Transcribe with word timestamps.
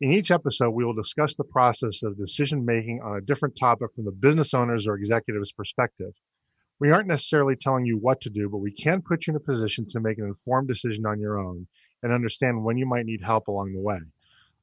In 0.00 0.12
each 0.12 0.30
episode, 0.30 0.70
we 0.70 0.84
will 0.84 0.94
discuss 0.94 1.34
the 1.34 1.42
process 1.42 2.04
of 2.04 2.16
decision 2.16 2.64
making 2.64 3.00
on 3.02 3.16
a 3.16 3.20
different 3.20 3.56
topic 3.56 3.92
from 3.92 4.04
the 4.04 4.12
business 4.12 4.54
owner's 4.54 4.86
or 4.86 4.94
executive's 4.94 5.50
perspective. 5.50 6.12
We 6.78 6.92
aren't 6.92 7.08
necessarily 7.08 7.56
telling 7.56 7.84
you 7.84 7.96
what 7.96 8.20
to 8.20 8.30
do, 8.30 8.48
but 8.48 8.58
we 8.58 8.70
can 8.70 9.02
put 9.02 9.26
you 9.26 9.32
in 9.32 9.36
a 9.36 9.40
position 9.40 9.86
to 9.88 9.98
make 9.98 10.18
an 10.18 10.26
informed 10.26 10.68
decision 10.68 11.04
on 11.04 11.18
your 11.18 11.40
own 11.40 11.66
and 12.04 12.12
understand 12.12 12.62
when 12.62 12.78
you 12.78 12.86
might 12.86 13.06
need 13.06 13.22
help 13.22 13.48
along 13.48 13.72
the 13.72 13.80
way. 13.80 13.98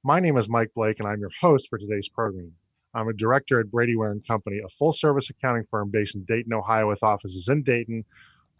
My 0.04 0.22
name 0.22 0.38
is 0.38 0.48
Mike 0.48 0.72
Blake, 0.74 1.00
and 1.00 1.08
I'm 1.08 1.20
your 1.20 1.32
host 1.41 1.68
for 1.68 1.77
today's 1.77 2.08
program. 2.08 2.54
I'm 2.94 3.10
a 3.10 3.13
director 3.13 3.60
at 3.60 3.70
Brady 3.70 3.98
Ware 3.98 4.12
and 4.12 4.26
Company, 4.26 4.62
a 4.66 4.70
full 4.70 4.94
service 4.94 5.30
accounting 5.30 5.66
firm 5.66 5.91
based 5.91 6.16
in 6.16 6.24
Dayton, 6.24 6.54
Ohio, 6.54 6.88
with 6.88 7.04
offices 7.04 7.49
in 7.49 7.62
Dayton, 7.62 8.05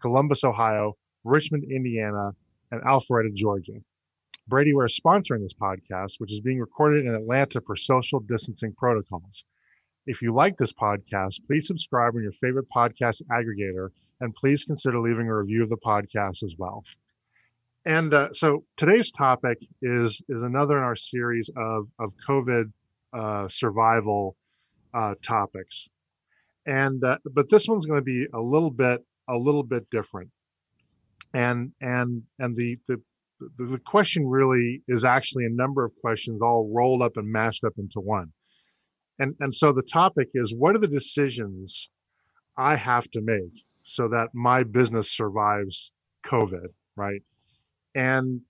Columbus, 0.02 0.44
Ohio, 0.44 0.98
Richmond, 1.24 1.64
Indiana, 1.72 2.32
and 2.70 2.82
Alpharetta, 2.82 3.32
Georgia. 3.32 3.80
Brady 4.48 4.74
Ware 4.74 4.86
is 4.86 4.98
sponsoring 4.98 5.42
this 5.42 5.54
podcast, 5.54 6.20
which 6.20 6.32
is 6.32 6.40
being 6.40 6.60
recorded 6.60 7.04
in 7.04 7.14
Atlanta 7.14 7.60
for 7.60 7.74
social 7.74 8.20
distancing 8.20 8.72
protocols. 8.72 9.44
If 10.06 10.22
you 10.22 10.32
like 10.32 10.56
this 10.56 10.72
podcast, 10.72 11.44
please 11.46 11.66
subscribe 11.66 12.14
on 12.14 12.22
your 12.22 12.30
favorite 12.30 12.66
podcast 12.74 13.22
aggregator 13.32 13.88
and 14.20 14.32
please 14.34 14.64
consider 14.64 15.00
leaving 15.00 15.28
a 15.28 15.36
review 15.36 15.64
of 15.64 15.68
the 15.68 15.76
podcast 15.76 16.44
as 16.44 16.54
well. 16.56 16.84
And 17.84 18.14
uh, 18.14 18.32
so 18.32 18.64
today's 18.76 19.10
topic 19.10 19.58
is 19.82 20.22
is 20.28 20.42
another 20.42 20.78
in 20.78 20.84
our 20.84 20.96
series 20.96 21.50
of 21.56 21.88
of 21.98 22.12
COVID 22.28 22.72
uh, 23.12 23.48
survival 23.48 24.36
uh, 24.94 25.14
topics, 25.22 25.88
and 26.66 27.02
uh, 27.04 27.18
but 27.32 27.48
this 27.48 27.68
one's 27.68 27.86
going 27.86 28.00
to 28.00 28.04
be 28.04 28.26
a 28.32 28.40
little 28.40 28.72
bit 28.72 29.04
a 29.28 29.36
little 29.36 29.62
bit 29.62 29.88
different. 29.90 30.30
And 31.32 31.72
and 31.80 32.24
and 32.40 32.56
the 32.56 32.78
the 32.88 33.00
the, 33.58 33.78
question 33.84 34.26
really 34.26 34.82
is 34.88 35.04
actually 35.04 35.44
a 35.44 35.50
number 35.50 35.84
of 35.84 35.92
questions 36.00 36.40
all 36.42 36.70
rolled 36.74 37.02
up 37.02 37.16
and 37.16 37.30
mashed 37.30 37.64
up 37.64 37.74
into 37.78 38.00
one. 38.00 38.32
And, 39.18 39.34
and 39.40 39.54
so 39.54 39.72
the 39.72 39.82
topic 39.82 40.28
is 40.34 40.54
what 40.56 40.76
are 40.76 40.80
the 40.80 40.88
decisions 40.88 41.90
I 42.56 42.76
have 42.76 43.10
to 43.10 43.20
make 43.22 43.64
so 43.84 44.08
that 44.08 44.28
my 44.34 44.62
business 44.62 45.10
survives 45.12 45.92
COVID, 46.24 46.68
right? 46.96 47.22
And 47.94 48.40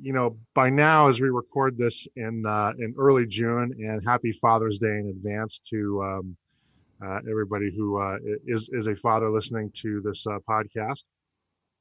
you 0.00 0.12
know, 0.12 0.36
by 0.54 0.70
now, 0.70 1.06
as 1.08 1.20
we 1.20 1.28
record 1.28 1.78
this 1.78 2.06
in 2.16 2.44
uh, 2.46 2.72
in 2.78 2.94
early 2.98 3.26
June, 3.26 3.72
and 3.78 4.02
Happy 4.04 4.32
Father's 4.32 4.78
Day 4.78 4.88
in 4.88 5.14
advance 5.16 5.60
to 5.70 6.02
um, 6.02 6.36
uh, 7.04 7.18
everybody 7.30 7.72
who 7.76 8.00
uh, 8.00 8.16
is 8.46 8.68
is 8.72 8.88
a 8.88 8.96
father 8.96 9.30
listening 9.30 9.70
to 9.74 10.00
this 10.04 10.26
uh, 10.26 10.38
podcast. 10.48 11.04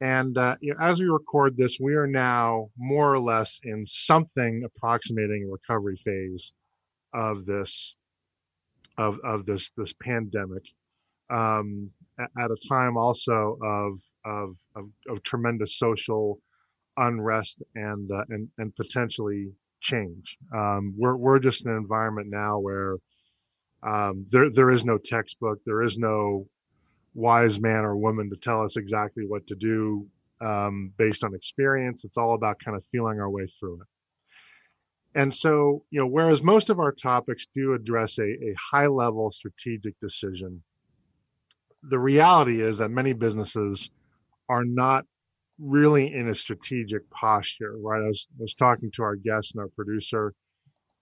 And 0.03 0.37
uh, 0.37 0.57
you 0.59 0.73
know, 0.73 0.79
as 0.81 0.99
we 0.99 1.07
record 1.07 1.55
this, 1.55 1.77
we 1.79 1.93
are 1.93 2.07
now 2.07 2.69
more 2.77 3.13
or 3.13 3.21
less 3.21 3.61
in 3.63 3.85
something 3.85 4.63
approximating 4.65 5.45
a 5.45 5.51
recovery 5.51 5.95
phase 5.95 6.51
of 7.13 7.45
this 7.45 7.95
of 8.97 9.17
of 9.23 9.45
this 9.45 9.71
this 9.77 9.93
pandemic. 9.93 10.65
Um, 11.29 11.89
at 12.19 12.51
a 12.51 12.67
time 12.67 12.97
also 12.97 13.57
of 13.63 14.01
of 14.25 14.57
of, 14.75 14.89
of 15.07 15.23
tremendous 15.23 15.79
social 15.79 16.37
unrest 16.97 17.63
and 17.75 18.11
uh, 18.11 18.25
and 18.27 18.49
and 18.57 18.75
potentially 18.75 19.53
change. 19.79 20.37
Um, 20.53 20.93
we're 20.97 21.15
we're 21.15 21.39
just 21.39 21.65
in 21.65 21.71
an 21.71 21.77
environment 21.77 22.27
now 22.29 22.59
where 22.59 22.97
um, 23.83 24.25
there 24.31 24.51
there 24.51 24.69
is 24.69 24.83
no 24.83 24.97
textbook, 24.97 25.59
there 25.65 25.81
is 25.81 25.97
no 25.97 26.45
wise 27.13 27.59
man 27.59 27.85
or 27.85 27.95
woman 27.95 28.29
to 28.29 28.35
tell 28.35 28.63
us 28.63 28.77
exactly 28.77 29.25
what 29.27 29.45
to 29.47 29.55
do 29.55 30.05
um, 30.41 30.91
based 30.97 31.23
on 31.23 31.33
experience. 31.35 32.05
It's 32.05 32.17
all 32.17 32.33
about 32.33 32.57
kind 32.63 32.75
of 32.75 32.83
feeling 32.85 33.19
our 33.19 33.29
way 33.29 33.45
through 33.45 33.81
it. 33.81 33.87
And 35.15 35.31
so, 35.33 35.83
you 35.91 35.99
know, 35.99 36.07
whereas 36.07 36.41
most 36.41 36.69
of 36.69 36.79
our 36.79 36.91
topics 36.91 37.45
do 37.53 37.73
address 37.73 38.17
a, 38.17 38.23
a 38.23 38.55
high 38.59 38.87
level 38.87 39.29
strategic 39.29 39.99
decision, 39.99 40.63
the 41.83 41.99
reality 41.99 42.61
is 42.61 42.79
that 42.79 42.89
many 42.89 43.13
businesses 43.13 43.91
are 44.49 44.65
not 44.65 45.05
really 45.59 46.13
in 46.13 46.29
a 46.29 46.33
strategic 46.33 47.07
posture, 47.11 47.77
right? 47.77 48.01
I 48.01 48.07
was, 48.07 48.27
I 48.39 48.41
was 48.41 48.55
talking 48.55 48.89
to 48.91 49.03
our 49.03 49.15
guest 49.15 49.53
and 49.53 49.61
our 49.61 49.69
producer 49.69 50.33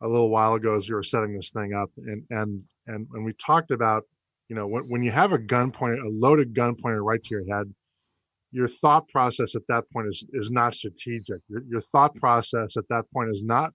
a 0.02 0.08
little 0.08 0.30
while 0.30 0.56
ago 0.56 0.76
as 0.76 0.90
we 0.90 0.96
were 0.96 1.04
setting 1.04 1.34
this 1.34 1.52
thing 1.52 1.74
up, 1.74 1.90
and 1.98 2.24
and 2.32 2.64
and 2.88 3.08
and 3.14 3.24
we 3.24 3.34
talked 3.34 3.72
about 3.72 4.04
you 4.52 4.58
know 4.58 4.68
when, 4.68 4.84
when 4.90 5.02
you 5.02 5.12
have 5.12 5.32
a 5.32 5.38
gun 5.38 5.72
pointed 5.72 6.00
a 6.00 6.10
loaded 6.10 6.54
gun 6.54 6.76
pointed 6.76 7.00
right 7.00 7.24
to 7.24 7.36
your 7.36 7.46
head 7.56 7.74
your 8.52 8.68
thought 8.68 9.08
process 9.08 9.56
at 9.56 9.62
that 9.70 9.86
point 9.94 10.08
is 10.10 10.26
is 10.34 10.52
not 10.52 10.76
strategic. 10.76 11.38
Your, 11.48 11.64
your 11.70 11.80
thought 11.80 12.14
process 12.16 12.76
at 12.76 12.84
that 12.90 13.06
point 13.14 13.30
is 13.30 13.44
not 13.44 13.72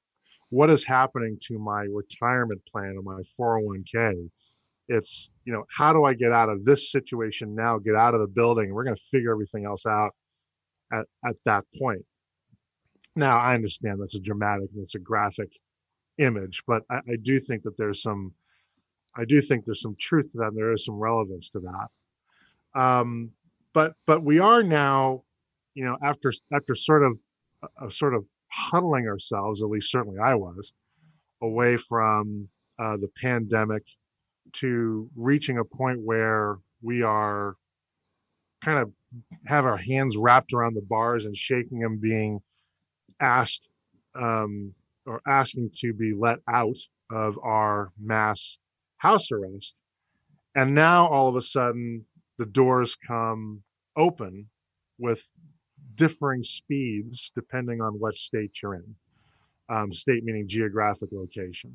what 0.51 0.69
is 0.69 0.85
happening 0.85 1.39
to 1.45 1.59
my 1.59 1.87
retirement 1.91 2.61
plan 2.71 2.95
or 2.99 3.03
my 3.03 3.23
401k 3.41 4.29
it's 4.89 5.31
you 5.47 5.53
know 5.55 5.65
how 5.75 5.95
do 5.95 6.05
i 6.05 6.13
get 6.13 6.31
out 6.31 6.51
of 6.51 6.63
this 6.67 6.93
situation 6.93 7.55
now 7.55 7.79
get 7.79 7.97
out 7.97 8.15
of 8.15 8.21
the 8.21 8.27
building? 8.27 8.75
We're 8.75 8.85
going 8.85 8.97
to 8.97 9.03
figure 9.11 9.33
everything 9.33 9.65
else 9.65 9.87
out 9.87 10.11
at, 10.93 11.07
at 11.27 11.37
that 11.47 11.65
point. 11.79 12.05
Now 13.17 13.39
i 13.39 13.55
understand 13.55 13.99
that's 13.99 14.15
a 14.15 14.21
dramatic 14.21 14.69
and 14.75 14.83
it's 14.83 14.95
a 14.95 15.01
graphic 15.01 15.49
image 16.19 16.63
but 16.67 16.83
I, 16.91 16.97
I 16.97 17.17
do 17.23 17.41
think 17.41 17.63
that 17.63 17.79
there's 17.79 18.03
some 18.03 18.35
I 19.17 19.25
do 19.25 19.41
think 19.41 19.65
there's 19.65 19.81
some 19.81 19.97
truth 19.99 20.33
to 20.33 20.39
that. 20.39 20.49
And 20.49 20.57
there 20.57 20.73
is 20.73 20.85
some 20.85 20.97
relevance 20.97 21.51
to 21.51 21.61
that. 21.61 22.81
Um, 22.81 23.31
but 23.73 23.95
but 24.07 24.23
we 24.23 24.39
are 24.39 24.63
now, 24.63 25.23
you 25.75 25.85
know, 25.85 25.97
after 26.03 26.33
after 26.53 26.75
sort 26.75 27.03
of 27.03 27.19
uh, 27.63 27.89
sort 27.89 28.15
of 28.15 28.25
huddling 28.49 29.07
ourselves, 29.07 29.63
at 29.63 29.69
least 29.69 29.91
certainly 29.91 30.19
I 30.19 30.35
was, 30.35 30.73
away 31.43 31.77
from 31.77 32.49
uh, 32.79 32.97
the 32.97 33.09
pandemic 33.21 33.83
to 34.53 35.09
reaching 35.17 35.59
a 35.59 35.65
point 35.65 36.01
where 36.01 36.59
we 36.83 37.03
are 37.03 37.57
kind 38.61 38.79
of 38.79 38.93
have 39.47 39.65
our 39.67 39.77
hands 39.77 40.17
wrapped 40.17 40.53
around 40.53 40.75
the 40.75 40.83
bars 40.83 41.25
and 41.25 41.37
shaking 41.37 41.81
them, 41.81 41.99
being 41.99 42.41
asked 43.21 43.69
um, 44.15 44.75
or 45.07 45.21
asking 45.27 45.71
to 45.77 45.93
be 45.93 46.13
let 46.15 46.39
out 46.49 46.79
of 47.11 47.39
our 47.43 47.93
mass 48.01 48.59
house 48.99 49.31
arrest. 49.31 49.83
And 50.55 50.75
now 50.75 51.07
all 51.07 51.29
of 51.29 51.37
a 51.37 51.43
sudden, 51.43 52.05
the 52.39 52.47
doors 52.47 52.97
come 53.07 53.63
open 53.97 54.47
with 54.99 55.27
differing 55.97 56.43
speeds 56.43 57.33
depending 57.35 57.81
on 57.81 57.95
what 57.95 58.15
state 58.15 58.51
you're 58.63 58.75
in. 58.75 58.95
Um, 59.69 59.93
state 59.93 60.23
meaning 60.23 60.47
geographic 60.47 61.09
location. 61.13 61.75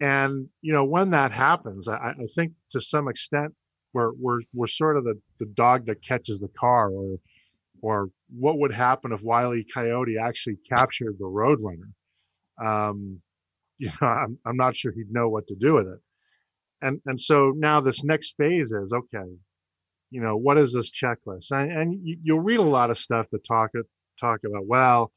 And 0.00 0.48
you 0.60 0.72
know 0.72 0.84
when 0.84 1.10
that 1.10 1.32
happens, 1.32 1.88
I, 1.88 2.14
I 2.18 2.26
think 2.34 2.52
to 2.70 2.80
some 2.80 3.08
extent 3.08 3.52
we're 3.92 4.12
we're 4.14 4.40
we're 4.52 4.66
sort 4.66 4.96
of 4.96 5.04
the 5.04 5.20
the 5.38 5.46
dog 5.46 5.86
that 5.86 6.02
catches 6.02 6.40
the 6.40 6.50
car, 6.58 6.90
or 6.90 7.16
or 7.80 8.08
what 8.36 8.58
would 8.58 8.72
happen 8.72 9.12
if 9.12 9.22
Wiley. 9.22 9.64
Coyote 9.72 10.18
actually 10.18 10.56
captured 10.68 11.16
the 11.18 11.24
Roadrunner? 11.24 11.92
Um, 12.60 13.20
you 13.78 13.90
know, 14.00 14.06
I'm 14.06 14.38
I'm 14.44 14.56
not 14.56 14.76
sure 14.76 14.92
he'd 14.92 15.12
know 15.12 15.28
what 15.28 15.46
to 15.48 15.56
do 15.56 15.74
with 15.74 15.88
it 15.88 16.00
and 16.84 17.00
and 17.06 17.18
so 17.18 17.52
now 17.56 17.80
this 17.80 18.04
next 18.04 18.36
phase 18.36 18.72
is 18.72 18.92
okay 18.92 19.30
you 20.14 20.20
know 20.20 20.36
what 20.36 20.58
is 20.58 20.72
this 20.72 20.92
checklist? 20.92 21.50
And, 21.50 21.72
and 21.72 22.06
you, 22.06 22.16
you'll 22.22 22.40
read 22.40 22.60
a 22.60 22.62
lot 22.62 22.90
of 22.90 22.96
stuff 22.96 23.26
that 23.32 23.44
talk 23.44 23.72
talk 24.20 24.40
about 24.46 24.64
well 24.64 25.10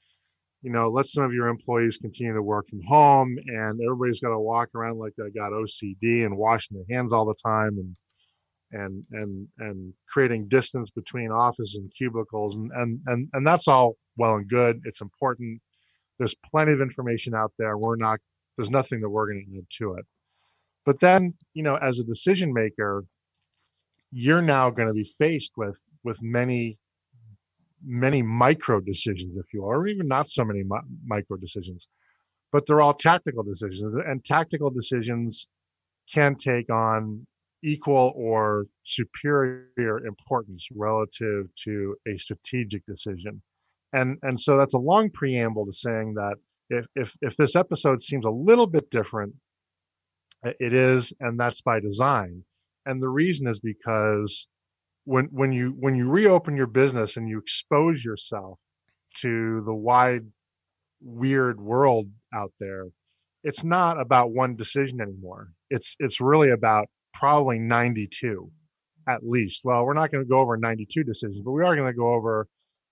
you 0.64 0.72
know 0.72 0.90
let 0.90 1.06
some 1.06 1.24
of 1.24 1.34
your 1.34 1.50
employees 1.50 1.98
continue 1.98 2.34
to 2.34 2.42
work 2.42 2.68
from 2.68 2.82
home 2.82 3.38
and 3.46 3.80
everybody's 3.80 4.20
got 4.20 4.30
to 4.30 4.40
walk 4.40 4.70
around 4.74 4.98
like 4.98 5.14
they 5.16 5.30
got 5.30 5.52
ocd 5.52 6.26
and 6.26 6.36
washing 6.36 6.78
their 6.78 6.98
hands 6.98 7.14
all 7.14 7.26
the 7.26 7.36
time 7.36 7.78
and 7.78 7.96
and 8.72 9.04
and 9.12 9.48
and 9.60 9.94
creating 10.08 10.48
distance 10.48 10.90
between 10.90 11.30
offices 11.30 11.76
and 11.76 11.92
cubicles 11.96 12.56
and 12.56 12.72
and 12.72 13.00
and, 13.06 13.30
and 13.34 13.46
that's 13.46 13.68
all 13.68 13.96
well 14.18 14.36
and 14.36 14.50
good. 14.50 14.82
It's 14.84 15.02
important. 15.02 15.62
There's 16.18 16.36
plenty 16.52 16.74
of 16.74 16.82
information 16.82 17.36
out 17.36 17.54
there. 17.60 17.78
We're 17.78 17.96
not 17.96 18.20
there's 18.58 18.72
nothing 18.72 19.00
that 19.02 19.10
we're 19.10 19.28
going 19.28 19.46
to 19.54 19.60
add 19.60 19.70
to 19.78 19.94
it 19.94 20.06
but 20.88 21.02
then, 21.02 21.34
you 21.54 21.64
know, 21.64 21.76
as 21.76 22.00
a 22.00 22.04
decision 22.06 22.54
maker, 22.54 23.04
you're 24.10 24.42
now 24.42 24.70
going 24.70 24.88
to 24.88 24.94
be 24.94 25.04
faced 25.04 25.52
with 25.58 25.84
with 26.06 26.18
many 26.24 26.80
many 27.86 28.22
micro 28.24 28.80
decisions, 28.80 29.38
if 29.38 29.54
you 29.54 29.64
will, 29.64 29.70
or 29.70 29.88
even 29.88 30.08
not 30.08 30.30
so 30.30 30.46
many 30.46 30.64
mi- 30.64 30.88
micro 31.06 31.36
decisions, 31.36 31.90
but 32.54 32.66
they're 32.66 32.80
all 32.80 32.94
tactical 32.94 33.44
decisions, 33.44 33.84
and 33.84 34.24
tactical 34.24 34.70
decisions 34.70 35.48
can 36.10 36.36
take 36.36 36.70
on 36.70 37.28
equal 37.64 38.14
or 38.16 38.66
superior 38.84 40.06
importance 40.06 40.70
relative 40.74 41.54
to 41.66 41.98
a 42.08 42.18
strategic 42.18 42.86
decision. 42.86 43.42
And 43.92 44.18
and 44.22 44.40
so 44.40 44.58
that's 44.58 44.74
a 44.74 44.80
long 44.80 45.10
preamble 45.10 45.66
to 45.66 45.74
saying 45.74 46.14
that 46.14 46.36
if 46.70 46.86
if 46.96 47.18
if 47.22 47.36
this 47.36 47.58
episode 47.58 48.02
seems 48.02 48.24
a 48.24 48.30
little 48.30 48.68
bit 48.68 48.90
different, 48.90 49.36
it 50.44 50.74
is, 50.74 51.14
and 51.20 51.40
that's 51.40 51.62
by 51.62 51.80
design. 51.80 52.44
And 52.86 53.02
the 53.02 53.10
reason 53.10 53.48
is 53.48 53.60
because 53.60 54.48
when 55.06 55.26
when 55.32 55.52
you 55.52 55.76
when 55.80 55.96
you 55.96 56.10
reopen 56.10 56.56
your 56.56 56.68
business 56.68 57.18
and 57.18 57.30
you 57.30 57.40
expose 57.40 58.04
yourself 58.04 58.60
to 59.18 59.62
the 59.66 59.74
wide 59.74 60.26
weird 61.02 61.60
world 61.60 62.08
out 62.34 62.52
there 62.60 62.88
it's 63.44 63.64
not 63.64 64.00
about 64.00 64.32
one 64.32 64.58
decision 64.58 65.00
anymore. 65.00 65.48
It's 65.70 65.96
it's 66.00 66.20
really 66.20 66.50
about 66.52 66.88
probably 67.14 67.60
92 67.60 68.52
at 69.08 69.26
least. 69.26 69.62
Well 69.64 69.86
we're 69.86 69.94
not 69.94 70.12
going 70.12 70.24
to 70.24 70.30
go 70.30 70.40
over 70.40 70.58
92 70.58 71.04
decisions 71.04 71.42
but 71.44 71.52
we 71.52 71.64
are 71.64 71.76
going 71.76 71.92
to 71.92 71.98
go 71.98 72.14
over 72.14 72.48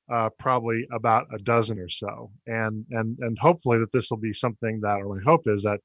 uh, 0.10 0.30
probably 0.40 0.88
about 0.94 1.26
a 1.34 1.40
dozen 1.40 1.80
or 1.80 1.90
so. 1.90 2.32
And 2.48 2.86
and 2.92 3.18
and 3.20 3.38
hopefully 3.38 3.80
that 3.80 3.92
this 3.92 4.10
will 4.10 4.18
be 4.18 4.34
something 4.34 4.80
that 4.82 5.02
or 5.02 5.16
my 5.16 5.22
hope 5.24 5.42
is 5.46 5.64
that 5.64 5.82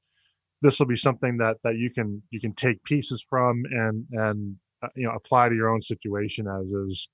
this 0.61 0.79
will 0.79 0.87
be 0.87 0.95
something 0.95 1.37
that 1.37 1.57
that 1.63 1.75
you 1.77 1.89
can 1.89 2.21
you 2.29 2.39
can 2.39 2.53
take 2.53 2.83
pieces 2.83 3.23
from 3.29 3.63
and 3.71 4.05
and 4.11 4.55
uh, 4.83 4.87
you 4.95 5.05
know 5.05 5.13
apply 5.13 5.49
to 5.49 5.55
your 5.55 5.69
own 5.69 5.81
situation 5.81 6.47
as 6.47 6.71
is 6.71 7.09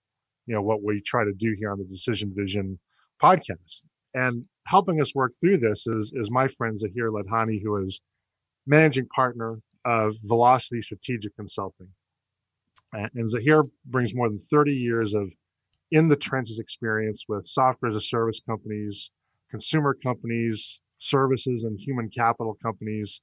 you 0.46 0.56
know 0.56 0.62
what 0.62 0.84
we 0.84 1.02
try 1.02 1.24
to 1.24 1.34
do 1.34 1.56
here 1.58 1.72
on 1.72 1.78
the 1.78 1.86
decision 1.86 2.34
vision 2.36 2.80
podcast. 3.22 3.84
And 4.14 4.46
helping 4.66 5.02
us 5.02 5.16
work 5.16 5.32
through 5.40 5.60
this 5.60 5.88
is 5.88 6.14
is 6.16 6.32
my 6.32 6.48
friend 6.48 6.78
zahir 6.80 7.12
ladhani 7.12 7.62
who 7.62 7.84
is 7.84 8.02
managing 8.66 9.08
partner 9.16 9.60
of 9.86 10.16
velocity 10.24 10.82
strategic 10.82 11.36
consulting. 11.36 11.88
And 12.94 13.30
zahir 13.30 13.64
brings 13.86 14.16
more 14.16 14.30
than 14.30 14.40
30 14.40 14.74
years 14.74 15.14
of 15.14 15.34
in 15.92 16.08
the 16.08 16.16
trenches 16.16 16.60
experience 16.60 17.26
with 17.30 17.48
software 17.48 17.90
as 17.90 17.96
a 17.96 18.02
service 18.02 18.40
companies 18.40 19.12
consumer 19.50 19.96
companies 20.04 20.82
services 21.00 21.64
and 21.64 21.80
human 21.80 22.10
capital 22.10 22.58
companies 22.62 23.22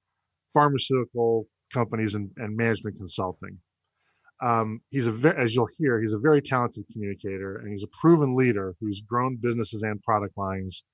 pharmaceutical 0.54 1.46
companies 1.72 2.14
and, 2.14 2.30
and 2.38 2.56
management 2.56 2.96
consulting. 2.96 3.58
Um, 4.42 4.80
he's 4.90 5.06
a 5.06 5.12
ve- 5.12 5.38
as 5.38 5.54
you'll 5.54 5.68
hear, 5.78 6.00
he's 6.00 6.12
a 6.12 6.18
very 6.18 6.40
talented 6.40 6.84
communicator 6.92 7.58
and 7.58 7.70
he's 7.70 7.84
a 7.84 7.98
proven 8.00 8.34
leader 8.34 8.74
who's 8.80 9.00
grown 9.02 9.36
businesses 9.36 9.82
and 9.82 10.02
product 10.02 10.36
lines, 10.38 10.84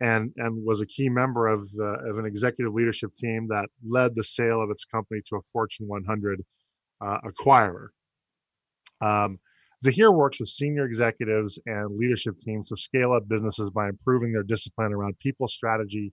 and 0.00 0.32
and 0.36 0.64
was 0.64 0.80
a 0.80 0.86
key 0.86 1.08
member 1.08 1.46
of 1.48 1.60
uh, 1.78 2.10
of 2.10 2.18
an 2.18 2.26
executive 2.26 2.72
leadership 2.72 3.14
team 3.16 3.46
that 3.48 3.66
led 3.86 4.14
the 4.14 4.24
sale 4.24 4.62
of 4.62 4.70
its 4.70 4.84
company 4.84 5.20
to 5.26 5.36
a 5.36 5.42
Fortune 5.42 5.86
100 5.86 6.44
uh, 7.00 7.18
acquirer. 7.24 7.88
Um, 9.00 9.38
Zahir 9.84 10.12
works 10.12 10.38
with 10.38 10.48
senior 10.48 10.86
executives 10.86 11.58
and 11.66 11.96
leadership 11.96 12.38
teams 12.38 12.68
to 12.68 12.76
scale 12.76 13.12
up 13.12 13.28
businesses 13.28 13.68
by 13.70 13.88
improving 13.88 14.32
their 14.32 14.44
discipline 14.44 14.92
around 14.92 15.18
people 15.18 15.48
strategy, 15.48 16.12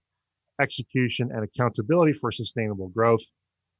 execution, 0.59 1.31
and 1.31 1.43
accountability 1.43 2.13
for 2.13 2.31
sustainable 2.31 2.89
growth. 2.89 3.23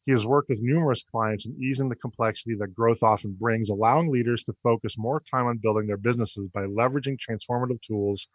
He 0.06 0.12
has 0.12 0.26
worked 0.26 0.50
with 0.50 0.62
numerous 0.62 1.04
clients 1.04 1.46
in 1.46 1.62
easing 1.62 1.90
the 1.90 1.96
complexity 1.96 2.56
that 2.60 2.74
growth 2.74 3.04
often 3.04 3.34
brings, 3.40 3.70
allowing 3.70 4.12
leaders 4.12 4.44
to 4.46 4.54
focus 4.64 4.98
more 4.98 5.22
time 5.22 5.46
on 5.46 5.58
building 5.58 5.88
their 5.88 5.98
businesses 5.98 6.48
by 6.54 6.62
leveraging 6.62 7.18
transformative 7.18 7.82
tools, 7.82 8.28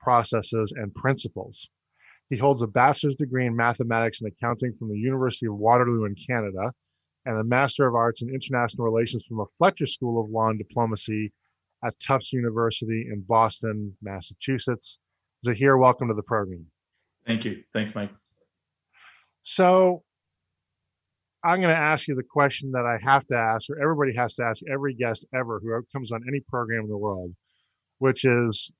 processes, 0.00 0.72
and 0.76 0.94
principles. 0.94 1.70
He 2.28 2.36
holds 2.36 2.62
a 2.62 2.66
bachelor's 2.66 3.16
degree 3.16 3.46
in 3.46 3.56
mathematics 3.56 4.20
and 4.20 4.32
accounting 4.32 4.74
from 4.74 4.88
the 4.88 4.98
University 4.98 5.46
of 5.46 5.56
Waterloo 5.56 6.04
in 6.04 6.14
Canada 6.14 6.72
and 7.24 7.36
a 7.38 7.44
Master 7.44 7.86
of 7.86 7.94
Arts 7.94 8.22
in 8.22 8.28
International 8.28 8.84
Relations 8.84 9.24
from 9.24 9.38
the 9.38 9.46
Fletcher 9.56 9.86
School 9.86 10.20
of 10.20 10.30
Law 10.30 10.48
and 10.48 10.58
Diplomacy 10.58 11.32
at 11.84 11.98
Tufts 12.00 12.32
University 12.32 13.08
in 13.12 13.22
Boston, 13.22 13.96
Massachusetts. 14.02 14.98
Zahir, 15.44 15.76
welcome 15.76 16.08
to 16.08 16.14
the 16.14 16.22
program. 16.22 16.66
Thank 17.26 17.44
you. 17.44 17.62
Thanks, 17.72 17.94
Mike. 17.94 18.10
So 19.42 20.02
I'm 21.44 21.60
going 21.60 21.74
to 21.74 21.80
ask 21.80 22.06
you 22.06 22.14
the 22.14 22.22
question 22.22 22.72
that 22.72 22.86
I 22.86 22.98
have 23.02 23.26
to 23.26 23.36
ask, 23.36 23.68
or 23.70 23.80
everybody 23.82 24.14
has 24.16 24.34
to 24.36 24.44
ask 24.44 24.62
every 24.72 24.94
guest 24.94 25.26
ever 25.34 25.60
who 25.60 25.82
comes 25.92 26.12
on 26.12 26.22
any 26.28 26.40
program 26.40 26.84
in 26.84 26.88
the 26.88 26.96
world, 26.96 27.34
which 27.98 28.24
is 28.24 28.70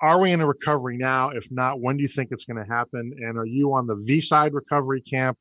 Are 0.00 0.18
we 0.18 0.32
in 0.32 0.40
a 0.40 0.46
recovery 0.46 0.96
now? 0.96 1.30
If 1.30 1.50
not, 1.50 1.80
when 1.80 1.96
do 1.96 2.02
you 2.02 2.08
think 2.08 2.30
it's 2.32 2.46
going 2.46 2.64
to 2.64 2.72
happen? 2.72 3.12
And 3.18 3.36
are 3.36 3.46
you 3.46 3.74
on 3.74 3.86
the 3.86 3.96
V 3.96 4.20
side 4.20 4.54
recovery 4.54 5.02
camp, 5.02 5.36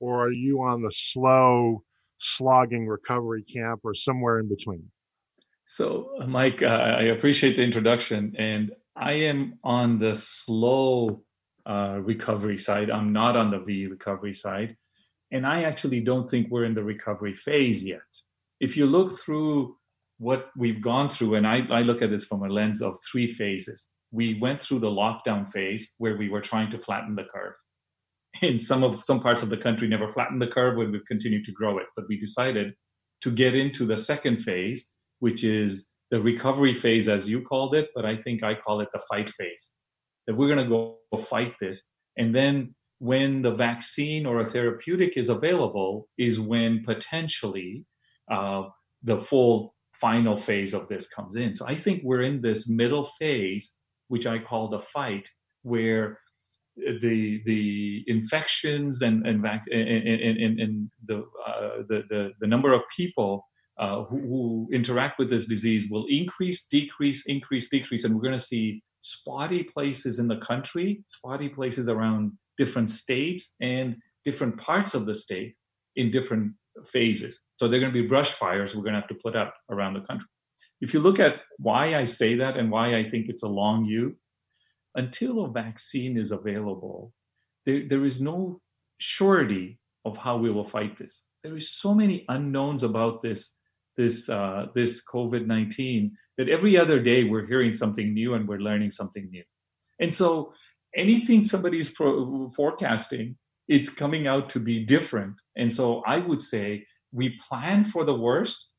or 0.00 0.26
are 0.26 0.32
you 0.32 0.62
on 0.62 0.82
the 0.82 0.90
slow, 0.90 1.84
slogging 2.18 2.88
recovery 2.88 3.44
camp, 3.44 3.80
or 3.84 3.94
somewhere 3.94 4.40
in 4.40 4.48
between? 4.48 4.90
So, 5.66 6.10
Mike, 6.26 6.62
uh, 6.62 6.66
I 6.66 7.02
appreciate 7.02 7.54
the 7.54 7.62
introduction. 7.62 8.34
And 8.36 8.72
I 8.96 9.12
am 9.12 9.58
on 9.62 10.00
the 10.00 10.16
slow 10.16 11.22
uh, 11.66 12.00
recovery 12.02 12.58
side. 12.58 12.90
I'm 12.90 13.12
not 13.12 13.36
on 13.36 13.50
the 13.50 13.58
V 13.58 13.86
recovery 13.86 14.32
side. 14.32 14.76
And 15.32 15.46
I 15.46 15.62
actually 15.62 16.00
don't 16.00 16.28
think 16.28 16.48
we're 16.50 16.64
in 16.64 16.74
the 16.74 16.82
recovery 16.82 17.34
phase 17.34 17.84
yet. 17.84 18.00
If 18.58 18.76
you 18.76 18.86
look 18.86 19.12
through 19.18 19.76
what 20.18 20.50
we've 20.56 20.82
gone 20.82 21.08
through, 21.08 21.36
and 21.36 21.46
I, 21.46 21.60
I 21.70 21.82
look 21.82 22.02
at 22.02 22.10
this 22.10 22.24
from 22.24 22.42
a 22.42 22.48
lens 22.48 22.82
of 22.82 22.98
three 23.10 23.32
phases. 23.32 23.88
We 24.10 24.38
went 24.40 24.62
through 24.62 24.80
the 24.80 24.90
lockdown 24.90 25.50
phase 25.50 25.94
where 25.98 26.16
we 26.16 26.28
were 26.28 26.40
trying 26.40 26.70
to 26.72 26.78
flatten 26.78 27.14
the 27.14 27.24
curve. 27.24 27.54
In 28.42 28.58
some 28.58 28.84
of 28.84 29.04
some 29.04 29.20
parts 29.20 29.42
of 29.42 29.50
the 29.50 29.56
country 29.56 29.88
never 29.88 30.08
flattened 30.08 30.42
the 30.42 30.46
curve 30.46 30.76
when 30.76 30.92
we've 30.92 31.04
continued 31.06 31.44
to 31.44 31.52
grow 31.52 31.78
it. 31.78 31.86
But 31.96 32.06
we 32.08 32.18
decided 32.18 32.74
to 33.22 33.30
get 33.30 33.54
into 33.54 33.86
the 33.86 33.98
second 33.98 34.38
phase, 34.38 34.92
which 35.18 35.44
is 35.44 35.86
the 36.10 36.20
recovery 36.20 36.74
phase, 36.74 37.08
as 37.08 37.28
you 37.28 37.42
called 37.42 37.74
it, 37.74 37.90
but 37.94 38.04
I 38.04 38.16
think 38.16 38.42
I 38.42 38.54
call 38.54 38.80
it 38.80 38.88
the 38.92 39.02
fight 39.10 39.30
phase 39.30 39.72
that 40.30 40.36
we're 40.36 40.46
going 40.46 40.64
to 40.64 40.70
go 40.70 40.96
fight 41.24 41.54
this. 41.60 41.88
And 42.16 42.32
then 42.32 42.72
when 43.00 43.42
the 43.42 43.50
vaccine 43.50 44.26
or 44.26 44.38
a 44.38 44.44
therapeutic 44.44 45.16
is 45.16 45.28
available, 45.28 46.06
is 46.18 46.38
when 46.38 46.84
potentially 46.84 47.84
uh, 48.30 48.62
the 49.02 49.18
full 49.18 49.74
final 49.92 50.36
phase 50.36 50.72
of 50.72 50.86
this 50.86 51.08
comes 51.08 51.34
in. 51.34 51.56
So 51.56 51.66
I 51.66 51.74
think 51.74 52.02
we're 52.04 52.22
in 52.22 52.40
this 52.40 52.68
middle 52.68 53.10
phase, 53.18 53.74
which 54.06 54.24
I 54.24 54.38
call 54.38 54.68
the 54.68 54.78
fight, 54.78 55.28
where 55.62 56.20
the 56.76 57.42
the 57.44 58.04
infections 58.06 59.02
and 59.02 59.26
and, 59.26 59.42
vac- 59.42 59.66
and, 59.72 59.88
and, 59.88 60.60
and 60.60 60.90
the, 61.08 61.24
uh, 61.44 61.82
the, 61.88 62.04
the 62.08 62.30
the 62.38 62.46
number 62.46 62.72
of 62.72 62.82
people 62.96 63.44
uh, 63.80 64.04
who, 64.04 64.18
who, 64.20 64.68
interact 64.72 65.18
with 65.18 65.28
this 65.28 65.46
disease 65.46 65.88
will 65.90 66.06
increase, 66.08 66.66
decrease, 66.66 67.24
increase, 67.26 67.68
decrease, 67.68 68.04
and 68.04 68.14
we're 68.14 68.22
going 68.22 68.38
to 68.38 68.48
see 68.54 68.80
spotty 69.00 69.62
places 69.62 70.18
in 70.18 70.28
the 70.28 70.38
country, 70.38 71.02
spotty 71.08 71.48
places 71.48 71.88
around 71.88 72.32
different 72.58 72.90
states 72.90 73.56
and 73.60 73.96
different 74.24 74.56
parts 74.58 74.94
of 74.94 75.06
the 75.06 75.14
state 75.14 75.54
in 75.96 76.10
different 76.10 76.52
phases. 76.86 77.40
So 77.56 77.68
they're 77.68 77.80
going 77.80 77.92
to 77.92 78.02
be 78.02 78.06
brush 78.06 78.32
fires 78.32 78.74
we're 78.74 78.82
going 78.82 78.94
to 78.94 79.00
have 79.00 79.08
to 79.08 79.18
put 79.22 79.36
out 79.36 79.52
around 79.70 79.94
the 79.94 80.00
country. 80.00 80.28
If 80.80 80.94
you 80.94 81.00
look 81.00 81.20
at 81.20 81.40
why 81.58 81.94
I 81.94 82.04
say 82.04 82.36
that 82.36 82.56
and 82.56 82.70
why 82.70 82.96
I 82.96 83.06
think 83.06 83.26
it's 83.28 83.42
a 83.42 83.48
long 83.48 83.84
U, 83.84 84.16
until 84.94 85.44
a 85.44 85.50
vaccine 85.50 86.16
is 86.16 86.32
available, 86.32 87.12
there, 87.66 87.86
there 87.88 88.04
is 88.04 88.20
no 88.20 88.60
surety 88.98 89.78
of 90.04 90.16
how 90.16 90.36
we 90.36 90.50
will 90.50 90.64
fight 90.64 90.96
this. 90.96 91.24
There 91.44 91.56
is 91.56 91.70
so 91.70 91.94
many 91.94 92.24
unknowns 92.28 92.82
about 92.82 93.20
this 93.22 93.59
this 93.96 94.28
uh, 94.28 94.66
this 94.74 95.02
COVID 95.04 95.46
nineteen 95.46 96.16
that 96.38 96.48
every 96.48 96.78
other 96.78 96.98
day 96.98 97.24
we're 97.24 97.46
hearing 97.46 97.72
something 97.72 98.14
new 98.14 98.34
and 98.34 98.48
we're 98.48 98.58
learning 98.58 98.90
something 98.90 99.28
new. 99.30 99.42
And 100.00 100.12
so 100.12 100.54
anything 100.96 101.44
somebody's 101.44 101.90
pro- 101.90 102.50
forecasting, 102.56 103.36
it's 103.68 103.90
coming 103.90 104.26
out 104.26 104.48
to 104.50 104.58
be 104.58 104.84
different. 104.84 105.34
And 105.56 105.72
so 105.72 106.02
I 106.06 106.16
would 106.16 106.40
say 106.40 106.86
we 107.12 107.38
plan 107.46 107.84
for 107.84 108.04
the 108.04 108.14
worst 108.14 108.70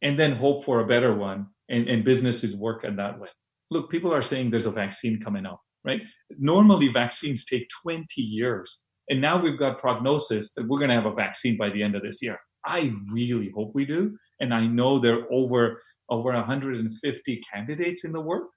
and 0.00 0.18
then 0.18 0.32
hope 0.32 0.64
for 0.64 0.80
a 0.80 0.86
better 0.86 1.14
one. 1.14 1.48
And, 1.70 1.86
and 1.86 2.02
businesses 2.02 2.56
work 2.56 2.84
in 2.84 2.96
that 2.96 3.20
way. 3.20 3.28
Look, 3.70 3.90
people 3.90 4.14
are 4.14 4.22
saying 4.22 4.50
there's 4.50 4.64
a 4.64 4.70
vaccine 4.70 5.20
coming 5.20 5.44
out, 5.44 5.58
right? 5.84 6.00
Normally, 6.38 6.88
vaccines 6.88 7.44
take 7.44 7.68
20 7.82 8.06
years. 8.22 8.78
And 9.10 9.20
now 9.20 9.38
we've 9.38 9.58
got 9.58 9.76
prognosis 9.76 10.54
that 10.54 10.66
we're 10.66 10.78
going 10.78 10.88
to 10.88 10.96
have 10.96 11.04
a 11.04 11.12
vaccine 11.12 11.58
by 11.58 11.68
the 11.68 11.82
end 11.82 11.94
of 11.94 12.00
this 12.02 12.22
year. 12.22 12.38
I 12.64 12.94
really 13.12 13.50
hope 13.54 13.72
we 13.74 13.84
do. 13.84 14.16
And 14.40 14.54
I 14.54 14.66
know 14.66 14.98
there 14.98 15.20
are 15.20 15.32
over 15.32 15.82
over 16.10 16.32
150 16.32 17.42
candidates 17.52 18.04
in 18.04 18.12
the 18.12 18.20
work. 18.20 18.48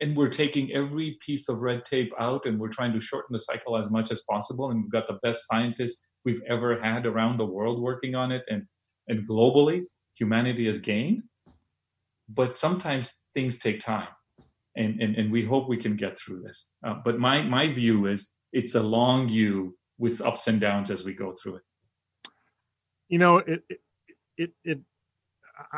And 0.00 0.14
we're 0.14 0.28
taking 0.28 0.72
every 0.72 1.16
piece 1.24 1.48
of 1.48 1.60
red 1.60 1.84
tape 1.86 2.12
out 2.18 2.44
and 2.44 2.60
we're 2.60 2.68
trying 2.68 2.92
to 2.92 3.00
shorten 3.00 3.32
the 3.32 3.38
cycle 3.38 3.78
as 3.78 3.90
much 3.90 4.10
as 4.10 4.22
possible. 4.28 4.70
And 4.70 4.82
we've 4.82 4.90
got 4.90 5.06
the 5.08 5.18
best 5.22 5.46
scientists 5.46 6.06
we've 6.24 6.42
ever 6.48 6.78
had 6.78 7.06
around 7.06 7.38
the 7.38 7.46
world 7.46 7.80
working 7.80 8.14
on 8.14 8.30
it. 8.32 8.42
And 8.50 8.64
and 9.08 9.26
globally 9.28 9.84
humanity 10.14 10.66
has 10.66 10.78
gained. 10.78 11.22
But 12.28 12.58
sometimes 12.58 13.14
things 13.34 13.58
take 13.58 13.80
time. 13.80 14.08
And 14.76 15.00
and, 15.00 15.16
and 15.16 15.32
we 15.32 15.44
hope 15.44 15.68
we 15.68 15.78
can 15.78 15.96
get 15.96 16.18
through 16.18 16.42
this. 16.42 16.68
Uh, 16.84 16.96
but 17.04 17.18
my 17.18 17.42
my 17.42 17.72
view 17.72 18.06
is 18.06 18.32
it's 18.52 18.74
a 18.74 18.82
long 18.82 19.28
U 19.28 19.76
with 19.98 20.20
ups 20.20 20.46
and 20.46 20.60
downs 20.60 20.90
as 20.90 21.04
we 21.04 21.14
go 21.14 21.34
through 21.40 21.56
it. 21.56 21.62
You 23.08 23.18
know 23.18 23.38
it, 23.38 23.62
it 23.70 23.80
it 24.36 24.50
it 24.64 24.80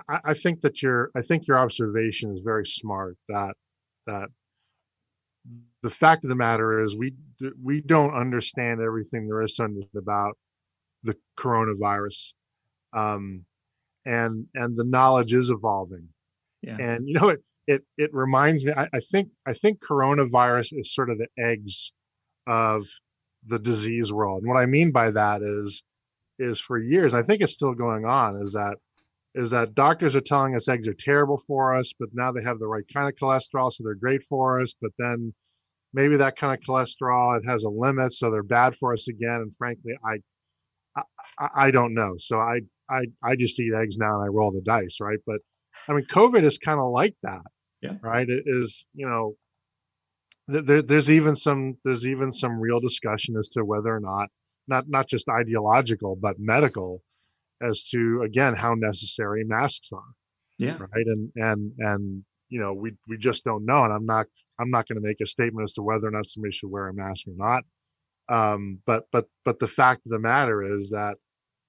I, 0.08 0.20
I 0.24 0.34
think 0.34 0.60
that 0.62 0.82
your 0.82 1.10
I 1.16 1.22
think 1.22 1.46
your 1.46 1.58
observation 1.58 2.34
is 2.34 2.42
very 2.42 2.66
smart. 2.66 3.16
That 3.28 3.54
that 4.06 4.28
the 5.82 5.90
fact 5.90 6.24
of 6.24 6.30
the 6.30 6.36
matter 6.36 6.80
is 6.80 6.96
we 6.96 7.14
we 7.62 7.80
don't 7.80 8.14
understand 8.14 8.80
everything 8.80 9.26
there 9.26 9.42
is 9.42 9.54
to 9.54 9.64
understand 9.64 9.96
about 9.96 10.36
the 11.04 11.16
coronavirus, 11.38 12.32
um, 12.92 13.44
and 14.04 14.46
and 14.54 14.76
the 14.76 14.84
knowledge 14.84 15.34
is 15.34 15.50
evolving. 15.50 16.08
Yeah. 16.62 16.76
And 16.78 17.08
you 17.08 17.14
know 17.14 17.28
it 17.28 17.42
it 17.66 17.82
it 17.96 18.10
reminds 18.12 18.64
me. 18.64 18.72
I, 18.76 18.88
I 18.92 19.00
think 19.00 19.28
I 19.46 19.52
think 19.52 19.80
coronavirus 19.80 20.78
is 20.78 20.94
sort 20.94 21.10
of 21.10 21.18
the 21.18 21.28
eggs 21.38 21.92
of 22.46 22.86
the 23.46 23.58
disease 23.58 24.12
world. 24.12 24.42
And 24.42 24.48
what 24.48 24.60
I 24.60 24.66
mean 24.66 24.90
by 24.90 25.10
that 25.12 25.42
is 25.42 25.82
is 26.38 26.60
for 26.60 26.78
years, 26.78 27.14
I 27.14 27.22
think 27.22 27.42
it's 27.42 27.52
still 27.52 27.74
going 27.74 28.04
on, 28.04 28.40
is 28.42 28.52
that 28.52 28.76
is 29.34 29.50
that 29.50 29.74
doctors 29.74 30.16
are 30.16 30.20
telling 30.20 30.54
us 30.54 30.68
eggs 30.68 30.88
are 30.88 30.94
terrible 30.94 31.36
for 31.36 31.74
us, 31.74 31.92
but 31.98 32.08
now 32.12 32.32
they 32.32 32.42
have 32.42 32.58
the 32.58 32.66
right 32.66 32.84
kind 32.92 33.08
of 33.08 33.14
cholesterol, 33.14 33.70
so 33.70 33.84
they're 33.84 33.94
great 33.94 34.24
for 34.24 34.60
us. 34.60 34.74
But 34.80 34.92
then 34.98 35.32
maybe 35.92 36.16
that 36.16 36.36
kind 36.36 36.52
of 36.52 36.64
cholesterol 36.64 37.38
it 37.38 37.46
has 37.46 37.64
a 37.64 37.70
limit, 37.70 38.12
so 38.12 38.30
they're 38.30 38.42
bad 38.42 38.74
for 38.76 38.92
us 38.92 39.08
again. 39.08 39.40
And 39.42 39.54
frankly, 39.54 39.92
I 40.04 41.02
I, 41.38 41.48
I 41.66 41.70
don't 41.70 41.94
know. 41.94 42.14
So 42.18 42.38
I 42.38 42.60
I 42.90 43.06
I 43.22 43.36
just 43.36 43.60
eat 43.60 43.72
eggs 43.74 43.98
now 43.98 44.14
and 44.14 44.24
I 44.24 44.28
roll 44.28 44.50
the 44.50 44.62
dice, 44.62 44.98
right? 45.00 45.18
But 45.26 45.40
I 45.88 45.92
mean, 45.92 46.04
COVID 46.06 46.44
is 46.44 46.58
kind 46.58 46.80
of 46.80 46.90
like 46.90 47.14
that, 47.22 47.42
yeah. 47.82 47.94
Right? 48.02 48.28
It 48.28 48.44
is 48.46 48.86
you 48.94 49.08
know 49.08 49.36
there, 50.48 50.82
there's 50.82 51.10
even 51.10 51.34
some 51.34 51.76
there's 51.84 52.06
even 52.06 52.32
some 52.32 52.58
real 52.58 52.80
discussion 52.80 53.36
as 53.36 53.48
to 53.50 53.64
whether 53.64 53.94
or 53.94 54.00
not 54.00 54.28
not 54.66 54.88
not 54.88 55.08
just 55.08 55.28
ideological 55.28 56.16
but 56.20 56.36
medical 56.38 57.02
as 57.62 57.84
to 57.90 58.22
again 58.24 58.54
how 58.54 58.74
necessary 58.74 59.44
masks 59.44 59.90
are 59.92 60.14
yeah. 60.58 60.76
right? 60.78 61.06
And 61.06 61.30
and 61.36 61.72
and 61.78 62.24
you 62.48 62.60
know 62.60 62.74
we 62.74 62.92
we 63.06 63.16
just 63.16 63.44
don't 63.44 63.64
know 63.64 63.84
and 63.84 63.92
i'm 63.92 64.06
not 64.06 64.26
i'm 64.58 64.70
not 64.70 64.88
going 64.88 65.00
to 65.00 65.06
make 65.06 65.20
a 65.20 65.26
statement 65.26 65.64
as 65.64 65.74
to 65.74 65.82
whether 65.82 66.06
or 66.06 66.10
not 66.10 66.26
somebody 66.26 66.52
should 66.52 66.70
wear 66.70 66.88
a 66.88 66.94
mask 66.94 67.26
or 67.26 67.34
not. 67.36 67.62
Um, 68.30 68.80
but 68.84 69.04
but 69.10 69.26
but 69.44 69.58
the 69.58 69.66
fact 69.66 70.06
of 70.06 70.12
the 70.12 70.18
matter 70.18 70.76
is 70.76 70.90
that 70.90 71.14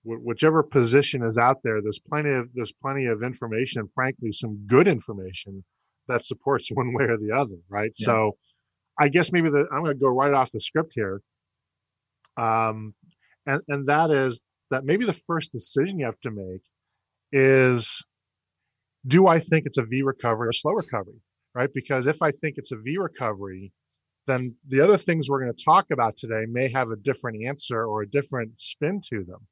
whichever 0.03 0.63
position 0.63 1.23
is 1.23 1.37
out 1.37 1.57
there 1.63 1.81
there's 1.81 1.99
plenty 1.99 2.31
of 2.31 2.47
there's 2.53 2.71
plenty 2.71 3.05
of 3.05 3.21
information 3.21 3.81
and 3.81 3.89
frankly 3.93 4.31
some 4.31 4.65
good 4.65 4.87
information 4.87 5.63
that 6.07 6.23
supports 6.23 6.69
one 6.73 6.93
way 6.93 7.05
or 7.05 7.17
the 7.17 7.31
other 7.35 7.55
right? 7.69 7.91
Yeah. 7.99 8.05
so 8.05 8.37
i 8.99 9.07
guess 9.09 9.31
maybe 9.31 9.49
the 9.49 9.65
i'm 9.71 9.83
going 9.83 9.95
to 9.95 9.99
go 9.99 10.07
right 10.07 10.33
off 10.33 10.51
the 10.51 10.59
script 10.59 10.93
here. 10.95 11.21
Um, 12.37 12.93
and 13.45 13.61
and 13.67 13.87
that 13.87 14.11
is 14.11 14.41
that 14.71 14.85
maybe 14.85 15.05
the 15.05 15.13
first 15.13 15.51
decision 15.51 15.99
you 15.99 16.05
have 16.05 16.19
to 16.21 16.31
make 16.31 16.61
is 17.31 18.03
do 19.07 19.27
I 19.27 19.39
think 19.39 19.65
it's 19.65 19.77
a 19.77 19.83
V 19.83 20.01
recovery 20.01 20.49
or 20.49 20.51
slow 20.51 20.73
recovery, 20.73 21.21
right? 21.55 21.69
Because 21.73 22.07
if 22.07 22.21
I 22.21 22.31
think 22.31 22.55
it's 22.57 22.71
a 22.71 22.77
V 22.77 22.97
recovery, 22.97 23.71
then 24.27 24.55
the 24.67 24.81
other 24.81 24.97
things 24.97 25.29
we're 25.29 25.41
going 25.41 25.53
to 25.53 25.63
talk 25.63 25.87
about 25.91 26.17
today 26.17 26.45
may 26.47 26.71
have 26.71 26.91
a 26.91 26.97
different 26.97 27.45
answer 27.45 27.85
or 27.85 28.01
a 28.01 28.09
different 28.09 28.59
spin 28.59 29.01
to 29.09 29.23
them, 29.23 29.47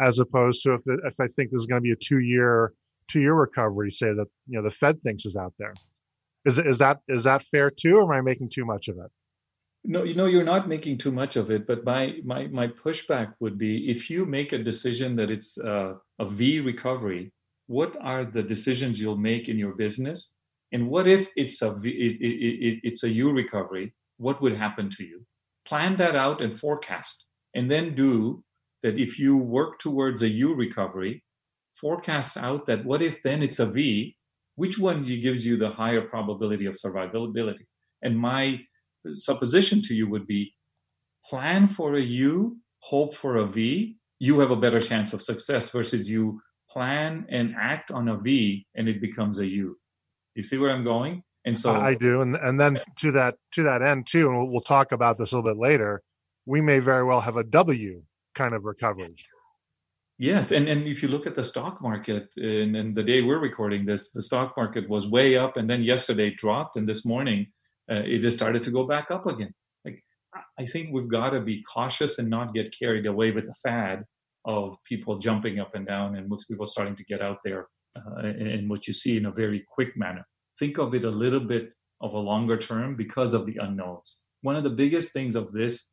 as 0.00 0.18
opposed 0.18 0.62
to 0.64 0.74
if 0.74 0.82
if 1.04 1.20
I 1.20 1.28
think 1.28 1.50
this 1.50 1.60
is 1.60 1.66
going 1.66 1.80
to 1.80 1.86
be 1.86 1.92
a 1.92 1.96
two 1.96 2.20
year 2.20 2.72
two 3.08 3.20
year 3.20 3.34
recovery, 3.34 3.90
say 3.90 4.08
that 4.12 4.26
you 4.46 4.58
know 4.58 4.62
the 4.62 4.70
Fed 4.70 5.00
thinks 5.02 5.24
is 5.24 5.36
out 5.36 5.54
there. 5.58 5.74
Is 6.44 6.58
is 6.58 6.78
that 6.78 6.98
is 7.08 7.24
that 7.24 7.42
fair 7.42 7.70
too, 7.70 7.96
or 7.96 8.02
am 8.02 8.18
I 8.18 8.20
making 8.20 8.50
too 8.50 8.64
much 8.64 8.88
of 8.88 8.96
it? 8.96 9.10
No, 9.90 10.02
you 10.02 10.12
know, 10.12 10.26
you're 10.26 10.44
not 10.44 10.68
making 10.68 10.98
too 10.98 11.10
much 11.10 11.36
of 11.36 11.50
it. 11.50 11.66
But 11.66 11.82
my 11.82 12.18
my 12.22 12.46
my 12.48 12.68
pushback 12.68 13.32
would 13.40 13.56
be 13.56 13.90
if 13.90 14.10
you 14.10 14.26
make 14.26 14.52
a 14.52 14.62
decision 14.70 15.16
that 15.16 15.30
it's 15.30 15.56
uh, 15.56 15.94
a 16.18 16.26
V 16.26 16.60
recovery, 16.60 17.32
what 17.68 17.96
are 18.02 18.26
the 18.26 18.42
decisions 18.42 19.00
you'll 19.00 19.16
make 19.16 19.48
in 19.48 19.58
your 19.58 19.74
business? 19.74 20.32
And 20.72 20.90
what 20.90 21.08
if 21.08 21.30
it's 21.36 21.62
a 21.62 21.72
v, 21.72 21.88
it, 21.88 22.20
it, 22.20 22.66
it, 22.68 22.80
it's 22.84 23.02
a 23.04 23.08
U 23.08 23.32
recovery? 23.32 23.94
What 24.18 24.42
would 24.42 24.54
happen 24.54 24.90
to 24.90 25.04
you? 25.04 25.24
Plan 25.64 25.96
that 25.96 26.14
out 26.14 26.42
and 26.42 26.60
forecast, 26.60 27.24
and 27.54 27.70
then 27.70 27.94
do 27.94 28.44
that. 28.82 28.98
If 28.98 29.18
you 29.18 29.38
work 29.38 29.78
towards 29.78 30.20
a 30.20 30.28
U 30.28 30.54
recovery, 30.54 31.24
forecast 31.80 32.36
out 32.36 32.66
that 32.66 32.84
what 32.84 33.00
if 33.00 33.22
then 33.22 33.42
it's 33.42 33.58
a 33.58 33.66
V? 33.66 34.14
Which 34.56 34.78
one 34.78 35.02
gives 35.02 35.46
you 35.46 35.56
the 35.56 35.70
higher 35.70 36.02
probability 36.02 36.66
of 36.66 36.74
survivability? 36.74 37.64
And 38.02 38.18
my 38.18 38.60
supposition 39.14 39.82
to 39.82 39.94
you 39.94 40.08
would 40.08 40.26
be 40.26 40.54
plan 41.28 41.68
for 41.68 41.96
a 41.96 42.02
U, 42.02 42.56
hope 42.80 43.14
for 43.14 43.36
a 43.36 43.46
V, 43.46 43.96
you 44.18 44.38
have 44.40 44.50
a 44.50 44.56
better 44.56 44.80
chance 44.80 45.12
of 45.12 45.22
success 45.22 45.70
versus 45.70 46.08
you 46.08 46.40
plan 46.70 47.26
and 47.30 47.54
act 47.58 47.90
on 47.90 48.08
a 48.08 48.16
V 48.16 48.66
and 48.74 48.88
it 48.88 49.00
becomes 49.00 49.38
a 49.38 49.46
U. 49.46 49.76
You 50.34 50.42
see 50.42 50.58
where 50.58 50.70
I'm 50.70 50.84
going? 50.84 51.22
And 51.44 51.58
so 51.58 51.74
I 51.74 51.94
do. 51.94 52.20
And 52.20 52.36
and 52.36 52.60
then 52.60 52.78
to 52.96 53.12
that 53.12 53.36
to 53.52 53.62
that 53.62 53.82
end 53.82 54.06
too, 54.06 54.28
and 54.28 54.38
we'll, 54.38 54.48
we'll 54.48 54.60
talk 54.60 54.92
about 54.92 55.18
this 55.18 55.32
a 55.32 55.36
little 55.36 55.50
bit 55.50 55.60
later, 55.60 56.02
we 56.46 56.60
may 56.60 56.78
very 56.78 57.04
well 57.04 57.20
have 57.20 57.36
a 57.36 57.44
W 57.44 58.02
kind 58.34 58.54
of 58.54 58.64
recovery. 58.64 59.14
Yes, 60.18 60.50
and, 60.50 60.68
and 60.68 60.88
if 60.88 61.00
you 61.00 61.08
look 61.08 61.28
at 61.28 61.36
the 61.36 61.44
stock 61.44 61.80
market, 61.80 62.28
and, 62.36 62.74
and 62.76 62.94
the 62.94 63.04
day 63.04 63.22
we're 63.22 63.38
recording 63.38 63.86
this, 63.86 64.10
the 64.10 64.22
stock 64.22 64.56
market 64.56 64.88
was 64.88 65.06
way 65.06 65.36
up, 65.36 65.56
and 65.56 65.70
then 65.70 65.82
yesterday 65.82 66.34
dropped, 66.34 66.76
and 66.76 66.88
this 66.88 67.04
morning 67.04 67.46
uh, 67.90 68.02
it 68.04 68.18
just 68.18 68.36
started 68.36 68.62
to 68.64 68.70
go 68.70 68.86
back 68.86 69.10
up 69.10 69.26
again. 69.26 69.52
Like 69.84 70.02
I 70.58 70.66
think 70.66 70.90
we've 70.92 71.08
got 71.08 71.30
to 71.30 71.40
be 71.40 71.62
cautious 71.62 72.18
and 72.18 72.28
not 72.28 72.54
get 72.54 72.76
carried 72.78 73.06
away 73.06 73.30
with 73.30 73.46
the 73.46 73.54
fad 73.62 74.04
of 74.44 74.76
people 74.84 75.18
jumping 75.18 75.58
up 75.58 75.74
and 75.74 75.86
down 75.86 76.16
and 76.16 76.28
most 76.28 76.46
people 76.48 76.66
starting 76.66 76.96
to 76.96 77.04
get 77.04 77.20
out 77.20 77.38
there 77.44 77.68
uh, 77.96 78.20
and 78.26 78.68
what 78.68 78.86
you 78.86 78.92
see 78.92 79.16
in 79.16 79.26
a 79.26 79.32
very 79.32 79.64
quick 79.74 79.96
manner. 79.96 80.24
Think 80.58 80.78
of 80.78 80.94
it 80.94 81.04
a 81.04 81.10
little 81.10 81.40
bit 81.40 81.72
of 82.00 82.14
a 82.14 82.18
longer 82.18 82.56
term 82.56 82.96
because 82.96 83.34
of 83.34 83.46
the 83.46 83.56
unknowns. 83.60 84.20
One 84.42 84.56
of 84.56 84.64
the 84.64 84.70
biggest 84.70 85.12
things 85.12 85.34
of 85.36 85.52
this 85.52 85.92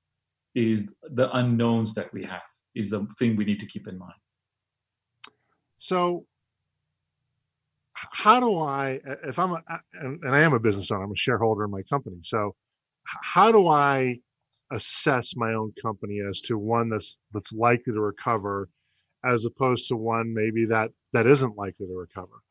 is 0.54 0.88
the 1.04 1.36
unknowns 1.36 1.94
that 1.96 2.14
we 2.14 2.24
have 2.24 2.42
is 2.76 2.90
the 2.90 3.08
thing 3.20 3.36
we 3.36 3.46
need 3.46 3.60
to 3.60 3.66
keep 3.66 3.88
in 3.88 3.98
mind. 3.98 4.14
So 5.78 6.26
how 7.96 8.40
do 8.40 8.60
I, 8.60 9.00
if 9.24 9.40
I'm, 9.40 9.54
a, 9.54 9.62
and, 9.94 10.20
I 10.26 10.42
am 10.42 10.54
a 10.54 10.60
business 10.60 10.92
owner, 10.92 11.04
I'm 11.04 11.12
a 11.12 11.18
shareholder 11.18 11.64
in 11.64 11.72
my 11.72 11.82
company. 11.84 12.18
So, 12.22 12.56
how 13.06 13.52
do 13.52 13.68
I 13.68 14.18
assess 14.72 15.36
my 15.36 15.54
own 15.54 15.72
company 15.82 16.20
as 16.28 16.42
to 16.42 16.58
one 16.58 16.90
that's 16.90 17.20
that's 17.34 17.54
likely 17.54 17.94
to 17.94 18.02
recover, 18.02 18.68
as 19.24 19.46
opposed 19.46 19.88
to 19.90 19.96
one 19.96 20.34
maybe 20.34 20.66
that 20.66 20.90
that 21.14 21.28
isn't 21.28 21.56
likely 21.56 21.88
to 21.88 21.96
recover? 21.96 22.42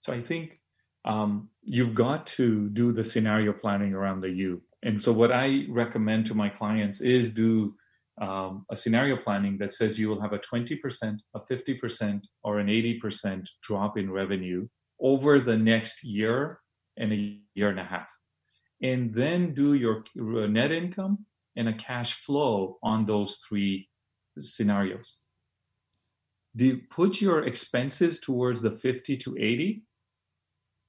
So 0.00 0.12
I 0.12 0.20
think 0.20 0.60
um, 1.04 1.48
you've 1.62 1.94
got 1.94 2.26
to 2.28 2.68
do 2.70 2.92
the 2.92 3.04
scenario 3.04 3.52
planning 3.52 3.94
around 3.94 4.20
the 4.20 4.30
U. 4.30 4.62
And 4.82 5.00
so 5.00 5.12
what 5.12 5.32
I 5.32 5.64
recommend 5.68 6.26
to 6.26 6.34
my 6.34 6.48
clients 6.48 7.00
is 7.00 7.32
do 7.32 7.74
um, 8.20 8.64
a 8.70 8.76
scenario 8.76 9.16
planning 9.16 9.58
that 9.58 9.72
says 9.72 9.98
you 9.98 10.08
will 10.08 10.20
have 10.20 10.32
a 10.32 10.38
20%, 10.38 11.18
a 11.34 11.40
50%, 11.40 12.24
or 12.44 12.58
an 12.58 12.68
80% 12.68 13.46
drop 13.62 13.98
in 13.98 14.10
revenue 14.10 14.66
over 15.00 15.38
the 15.38 15.56
next 15.56 16.02
year 16.02 16.60
and 16.96 17.12
a 17.12 17.38
year 17.54 17.68
and 17.68 17.80
a 17.80 17.84
half. 17.84 18.08
And 18.82 19.14
then 19.14 19.54
do 19.54 19.74
your 19.74 20.04
net 20.48 20.72
income 20.72 21.26
and 21.56 21.68
a 21.68 21.74
cash 21.74 22.14
flow 22.24 22.78
on 22.82 23.06
those 23.06 23.40
three 23.46 23.88
scenarios. 24.38 25.16
Do 26.56 26.80
put 26.90 27.20
your 27.20 27.44
expenses 27.44 28.20
towards 28.20 28.62
the 28.62 28.70
50 28.70 29.16
to 29.18 29.36
80 29.38 29.82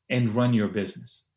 and 0.10 0.34
run 0.34 0.53
your 0.53 0.69
business 0.69 1.27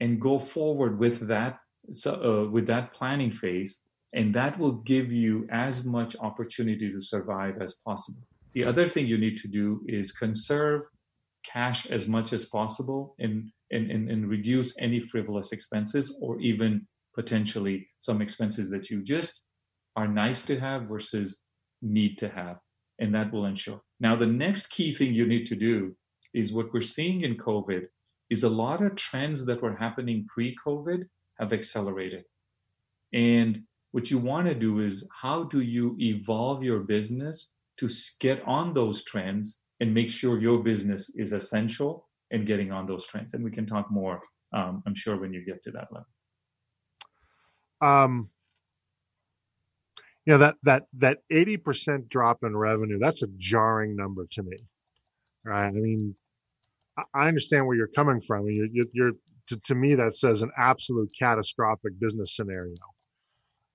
and 0.00 0.20
go 0.20 0.38
forward 0.38 0.98
with 0.98 1.26
that 1.28 1.58
so, 1.92 2.12
uh, 2.46 2.50
with 2.50 2.66
that 2.66 2.92
planning 2.92 3.30
phase 3.30 3.80
and 4.12 4.34
that 4.34 4.58
will 4.58 4.72
give 4.72 5.12
you 5.12 5.46
as 5.50 5.84
much 5.84 6.16
opportunity 6.20 6.90
to 6.90 7.00
survive 7.00 7.60
as 7.60 7.74
possible. 7.84 8.22
The 8.54 8.64
other 8.64 8.86
thing 8.86 9.06
you 9.06 9.18
need 9.18 9.36
to 9.38 9.48
do 9.48 9.82
is 9.86 10.10
conserve 10.12 10.82
cash 11.44 11.86
as 11.86 12.08
much 12.08 12.32
as 12.32 12.46
possible 12.46 13.14
and, 13.18 13.50
and, 13.70 13.90
and, 13.90 14.10
and 14.10 14.28
reduce 14.28 14.74
any 14.78 15.00
frivolous 15.00 15.52
expenses 15.52 16.18
or 16.20 16.40
even 16.40 16.86
potentially 17.14 17.88
some 18.00 18.20
expenses 18.20 18.68
that 18.70 18.90
you 18.90 19.02
just 19.02 19.44
are 19.96 20.08
nice 20.08 20.42
to 20.42 20.58
have 20.58 20.82
versus 20.82 21.38
need 21.82 22.18
to 22.18 22.28
have. 22.28 22.56
And 22.98 23.14
that 23.14 23.32
will 23.32 23.46
ensure. 23.46 23.80
Now, 24.00 24.16
the 24.16 24.26
next 24.26 24.70
key 24.70 24.92
thing 24.92 25.14
you 25.14 25.26
need 25.26 25.46
to 25.46 25.56
do 25.56 25.96
is 26.34 26.52
what 26.52 26.72
we're 26.72 26.82
seeing 26.82 27.22
in 27.22 27.36
COVID 27.36 27.86
is 28.28 28.42
a 28.42 28.48
lot 28.48 28.82
of 28.82 28.94
trends 28.96 29.46
that 29.46 29.62
were 29.62 29.74
happening 29.74 30.26
pre 30.32 30.56
COVID 30.64 31.04
have 31.38 31.52
accelerated. 31.52 32.24
And 33.12 33.62
what 33.92 34.10
you 34.10 34.18
want 34.18 34.46
to 34.46 34.54
do 34.54 34.80
is 34.80 35.06
how 35.12 35.44
do 35.44 35.60
you 35.60 35.96
evolve 35.98 36.62
your 36.62 36.80
business 36.80 37.52
to 37.78 37.88
get 38.20 38.42
on 38.46 38.72
those 38.72 39.04
trends 39.04 39.62
and 39.80 39.92
make 39.92 40.10
sure 40.10 40.38
your 40.38 40.62
business 40.62 41.10
is 41.16 41.32
essential 41.32 42.06
in 42.30 42.44
getting 42.44 42.70
on 42.70 42.86
those 42.86 43.06
trends? 43.06 43.34
And 43.34 43.44
we 43.44 43.50
can 43.50 43.66
talk 43.66 43.90
more 43.90 44.22
um, 44.52 44.82
i'm 44.86 44.94
sure 44.94 45.16
when 45.16 45.32
you 45.32 45.44
get 45.44 45.62
to 45.62 45.70
that 45.70 45.88
level. 45.92 46.06
Um, 47.80 48.28
you 50.26 50.32
know 50.32 50.38
that 50.38 50.56
that 50.64 50.84
that 50.98 51.18
80% 51.32 52.08
drop 52.08 52.38
in 52.42 52.56
revenue 52.56 52.98
that's 52.98 53.22
a 53.22 53.28
jarring 53.38 53.96
number 53.96 54.26
to 54.32 54.42
me 54.42 54.58
right? 55.44 55.66
I 55.66 55.70
mean 55.70 56.14
i 57.14 57.28
understand 57.28 57.66
where 57.66 57.76
you're 57.76 57.88
coming 57.88 58.20
from. 58.20 58.46
You're, 58.46 58.86
you're 58.92 59.12
to, 59.46 59.56
to 59.56 59.74
me 59.74 59.94
that 59.94 60.14
says 60.14 60.42
an 60.42 60.50
absolute 60.58 61.10
catastrophic 61.18 61.98
business 61.98 62.36
scenario 62.36 62.76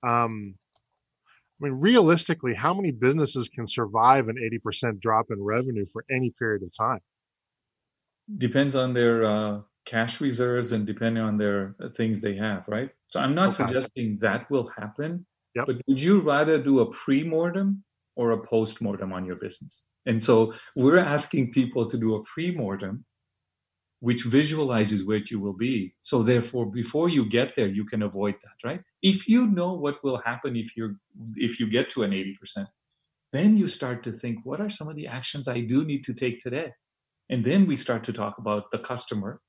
um 0.05 0.55
i 1.59 1.65
mean 1.65 1.73
realistically 1.73 2.53
how 2.53 2.73
many 2.73 2.91
businesses 2.91 3.49
can 3.49 3.65
survive 3.65 4.27
an 4.27 4.35
80% 4.65 4.99
drop 4.99 5.27
in 5.31 5.41
revenue 5.41 5.85
for 5.91 6.05
any 6.09 6.31
period 6.39 6.63
of 6.63 6.71
time 6.75 6.99
depends 8.37 8.75
on 8.75 8.93
their 8.93 9.25
uh, 9.25 9.59
cash 9.85 10.19
reserves 10.19 10.71
and 10.71 10.85
depending 10.87 11.23
on 11.23 11.37
their 11.37 11.75
uh, 11.81 11.89
things 11.89 12.21
they 12.21 12.35
have 12.35 12.63
right 12.67 12.89
so 13.07 13.19
i'm 13.19 13.35
not 13.35 13.49
okay. 13.49 13.65
suggesting 13.65 14.17
that 14.21 14.49
will 14.49 14.67
happen 14.77 15.25
Yep. 15.55 15.65
But 15.67 15.75
would 15.87 16.01
you 16.01 16.19
rather 16.19 16.61
do 16.61 16.81
a 16.81 16.91
pre-mortem 16.91 17.83
or 18.15 18.31
a 18.31 18.37
post-mortem 18.37 19.13
on 19.13 19.25
your 19.25 19.37
business? 19.37 19.83
And 20.05 20.23
so 20.23 20.53
we're 20.75 20.99
asking 20.99 21.51
people 21.51 21.89
to 21.89 21.97
do 21.97 22.15
a 22.15 22.23
pre-mortem, 22.23 23.05
which 24.07 24.21
visualizes 24.25 25.03
where 25.03 25.23
you 25.31 25.39
will 25.39 25.57
be. 25.69 25.91
So 26.03 26.21
therefore, 26.21 26.67
before 26.67 27.09
you 27.09 27.25
get 27.25 27.55
there, 27.55 27.71
you 27.79 27.85
can 27.85 28.03
avoid 28.03 28.35
that, 28.43 28.67
right? 28.67 28.81
If 29.01 29.27
you 29.27 29.47
know 29.47 29.73
what 29.73 30.03
will 30.03 30.19
happen 30.19 30.55
if 30.55 30.77
you're 30.77 30.95
if 31.47 31.59
you 31.59 31.65
get 31.67 31.89
to 31.93 32.03
an 32.03 32.11
80%, 32.11 32.67
then 33.33 33.57
you 33.57 33.67
start 33.67 34.03
to 34.03 34.11
think, 34.11 34.35
what 34.43 34.61
are 34.61 34.69
some 34.69 34.89
of 34.89 34.95
the 34.95 35.07
actions 35.07 35.47
I 35.47 35.61
do 35.61 35.83
need 35.83 36.03
to 36.03 36.13
take 36.13 36.37
today? 36.39 36.69
And 37.31 37.43
then 37.43 37.65
we 37.65 37.75
start 37.75 38.03
to 38.03 38.13
talk 38.13 38.37
about 38.37 38.69
the 38.69 38.77
customer. 38.91 39.41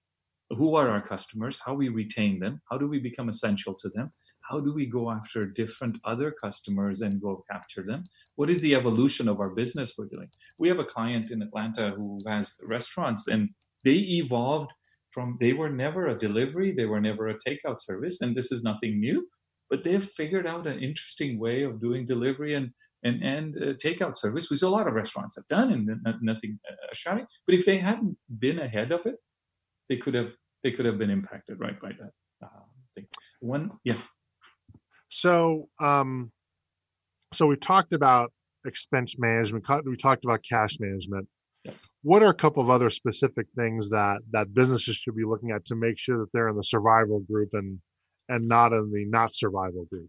Who 0.59 0.75
are 0.77 0.89
our 0.89 1.03
customers? 1.03 1.61
How 1.63 1.75
we 1.75 1.91
retain 1.91 2.41
them? 2.41 2.63
How 2.71 2.79
do 2.79 2.89
we 2.89 2.99
become 2.99 3.29
essential 3.29 3.75
to 3.83 3.91
them? 3.91 4.11
how 4.49 4.61
do 4.61 4.73
we 4.73 4.87
go 4.87 5.11
after 5.11 5.45
different 5.45 5.99
other 6.05 6.31
customers 6.31 7.01
and 7.01 7.21
go 7.21 7.45
capture 7.51 7.83
them 7.83 8.05
what 8.37 8.49
is 8.49 8.61
the 8.61 8.75
evolution 8.75 9.29
of 9.29 9.41
our 9.41 9.51
business 9.51 9.95
we're 9.97 10.13
doing 10.17 10.31
we 10.59 10.69
have 10.69 10.79
a 10.79 10.93
client 10.95 11.31
in 11.31 11.43
atlanta 11.43 11.91
who 11.97 12.21
has 12.27 12.61
restaurants 12.77 13.27
and 13.27 13.51
they 13.87 14.00
evolved 14.23 14.73
from 15.12 15.37
they 15.40 15.52
were 15.61 15.71
never 15.85 16.02
a 16.09 16.19
delivery 16.26 16.71
they 16.73 16.88
were 16.93 17.05
never 17.09 17.28
a 17.28 17.38
takeout 17.47 17.81
service 17.81 18.21
and 18.21 18.37
this 18.37 18.50
is 18.52 18.62
nothing 18.71 19.00
new 19.00 19.19
but 19.71 19.83
they've 19.85 20.11
figured 20.21 20.47
out 20.47 20.66
an 20.66 20.78
interesting 20.88 21.38
way 21.38 21.62
of 21.62 21.81
doing 21.87 22.05
delivery 22.14 22.55
and 22.55 22.71
and 23.05 23.16
and 23.23 23.49
uh, 23.62 23.73
takeout 23.85 24.16
service 24.16 24.50
which 24.50 24.62
a 24.62 24.75
lot 24.76 24.88
of 24.88 24.95
restaurants 25.02 25.37
have 25.37 25.47
done 25.57 25.69
and 25.73 25.85
nothing 26.33 26.59
uh, 26.71 26.95
shouting 27.02 27.26
but 27.47 27.55
if 27.55 27.64
they 27.64 27.78
hadn't 27.78 28.16
been 28.45 28.59
ahead 28.59 28.90
of 28.93 29.00
it 29.07 29.16
they 29.88 29.97
could 29.97 30.14
have 30.21 30.33
they 30.62 30.73
could 30.73 30.87
have 30.90 30.99
been 30.99 31.14
impacted 31.19 31.61
right 31.61 31.81
by 31.81 31.93
that 32.00 32.12
uh, 32.43 32.66
thing 32.95 33.07
one 33.40 33.71
yeah 33.85 34.00
so, 35.09 35.69
um, 35.81 36.31
so 37.33 37.47
we 37.47 37.57
talked 37.57 37.93
about 37.93 38.33
expense 38.66 39.14
management. 39.19 39.64
We 39.87 39.97
talked 39.97 40.25
about 40.25 40.40
cash 40.49 40.78
management. 40.81 41.28
What 42.07 42.23
are 42.23 42.29
a 42.29 42.35
couple 42.35 42.63
of 42.63 42.71
other 42.71 42.89
specific 42.89 43.49
things 43.57 43.91
that 43.91 44.19
that 44.31 44.55
businesses 44.55 44.95
should 44.95 45.17
be 45.17 45.25
looking 45.25 45.51
at 45.51 45.65
to 45.65 45.75
make 45.75 45.99
sure 45.99 46.19
that 46.21 46.33
they're 46.33 46.47
in 46.47 46.55
the 46.55 46.63
survival 46.63 47.19
group 47.19 47.49
and 47.53 47.81
and 48.29 48.47
not 48.47 48.73
in 48.73 48.93
the 48.93 49.05
not 49.07 49.35
survival 49.35 49.87
group? 49.87 50.09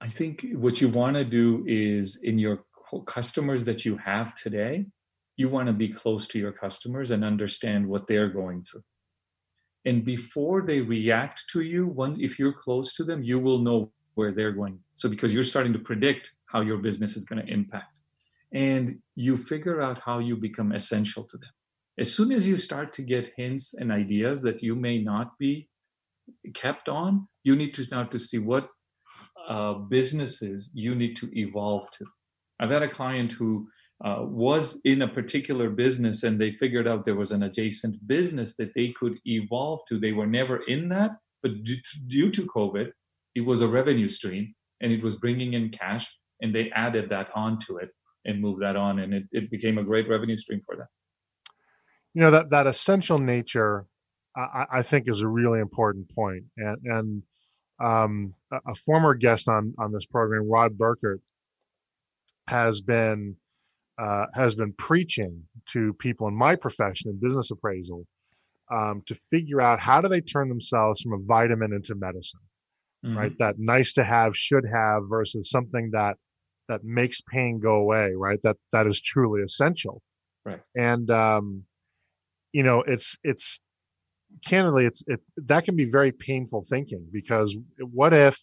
I 0.00 0.08
think 0.08 0.46
what 0.52 0.80
you 0.80 0.88
want 0.88 1.16
to 1.16 1.24
do 1.24 1.64
is 1.66 2.20
in 2.22 2.38
your 2.38 2.62
customers 3.08 3.64
that 3.64 3.84
you 3.84 3.96
have 3.96 4.36
today, 4.36 4.86
you 5.36 5.48
want 5.48 5.66
to 5.66 5.72
be 5.72 5.88
close 5.88 6.28
to 6.28 6.38
your 6.38 6.52
customers 6.52 7.10
and 7.10 7.24
understand 7.24 7.88
what 7.88 8.06
they're 8.06 8.28
going 8.28 8.62
through. 8.62 8.84
And 9.84 10.04
before 10.04 10.62
they 10.62 10.80
react 10.80 11.42
to 11.54 11.62
you, 11.62 11.88
one 11.88 12.20
if 12.20 12.38
you're 12.38 12.52
close 12.52 12.94
to 12.94 13.02
them, 13.02 13.24
you 13.24 13.40
will 13.40 13.58
know 13.58 13.90
where 14.14 14.30
they're 14.30 14.52
going. 14.52 14.78
So 14.94 15.08
because 15.08 15.34
you're 15.34 15.42
starting 15.42 15.72
to 15.72 15.80
predict 15.80 16.30
how 16.44 16.60
your 16.60 16.78
business 16.78 17.16
is 17.16 17.24
going 17.24 17.44
to 17.44 17.52
impact 17.52 17.95
and 18.56 18.98
you 19.16 19.36
figure 19.36 19.82
out 19.82 20.00
how 20.02 20.18
you 20.18 20.34
become 20.34 20.72
essential 20.72 21.22
to 21.24 21.36
them. 21.36 21.50
As 21.98 22.10
soon 22.12 22.32
as 22.32 22.48
you 22.48 22.56
start 22.56 22.90
to 22.94 23.02
get 23.02 23.34
hints 23.36 23.74
and 23.74 23.92
ideas 23.92 24.40
that 24.42 24.62
you 24.62 24.74
may 24.74 24.96
not 24.96 25.38
be 25.38 25.68
kept 26.54 26.88
on, 26.88 27.28
you 27.44 27.54
need 27.54 27.74
to 27.74 27.84
start 27.84 28.10
to 28.12 28.18
see 28.18 28.38
what 28.38 28.70
uh, 29.46 29.74
businesses 29.74 30.70
you 30.72 30.94
need 30.94 31.16
to 31.16 31.28
evolve 31.38 31.90
to. 31.98 32.06
I've 32.58 32.70
had 32.70 32.82
a 32.82 32.88
client 32.88 33.32
who 33.32 33.68
uh, 34.02 34.22
was 34.22 34.80
in 34.84 35.02
a 35.02 35.08
particular 35.08 35.68
business 35.68 36.22
and 36.22 36.40
they 36.40 36.52
figured 36.52 36.88
out 36.88 37.04
there 37.04 37.14
was 37.14 37.32
an 37.32 37.42
adjacent 37.42 37.94
business 38.06 38.56
that 38.56 38.72
they 38.74 38.88
could 38.92 39.18
evolve 39.26 39.80
to. 39.88 39.98
They 39.98 40.12
were 40.12 40.26
never 40.26 40.64
in 40.64 40.88
that, 40.88 41.10
but 41.42 41.62
due 41.62 41.76
to, 41.76 42.00
due 42.06 42.30
to 42.30 42.42
COVID, 42.46 42.90
it 43.34 43.44
was 43.44 43.60
a 43.60 43.68
revenue 43.68 44.08
stream 44.08 44.54
and 44.80 44.92
it 44.92 45.02
was 45.02 45.16
bringing 45.16 45.52
in 45.52 45.68
cash 45.68 46.06
and 46.40 46.54
they 46.54 46.70
added 46.70 47.10
that 47.10 47.28
onto 47.34 47.76
it 47.76 47.90
and 48.26 48.40
move 48.40 48.60
that 48.60 48.76
on 48.76 48.98
and 48.98 49.14
it, 49.14 49.24
it 49.32 49.50
became 49.50 49.78
a 49.78 49.84
great 49.84 50.08
revenue 50.08 50.36
stream 50.36 50.60
for 50.66 50.76
them 50.76 50.86
you 52.14 52.22
know 52.22 52.30
that 52.30 52.50
that 52.50 52.66
essential 52.66 53.18
nature 53.18 53.86
i, 54.36 54.66
I 54.74 54.82
think 54.82 55.08
is 55.08 55.22
a 55.22 55.28
really 55.28 55.60
important 55.60 56.08
point 56.14 56.44
and 56.56 56.78
and 56.84 57.22
um, 57.78 58.34
a, 58.50 58.70
a, 58.70 58.74
former 58.74 59.14
guest 59.14 59.50
on 59.50 59.74
on 59.78 59.92
this 59.92 60.06
program 60.06 60.48
rod 60.50 60.78
burkert 60.78 61.20
has 62.48 62.80
been 62.80 63.36
uh, 63.98 64.26
has 64.34 64.54
been 64.54 64.72
preaching 64.72 65.42
to 65.66 65.92
people 65.94 66.26
in 66.28 66.34
my 66.34 66.56
profession 66.56 67.10
in 67.10 67.20
business 67.20 67.50
appraisal 67.50 68.06
um, 68.70 69.02
to 69.06 69.14
figure 69.14 69.60
out 69.60 69.78
how 69.78 70.00
do 70.00 70.08
they 70.08 70.22
turn 70.22 70.48
themselves 70.48 71.02
from 71.02 71.12
a 71.12 71.24
vitamin 71.26 71.74
into 71.74 71.94
medicine 71.94 72.40
mm-hmm. 73.06 73.18
right? 73.18 73.38
That 73.38 73.58
nice 73.58 73.92
to 73.94 74.04
have, 74.04 74.36
should 74.36 74.64
have 74.72 75.02
versus 75.08 75.50
something 75.50 75.90
that 75.92 76.16
that 76.68 76.84
makes 76.84 77.20
pain 77.20 77.60
go 77.60 77.76
away, 77.76 78.12
right? 78.16 78.40
That 78.42 78.56
that 78.72 78.86
is 78.86 79.00
truly 79.00 79.42
essential. 79.42 80.02
Right. 80.44 80.60
And 80.74 81.10
um, 81.10 81.64
you 82.52 82.62
know, 82.62 82.82
it's 82.82 83.16
it's 83.24 83.60
candidly 84.44 84.86
it's 84.86 85.02
it 85.06 85.20
that 85.36 85.64
can 85.64 85.76
be 85.76 85.84
very 85.84 86.12
painful 86.12 86.64
thinking 86.68 87.06
because 87.12 87.56
what 87.78 88.12
if 88.12 88.38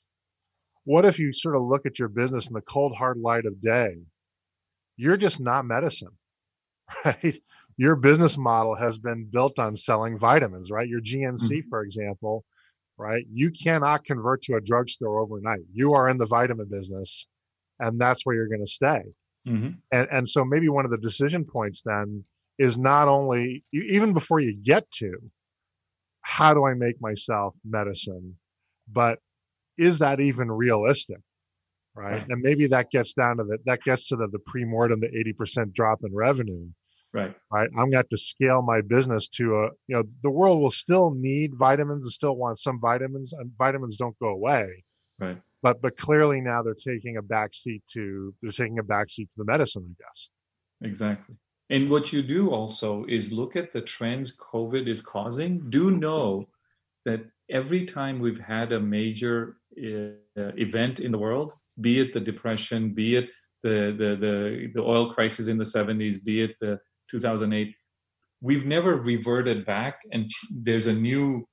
what 0.86 1.06
if 1.06 1.20
you 1.20 1.34
sort 1.34 1.56
of 1.56 1.62
look 1.62 1.86
at 1.86 2.00
your 2.00 2.08
business 2.08 2.48
in 2.48 2.54
the 2.54 2.62
cold 2.62 2.96
hard 2.98 3.18
light 3.18 3.46
of 3.46 3.62
day 3.62 3.94
you're 4.96 5.18
just 5.18 5.42
not 5.42 5.66
medicine 5.66 6.10
right 7.06 7.38
your 7.76 7.98
business 7.98 8.38
model 8.38 8.76
has 8.76 8.98
been 8.98 9.28
built 9.30 9.60
on 9.60 9.76
selling 9.76 10.18
vitamins 10.18 10.72
right 10.72 10.88
your 10.88 11.02
gnc 11.02 11.52
mm-hmm. 11.52 11.70
for 11.70 11.84
example 11.84 12.46
right? 12.98 13.26
You 13.32 13.52
cannot 13.52 14.04
convert 14.04 14.42
to 14.44 14.56
a 14.56 14.62
drugstore 14.62 15.20
overnight. 15.20 15.62
You 15.72 15.94
are 15.94 16.10
in 16.10 16.18
the 16.18 16.26
vitamin 16.26 16.68
business, 16.70 17.28
and 17.80 18.00
that's 18.00 18.26
where 18.26 18.36
you're 18.36 18.48
going 18.48 18.64
to 18.64 18.66
stay. 18.66 19.02
Mm-hmm. 19.48 19.70
And 19.92 20.08
and 20.12 20.30
so 20.30 20.46
maybe 20.46 20.70
one 20.70 20.86
of 20.86 20.92
the 20.92 20.98
decision 20.98 21.44
points 21.46 21.82
then 21.84 22.24
is 22.58 22.78
not 22.78 23.08
only 23.08 23.64
even 23.74 24.14
before 24.14 24.40
you 24.40 24.56
get 24.56 24.90
to 24.92 25.12
how 26.22 26.54
do 26.54 26.66
I 26.66 26.74
make 26.74 27.02
myself 27.02 27.54
medicine, 27.66 28.38
but 28.92 29.20
is 29.78 30.00
that 30.00 30.20
even 30.20 30.50
realistic? 30.50 31.18
Right? 31.96 32.14
right. 32.14 32.30
And 32.30 32.42
maybe 32.42 32.68
that 32.68 32.90
gets 32.90 33.14
down 33.14 33.38
to 33.38 33.44
the 33.44 33.58
that 33.66 33.82
gets 33.84 34.08
to 34.10 34.16
the, 34.16 34.28
the 34.28 34.40
pre-mortem, 34.40 35.02
the 35.02 35.34
80% 35.38 35.74
drop 35.74 36.00
in 36.04 36.16
revenue 36.16 36.68
Right. 37.14 37.36
Right. 37.52 37.70
I'm 37.74 37.76
going 37.76 37.92
to 37.92 37.98
have 37.98 38.10
to 38.10 38.18
scale 38.18 38.64
my 38.64 38.82
business 38.82 39.28
to 39.30 39.56
a, 39.56 39.64
you 39.88 39.96
know, 39.96 40.04
the 40.24 40.32
world 40.32 40.60
will 40.60 40.72
still 40.72 41.14
need 41.16 41.52
vitamins 41.54 42.06
and 42.06 42.12
still 42.12 42.36
want 42.36 42.58
some 42.58 42.80
vitamins 42.82 43.34
and 43.34 43.52
vitamins 43.58 43.98
don't 43.98 44.18
go 44.20 44.30
away. 44.30 44.84
Right. 45.20 45.40
But, 45.64 45.82
but 45.82 45.98
clearly 45.98 46.42
now 46.42 46.62
they're 46.62 46.76
taking 46.76 47.18
a 47.18 47.24
backseat 47.24 47.82
to, 47.94 48.34
they're 48.42 48.52
taking 48.52 48.80
a 48.80 48.84
backseat 48.84 49.30
to 49.30 49.38
the 49.38 49.46
medicine, 49.46 49.84
I 49.90 50.04
guess. 50.04 50.30
Exactly. 50.82 51.36
And 51.70 51.90
what 51.90 52.14
you 52.14 52.22
do 52.22 52.52
also 52.52 53.06
is 53.08 53.32
look 53.32 53.56
at 53.56 53.74
the 53.74 53.82
trends 53.82 54.38
COVID 54.38 54.88
is 54.88 55.02
causing. 55.02 55.70
Do 55.70 55.90
know 55.90 56.50
that 57.06 57.22
every 57.50 57.86
time 57.86 58.20
we've 58.20 58.40
had 58.40 58.74
a 58.74 58.80
major 58.80 59.58
uh, 59.78 60.12
event 60.36 61.00
in 61.00 61.12
the 61.12 61.18
world, 61.18 61.54
be 61.82 62.00
it 62.00 62.14
the 62.14 62.20
depression, 62.20 62.94
be 62.94 63.16
it 63.16 63.30
the, 63.64 63.96
the 63.98 64.18
the 64.20 64.72
the 64.76 64.82
oil 64.82 65.14
crisis 65.14 65.48
in 65.48 65.58
the 65.58 65.64
70s, 65.64 66.24
be 66.24 66.42
it 66.42 66.56
the 66.60 66.80
2008 67.10 67.74
we've 68.44 68.66
never 68.66 68.98
reverted 68.98 69.66
back 69.66 70.02
and 70.12 70.30
there's 70.52 70.88
a 70.88 70.94
new 70.94 71.48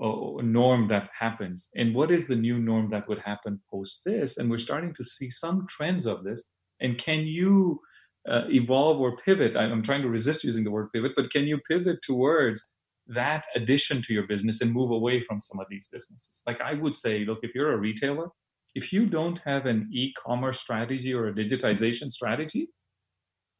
uh, 0.00 0.42
norm 0.42 0.88
that 0.88 1.10
happens. 1.18 1.68
And 1.74 1.94
what 1.94 2.10
is 2.10 2.26
the 2.26 2.36
new 2.36 2.58
norm 2.58 2.90
that 2.90 3.08
would 3.08 3.18
happen 3.18 3.60
post 3.70 4.02
this? 4.04 4.38
And 4.38 4.50
we're 4.50 4.58
starting 4.58 4.94
to 4.94 5.04
see 5.04 5.30
some 5.30 5.66
trends 5.68 6.06
of 6.06 6.24
this. 6.24 6.44
And 6.80 6.98
can 6.98 7.20
you 7.20 7.80
uh, 8.28 8.42
evolve 8.48 9.00
or 9.00 9.16
pivot? 9.16 9.56
I'm 9.56 9.82
trying 9.82 10.02
to 10.02 10.08
resist 10.08 10.44
using 10.44 10.64
the 10.64 10.70
word 10.70 10.92
pivot 10.92 11.12
but 11.16 11.30
can 11.30 11.44
you 11.44 11.58
pivot 11.58 12.02
towards 12.02 12.64
that 13.06 13.44
addition 13.54 14.02
to 14.02 14.12
your 14.12 14.26
business 14.26 14.60
and 14.60 14.72
move 14.72 14.90
away 14.90 15.22
from 15.22 15.40
some 15.40 15.60
of 15.60 15.66
these 15.70 15.88
businesses? 15.92 16.42
Like 16.44 16.60
i 16.60 16.74
would 16.74 16.96
say 16.96 17.24
look 17.24 17.38
if 17.44 17.54
you're 17.54 17.72
a 17.72 17.76
retailer 17.76 18.28
if 18.74 18.92
you 18.92 19.06
don't 19.06 19.38
have 19.44 19.64
an 19.66 19.88
e-commerce 19.92 20.58
strategy 20.58 21.14
or 21.14 21.28
a 21.28 21.32
digitization 21.32 22.10
strategy 22.10 22.68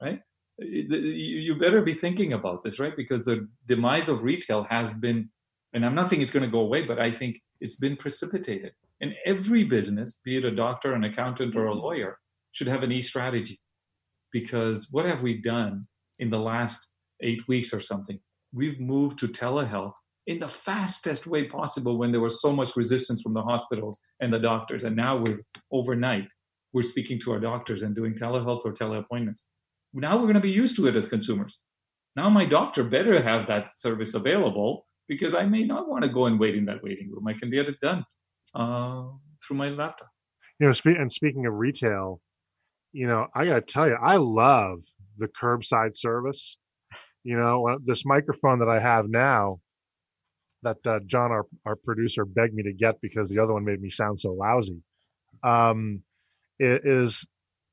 right 0.02 0.20
you 0.58 1.54
better 1.56 1.82
be 1.82 1.94
thinking 1.94 2.32
about 2.32 2.64
this, 2.64 2.78
right? 2.78 2.96
Because 2.96 3.24
the 3.24 3.48
demise 3.66 4.08
of 4.08 4.22
retail 4.22 4.66
has 4.70 4.94
been, 4.94 5.28
and 5.76 5.84
I'm 5.84 5.94
not 5.94 6.08
saying 6.08 6.22
it's 6.22 6.30
going 6.30 6.42
to 6.42 6.50
go 6.50 6.60
away, 6.60 6.86
but 6.86 6.98
I 6.98 7.12
think 7.12 7.36
it's 7.60 7.76
been 7.76 7.98
precipitated. 7.98 8.72
And 9.02 9.12
every 9.26 9.62
business, 9.62 10.20
be 10.24 10.38
it 10.38 10.44
a 10.46 10.50
doctor, 10.50 10.94
an 10.94 11.04
accountant, 11.04 11.54
or 11.54 11.66
a 11.66 11.70
mm-hmm. 11.70 11.80
lawyer, 11.80 12.18
should 12.52 12.66
have 12.66 12.82
an 12.82 12.90
e 12.90 13.02
strategy 13.02 13.60
because 14.32 14.88
what 14.90 15.04
have 15.04 15.20
we 15.20 15.34
done 15.42 15.86
in 16.18 16.30
the 16.30 16.38
last 16.38 16.80
eight 17.22 17.46
weeks 17.46 17.74
or 17.74 17.82
something? 17.82 18.18
We've 18.54 18.80
moved 18.80 19.18
to 19.18 19.28
telehealth 19.28 19.92
in 20.26 20.38
the 20.38 20.48
fastest 20.48 21.26
way 21.26 21.44
possible 21.44 21.98
when 21.98 22.10
there 22.10 22.22
was 22.22 22.40
so 22.40 22.54
much 22.54 22.74
resistance 22.74 23.20
from 23.20 23.34
the 23.34 23.42
hospitals 23.42 23.98
and 24.20 24.32
the 24.32 24.38
doctors. 24.38 24.84
And 24.84 24.96
now 24.96 25.22
we're 25.22 25.40
overnight, 25.70 26.28
we're 26.72 26.82
speaking 26.82 27.20
to 27.20 27.32
our 27.32 27.38
doctors 27.38 27.82
and 27.82 27.94
doing 27.94 28.14
telehealth 28.14 28.62
or 28.64 28.72
teleappointments. 28.72 29.42
Now 29.92 30.16
we're 30.16 30.22
going 30.22 30.34
to 30.34 30.40
be 30.40 30.50
used 30.50 30.76
to 30.76 30.86
it 30.86 30.96
as 30.96 31.06
consumers. 31.06 31.58
Now 32.16 32.30
my 32.30 32.46
doctor 32.46 32.82
better 32.82 33.22
have 33.22 33.46
that 33.48 33.72
service 33.76 34.14
available 34.14 34.85
because 35.08 35.34
I 35.34 35.44
may 35.44 35.64
not 35.64 35.88
want 35.88 36.04
to 36.04 36.10
go 36.10 36.26
and 36.26 36.38
wait 36.38 36.54
in 36.54 36.64
that 36.66 36.82
waiting 36.82 37.10
room. 37.10 37.26
I 37.26 37.32
can 37.32 37.50
get 37.50 37.68
it 37.68 37.80
done 37.80 38.04
uh, 38.54 39.04
through 39.46 39.56
my 39.56 39.68
laptop. 39.68 40.08
You 40.58 40.66
know, 40.66 40.72
spe- 40.72 40.98
and 40.98 41.10
speaking 41.10 41.46
of 41.46 41.54
retail, 41.54 42.20
you 42.92 43.06
know, 43.06 43.26
I 43.34 43.44
got 43.44 43.54
to 43.54 43.60
tell 43.60 43.86
you, 43.86 43.96
I 44.02 44.16
love 44.16 44.78
the 45.18 45.28
curbside 45.28 45.94
service. 45.94 46.58
You 47.24 47.36
know, 47.36 47.78
this 47.84 48.04
microphone 48.06 48.60
that 48.60 48.68
I 48.68 48.80
have 48.80 49.08
now, 49.08 49.58
that 50.62 50.78
uh, 50.86 51.00
John, 51.06 51.30
our, 51.30 51.44
our 51.66 51.76
producer, 51.76 52.24
begged 52.24 52.54
me 52.54 52.62
to 52.62 52.72
get 52.72 53.00
because 53.00 53.28
the 53.28 53.40
other 53.42 53.52
one 53.52 53.64
made 53.64 53.80
me 53.80 53.90
sound 53.90 54.18
so 54.18 54.32
lousy. 54.32 54.80
Um, 55.42 56.02
it 56.58 56.82
is, 56.84 57.26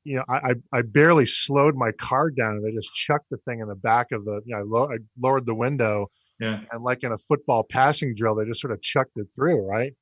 you 0.04 0.18
know, 0.18 0.26
I, 0.28 0.56
I 0.74 0.82
barely 0.82 1.26
slowed 1.26 1.76
my 1.76 1.92
car 1.94 2.30
down 2.30 2.58
and 2.58 2.68
I 2.68 2.72
just 2.76 2.94
chucked 2.94 3.30
the 3.32 3.38
thing 3.46 3.60
in 3.62 3.68
the 3.68 3.76
back 3.76 4.12
of 4.12 4.26
the, 4.26 4.42
you 4.46 4.56
know, 4.56 4.60
I, 4.60 4.64
lo- 4.66 4.92
I 4.92 4.98
lowered 5.18 5.46
the 5.46 5.56
window 5.56 6.08
yeah. 6.44 6.60
and 6.72 6.84
like 6.84 7.04
in 7.04 7.12
a 7.12 7.18
football 7.18 7.64
passing 7.64 8.16
drill, 8.16 8.36
they 8.36 8.46
just 8.46 8.62
sort 8.62 8.74
of 8.74 8.82
chucked 8.82 9.18
it 9.18 9.28
through, 9.36 9.66
right? 9.66 9.94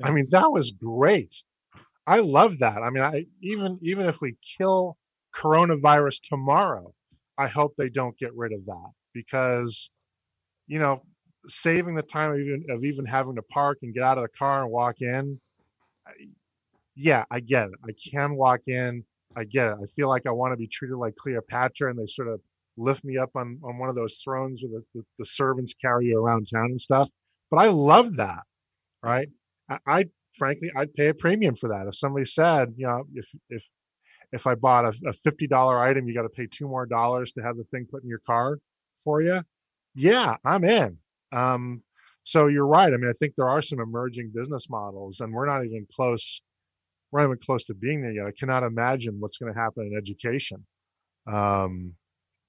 Yeah. 0.00 0.08
I 0.08 0.10
mean, 0.12 0.26
that 0.30 0.50
was 0.50 0.70
great. 0.70 1.42
I 2.06 2.20
love 2.20 2.58
that. 2.60 2.78
I 2.78 2.90
mean, 2.90 3.02
I 3.02 3.26
even 3.42 3.78
even 3.82 4.06
if 4.06 4.20
we 4.20 4.36
kill 4.58 4.96
coronavirus 5.34 6.20
tomorrow, 6.22 6.94
I 7.38 7.46
hope 7.46 7.74
they 7.76 7.88
don't 7.88 8.16
get 8.18 8.34
rid 8.34 8.52
of 8.52 8.64
that 8.66 8.90
because, 9.12 9.90
you 10.66 10.78
know, 10.78 11.02
saving 11.46 11.94
the 11.94 12.02
time 12.02 12.32
of 12.32 12.38
even 12.38 12.64
of 12.70 12.84
even 12.84 13.04
having 13.04 13.36
to 13.36 13.42
park 13.42 13.78
and 13.82 13.94
get 13.94 14.02
out 14.02 14.18
of 14.18 14.24
the 14.24 14.36
car 14.36 14.62
and 14.62 14.72
walk 14.72 15.00
in. 15.00 15.40
Yeah, 16.94 17.24
I 17.30 17.40
get 17.40 17.68
it. 17.68 17.74
I 17.84 17.92
can 18.10 18.34
walk 18.34 18.62
in. 18.66 19.04
I 19.36 19.44
get 19.44 19.68
it. 19.68 19.76
I 19.82 19.86
feel 19.86 20.08
like 20.08 20.26
I 20.26 20.30
want 20.30 20.52
to 20.52 20.56
be 20.56 20.66
treated 20.66 20.96
like 20.96 21.16
Cleopatra, 21.16 21.90
and 21.90 21.98
they 21.98 22.06
sort 22.06 22.28
of 22.28 22.40
lift 22.76 23.04
me 23.04 23.18
up 23.18 23.30
on 23.34 23.58
on 23.64 23.78
one 23.78 23.88
of 23.88 23.96
those 23.96 24.18
thrones 24.24 24.62
where 24.66 24.82
the, 24.94 25.02
the, 25.18 25.24
servants 25.24 25.74
carry 25.74 26.06
you 26.06 26.18
around 26.18 26.48
town 26.52 26.66
and 26.66 26.80
stuff. 26.80 27.08
But 27.50 27.62
I 27.62 27.68
love 27.68 28.16
that, 28.16 28.40
right? 29.02 29.28
I, 29.68 29.78
I 29.86 30.04
frankly 30.34 30.70
I'd 30.76 30.94
pay 30.94 31.08
a 31.08 31.14
premium 31.14 31.54
for 31.54 31.68
that. 31.68 31.86
If 31.86 31.96
somebody 31.96 32.24
said, 32.24 32.74
you 32.76 32.86
know, 32.86 33.04
if 33.14 33.28
if 33.50 33.68
if 34.32 34.46
I 34.46 34.54
bought 34.54 34.86
a, 34.86 34.94
a 35.06 35.12
fifty 35.12 35.46
dollar 35.46 35.78
item, 35.78 36.06
you 36.06 36.14
got 36.14 36.22
to 36.22 36.28
pay 36.28 36.46
two 36.46 36.66
more 36.66 36.86
dollars 36.86 37.32
to 37.32 37.42
have 37.42 37.56
the 37.56 37.64
thing 37.64 37.86
put 37.90 38.02
in 38.02 38.08
your 38.08 38.22
car 38.26 38.58
for 39.02 39.20
you. 39.20 39.42
Yeah, 39.94 40.36
I'm 40.44 40.64
in. 40.64 40.98
Um, 41.32 41.82
so 42.24 42.46
you're 42.46 42.66
right. 42.66 42.92
I 42.92 42.96
mean, 42.96 43.10
I 43.10 43.18
think 43.18 43.34
there 43.36 43.48
are 43.48 43.62
some 43.62 43.80
emerging 43.80 44.32
business 44.34 44.70
models, 44.70 45.20
and 45.20 45.32
we're 45.32 45.46
not 45.46 45.64
even 45.64 45.86
close. 45.92 46.40
We're 47.10 47.20
not 47.20 47.26
even 47.26 47.38
close 47.38 47.64
to 47.64 47.74
being 47.74 48.00
there 48.00 48.12
yet. 48.12 48.26
I 48.26 48.32
cannot 48.38 48.62
imagine 48.62 49.16
what's 49.18 49.36
going 49.36 49.52
to 49.52 49.58
happen 49.58 49.90
in 49.90 49.98
education. 49.98 50.64
Um, 51.26 51.94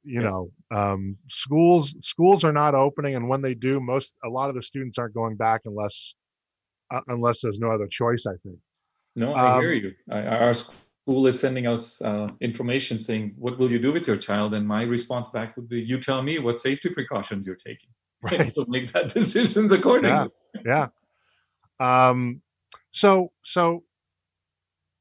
you 0.03 0.21
yeah. 0.21 0.29
know, 0.29 0.51
um, 0.71 1.17
schools 1.29 1.95
schools 2.01 2.43
are 2.43 2.51
not 2.51 2.75
opening, 2.75 3.15
and 3.15 3.29
when 3.29 3.41
they 3.41 3.53
do, 3.53 3.79
most 3.79 4.15
a 4.23 4.29
lot 4.29 4.49
of 4.49 4.55
the 4.55 4.61
students 4.61 4.97
aren't 4.97 5.13
going 5.13 5.35
back 5.35 5.61
unless 5.65 6.15
uh, 6.93 7.01
unless 7.07 7.41
there's 7.41 7.59
no 7.59 7.71
other 7.71 7.87
choice. 7.87 8.25
I 8.27 8.35
think. 8.43 8.59
No, 9.15 9.33
I 9.33 9.55
um, 9.55 9.61
hear 9.61 9.73
you. 9.73 9.93
I, 10.11 10.21
our 10.25 10.53
school 10.53 11.27
is 11.27 11.39
sending 11.39 11.67
us 11.67 12.01
uh, 12.01 12.27
information 12.41 12.99
saying, 12.99 13.33
"What 13.37 13.57
will 13.57 13.71
you 13.71 13.79
do 13.79 13.93
with 13.93 14.07
your 14.07 14.17
child?" 14.17 14.53
And 14.53 14.67
my 14.67 14.83
response 14.83 15.29
back 15.29 15.55
would 15.55 15.69
be, 15.69 15.81
"You 15.81 15.99
tell 15.99 16.21
me 16.21 16.39
what 16.39 16.59
safety 16.59 16.89
precautions 16.89 17.47
you're 17.47 17.55
taking." 17.55 17.89
Right. 18.23 18.53
so 18.53 18.63
make 18.69 18.93
that 18.93 19.13
decisions 19.13 19.73
accordingly. 19.73 20.29
Yeah. 20.65 20.87
yeah. 21.79 22.09
Um. 22.09 22.41
So 22.91 23.31
so. 23.43 23.83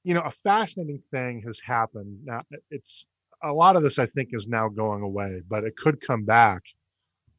You 0.04 0.14
know, 0.14 0.22
a 0.22 0.32
fascinating 0.32 1.00
thing 1.12 1.44
has 1.46 1.60
happened. 1.60 2.24
Now, 2.24 2.42
it's 2.72 3.06
a 3.42 3.52
lot 3.52 3.76
of 3.76 3.82
this, 3.82 3.98
I 3.98 4.06
think, 4.06 4.30
is 4.32 4.46
now 4.46 4.68
going 4.68 5.02
away, 5.02 5.42
but 5.48 5.64
it 5.64 5.76
could 5.76 6.00
come 6.00 6.24
back 6.24 6.62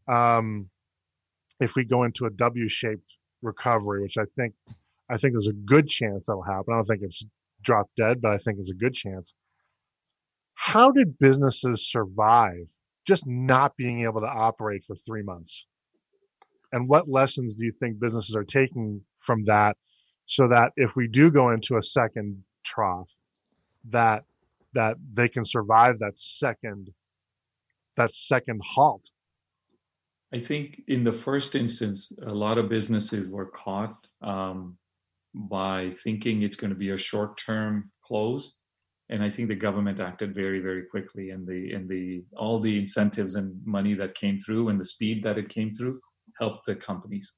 um, 0.07 0.69
if 1.59 1.75
we 1.75 1.85
go 1.85 2.03
into 2.03 2.25
a 2.25 2.29
W-shaped 2.29 3.15
recovery, 3.41 4.01
which 4.01 4.17
I 4.17 4.25
think 4.35 4.53
I 5.09 5.17
think 5.17 5.33
there's 5.33 5.47
a 5.47 5.53
good 5.53 5.87
chance 5.87 6.27
that'll 6.27 6.43
happen. 6.43 6.73
I 6.73 6.77
don't 6.77 6.85
think 6.85 7.01
it's 7.03 7.25
drop 7.61 7.89
dead, 7.95 8.21
but 8.21 8.31
I 8.31 8.37
think 8.37 8.57
it's 8.59 8.71
a 8.71 8.75
good 8.75 8.93
chance. 8.93 9.35
How 10.55 10.91
did 10.91 11.19
businesses 11.19 11.89
survive 11.89 12.73
just 13.05 13.27
not 13.27 13.75
being 13.75 14.01
able 14.01 14.21
to 14.21 14.27
operate 14.27 14.83
for 14.83 14.95
three 14.95 15.23
months? 15.23 15.67
And 16.71 16.87
what 16.87 17.09
lessons 17.09 17.55
do 17.55 17.65
you 17.65 17.73
think 17.79 17.99
businesses 17.99 18.35
are 18.35 18.43
taking 18.43 19.01
from 19.19 19.43
that 19.45 19.77
so 20.25 20.47
that 20.47 20.71
if 20.75 20.95
we 20.95 21.07
do 21.07 21.29
go 21.29 21.51
into 21.51 21.77
a 21.77 21.83
second 21.83 22.43
trough, 22.63 23.11
that 23.89 24.23
that 24.73 24.97
they 25.11 25.27
can 25.27 25.45
survive 25.45 25.99
that 25.99 26.17
second 26.17 26.89
that 27.95 28.13
second 28.13 28.61
halt? 28.63 29.11
I 30.33 30.39
think 30.39 30.81
in 30.87 31.03
the 31.03 31.13
first 31.13 31.53
instance, 31.53 32.11
a 32.25 32.33
lot 32.33 32.57
of 32.57 32.67
businesses 32.67 33.29
were 33.29 33.45
caught 33.45 34.07
um, 34.23 34.77
by 35.35 35.91
thinking 36.03 36.41
it's 36.41 36.55
going 36.55 36.73
to 36.73 36.75
be 36.75 36.89
a 36.89 36.97
short-term 36.97 37.91
close, 38.03 38.55
and 39.09 39.23
I 39.23 39.29
think 39.29 39.47
the 39.47 39.55
government 39.55 39.99
acted 39.99 40.33
very, 40.33 40.59
very 40.59 40.85
quickly, 40.85 41.29
and 41.29 41.47
the 41.47 41.73
and 41.73 41.87
the 41.87 42.23
all 42.35 42.59
the 42.59 42.79
incentives 42.79 43.35
and 43.35 43.55
money 43.65 43.93
that 43.93 44.15
came 44.15 44.39
through 44.39 44.69
and 44.69 44.79
the 44.79 44.85
speed 44.85 45.21
that 45.23 45.37
it 45.37 45.49
came 45.49 45.73
through 45.75 45.99
helped 46.39 46.65
the 46.65 46.75
companies. 46.75 47.31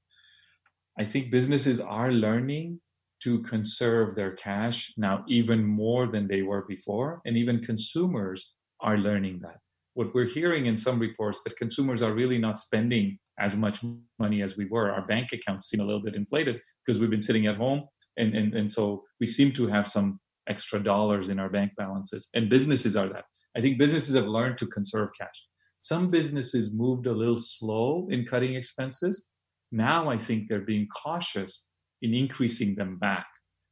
I 0.98 1.04
think 1.04 1.32
businesses 1.32 1.82
are 1.82 2.12
learning 2.12 2.80
to 3.24 3.42
conserve 3.44 4.16
their 4.16 4.32
cash 4.32 4.94
now 4.98 5.24
even 5.28 5.64
more 5.64 6.08
than 6.08 6.28
they 6.28 6.42
were 6.42 6.66
before, 6.68 7.22
and 7.26 7.38
even 7.38 7.60
consumers 7.60 8.54
are 8.82 8.98
learning 8.98 9.40
that 9.42 9.58
what 9.96 10.14
we're 10.14 10.26
hearing 10.26 10.68
in 10.68 10.78
some 10.78 11.00
reports 11.00 11.42
that 11.44 11.58
consumers 11.58 12.02
are 12.04 12.14
really 12.14 12.38
not 12.38 12.60
spending 12.60 13.18
as 13.40 13.56
much 13.56 13.82
money 14.20 14.42
as 14.42 14.58
we 14.58 14.66
were. 14.66 14.92
Our 14.92 15.08
bank 15.08 15.30
accounts 15.34 15.70
seem 15.70 15.80
a 15.80 15.86
little 15.86 16.02
bit 16.02 16.16
inflated 16.16 16.62
because 16.86 17.00
we've 17.00 17.10
been 17.10 17.22
sitting 17.22 17.48
at 17.48 17.56
home, 17.56 17.86
and 18.18 18.36
and 18.36 18.54
and 18.54 18.72
so 18.72 19.04
we 19.20 19.26
seem 19.26 19.52
to 19.54 19.68
have 19.68 19.88
some 19.88 20.20
extra 20.48 20.80
dollars 20.80 21.30
in 21.30 21.40
our 21.40 21.50
bank 21.50 21.72
balances. 21.78 22.30
And 22.36 22.50
businesses 22.50 22.96
are 22.96 23.10
that. 23.10 23.24
I 23.58 23.62
think 23.62 23.80
businesses 23.80 24.16
have 24.16 24.28
learned 24.28 24.58
to 24.60 24.68
conserve 24.68 25.10
cash. 25.20 25.48
Some 25.80 26.12
businesses 26.12 26.74
moved 26.74 27.08
a 27.08 27.14
little 27.14 27.38
slow 27.38 28.08
in 28.12 28.26
cutting 28.26 28.56
expenses. 28.56 29.30
Now 29.72 30.10
I 30.10 30.18
think 30.18 30.48
they're 30.48 30.60
being 30.74 30.88
cautious 30.88 31.68
in 32.02 32.14
increasing 32.14 32.76
them 32.76 32.98
back. 32.98 33.26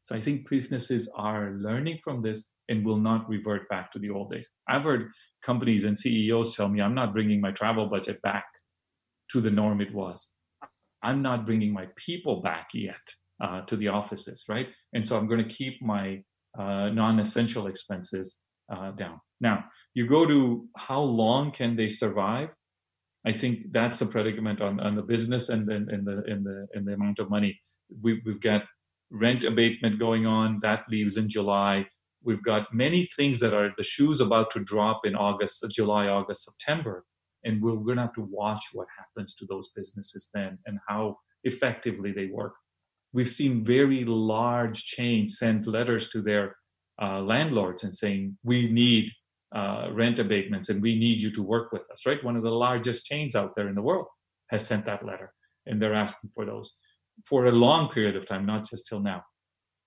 So 0.05 0.15
I 0.15 0.21
think 0.21 0.49
businesses 0.49 1.09
are 1.15 1.51
learning 1.51 1.99
from 2.03 2.21
this 2.21 2.45
and 2.69 2.85
will 2.85 2.97
not 2.97 3.27
revert 3.29 3.67
back 3.69 3.91
to 3.91 3.99
the 3.99 4.09
old 4.09 4.31
days. 4.31 4.49
I've 4.67 4.83
heard 4.83 5.11
companies 5.45 5.83
and 5.83 5.97
CEOs 5.97 6.55
tell 6.55 6.69
me, 6.69 6.81
I'm 6.81 6.95
not 6.95 7.13
bringing 7.13 7.41
my 7.41 7.51
travel 7.51 7.87
budget 7.87 8.21
back 8.21 8.45
to 9.31 9.41
the 9.41 9.51
norm 9.51 9.81
it 9.81 9.93
was. 9.93 10.29
I'm 11.01 11.21
not 11.21 11.45
bringing 11.45 11.73
my 11.73 11.87
people 11.97 12.41
back 12.41 12.69
yet 12.73 13.01
uh, 13.43 13.61
to 13.61 13.75
the 13.75 13.89
offices, 13.89 14.45
right? 14.47 14.67
And 14.93 15.05
so 15.05 15.17
I'm 15.17 15.27
going 15.27 15.45
to 15.45 15.55
keep 15.55 15.81
my 15.81 16.23
uh, 16.57 16.89
non 16.89 17.19
essential 17.19 17.67
expenses 17.67 18.39
uh, 18.73 18.91
down. 18.91 19.19
Now, 19.41 19.65
you 19.93 20.07
go 20.07 20.25
to 20.25 20.65
how 20.77 21.01
long 21.01 21.51
can 21.51 21.75
they 21.75 21.89
survive? 21.89 22.49
I 23.25 23.31
think 23.31 23.71
that's 23.71 23.99
the 23.99 24.05
predicament 24.05 24.61
on, 24.61 24.79
on 24.79 24.95
the 24.95 25.01
business 25.01 25.49
and 25.49 25.67
then 25.67 25.87
in 25.91 26.03
the 26.05 26.23
in 26.25 26.43
the 26.43 26.67
in 26.73 26.85
the 26.85 26.93
amount 26.93 27.19
of 27.19 27.29
money. 27.29 27.59
We, 28.01 28.21
we've 28.25 28.41
got 28.41 28.63
rent 29.11 29.43
abatement 29.43 29.99
going 29.99 30.25
on 30.25 30.59
that 30.63 30.85
leaves 30.89 31.17
in 31.17 31.29
July 31.29 31.85
we've 32.23 32.43
got 32.43 32.73
many 32.73 33.05
things 33.15 33.39
that 33.39 33.53
are 33.53 33.71
the 33.77 33.83
shoes 33.83 34.21
about 34.21 34.49
to 34.51 34.63
drop 34.63 35.01
in 35.05 35.15
August, 35.15 35.65
July, 35.71 36.07
August, 36.07 36.45
September, 36.45 37.05
and 37.43 37.61
we're 37.61 37.75
going 37.75 37.97
to 37.97 38.03
have 38.03 38.13
to 38.13 38.27
watch 38.29 38.63
what 38.73 38.87
happens 38.97 39.35
to 39.35 39.45
those 39.45 39.69
businesses 39.75 40.29
then 40.33 40.57
and 40.65 40.79
how 40.87 41.17
effectively 41.43 42.11
they 42.11 42.27
work. 42.27 42.53
We've 43.11 43.29
seen 43.29 43.65
very 43.65 44.05
large 44.05 44.85
chains 44.85 45.37
send 45.37 45.67
letters 45.67 46.09
to 46.11 46.21
their 46.21 46.55
uh, 47.01 47.19
landlords 47.21 47.83
and 47.83 47.95
saying 47.95 48.37
we 48.43 48.71
need 48.71 49.11
uh, 49.53 49.89
rent 49.91 50.19
abatements 50.19 50.69
and 50.69 50.81
we 50.81 50.97
need 50.97 51.19
you 51.19 51.31
to 51.31 51.43
work 51.43 51.71
with 51.71 51.89
us. 51.91 52.05
Right, 52.05 52.23
one 52.23 52.37
of 52.37 52.43
the 52.43 52.49
largest 52.49 53.05
chains 53.05 53.35
out 53.35 53.53
there 53.55 53.67
in 53.67 53.75
the 53.75 53.81
world 53.81 54.07
has 54.49 54.65
sent 54.65 54.85
that 54.85 55.05
letter, 55.05 55.31
and 55.65 55.81
they're 55.81 55.93
asking 55.93 56.31
for 56.33 56.45
those 56.45 56.73
for 57.25 57.45
a 57.45 57.51
long 57.51 57.89
period 57.89 58.15
of 58.15 58.25
time, 58.25 58.45
not 58.45 58.69
just 58.69 58.87
till 58.87 58.99
now. 58.99 59.23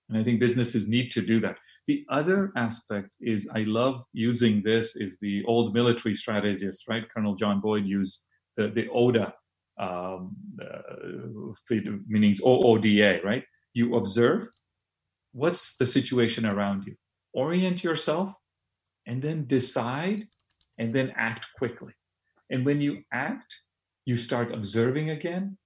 And 0.09 0.17
I 0.17 0.23
think 0.23 0.39
businesses 0.39 0.87
need 0.87 1.11
to 1.11 1.21
do 1.21 1.39
that. 1.41 1.57
The 1.87 2.05
other 2.09 2.51
aspect 2.55 3.15
is 3.21 3.47
I 3.53 3.59
love 3.63 4.03
using 4.13 4.61
this 4.61 4.95
is 4.95 5.17
the 5.21 5.43
old 5.45 5.73
military 5.73 6.13
strategist, 6.13 6.87
right? 6.87 7.09
Colonel 7.09 7.35
John 7.35 7.61
Boyd 7.61 7.85
used 7.85 8.21
the, 8.57 8.67
the 8.69 8.87
OODA, 8.87 9.31
um, 9.79 10.35
uh, 10.61 11.77
meanings 12.07 12.41
OODA, 12.41 13.23
right? 13.23 13.43
You 13.73 13.95
observe 13.95 14.47
what's 15.31 15.77
the 15.77 15.85
situation 15.85 16.45
around 16.45 16.85
you. 16.85 16.95
orient 17.33 17.83
yourself 17.83 18.33
and 19.05 19.21
then 19.21 19.45
decide 19.45 20.27
and 20.79 20.91
then 20.91 21.13
act 21.15 21.47
quickly. 21.57 21.93
And 22.49 22.65
when 22.65 22.81
you 22.81 23.03
act, 23.13 23.55
you 24.05 24.17
start 24.17 24.53
observing 24.53 25.11
again, 25.11 25.57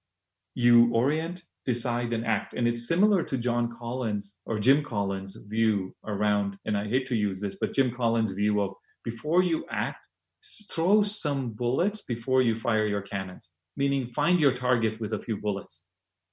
you 0.54 0.92
orient, 0.92 1.42
decide, 1.64 2.12
and 2.12 2.26
act. 2.26 2.54
And 2.54 2.66
it's 2.66 2.88
similar 2.88 3.22
to 3.22 3.38
John 3.38 3.70
Collins 3.70 4.38
or 4.46 4.58
Jim 4.58 4.82
Collins' 4.82 5.36
view 5.46 5.94
around, 6.06 6.58
and 6.64 6.76
I 6.76 6.88
hate 6.88 7.06
to 7.06 7.16
use 7.16 7.40
this, 7.40 7.56
but 7.60 7.72
Jim 7.72 7.94
Collins' 7.94 8.32
view 8.32 8.60
of 8.60 8.74
before 9.04 9.42
you 9.42 9.64
act, 9.70 9.98
throw 10.70 11.02
some 11.02 11.50
bullets 11.50 12.02
before 12.02 12.42
you 12.42 12.56
fire 12.56 12.86
your 12.86 13.02
cannons, 13.02 13.50
meaning 13.76 14.10
find 14.14 14.40
your 14.40 14.50
target 14.50 15.00
with 15.00 15.12
a 15.12 15.18
few 15.18 15.36
bullets. 15.36 15.86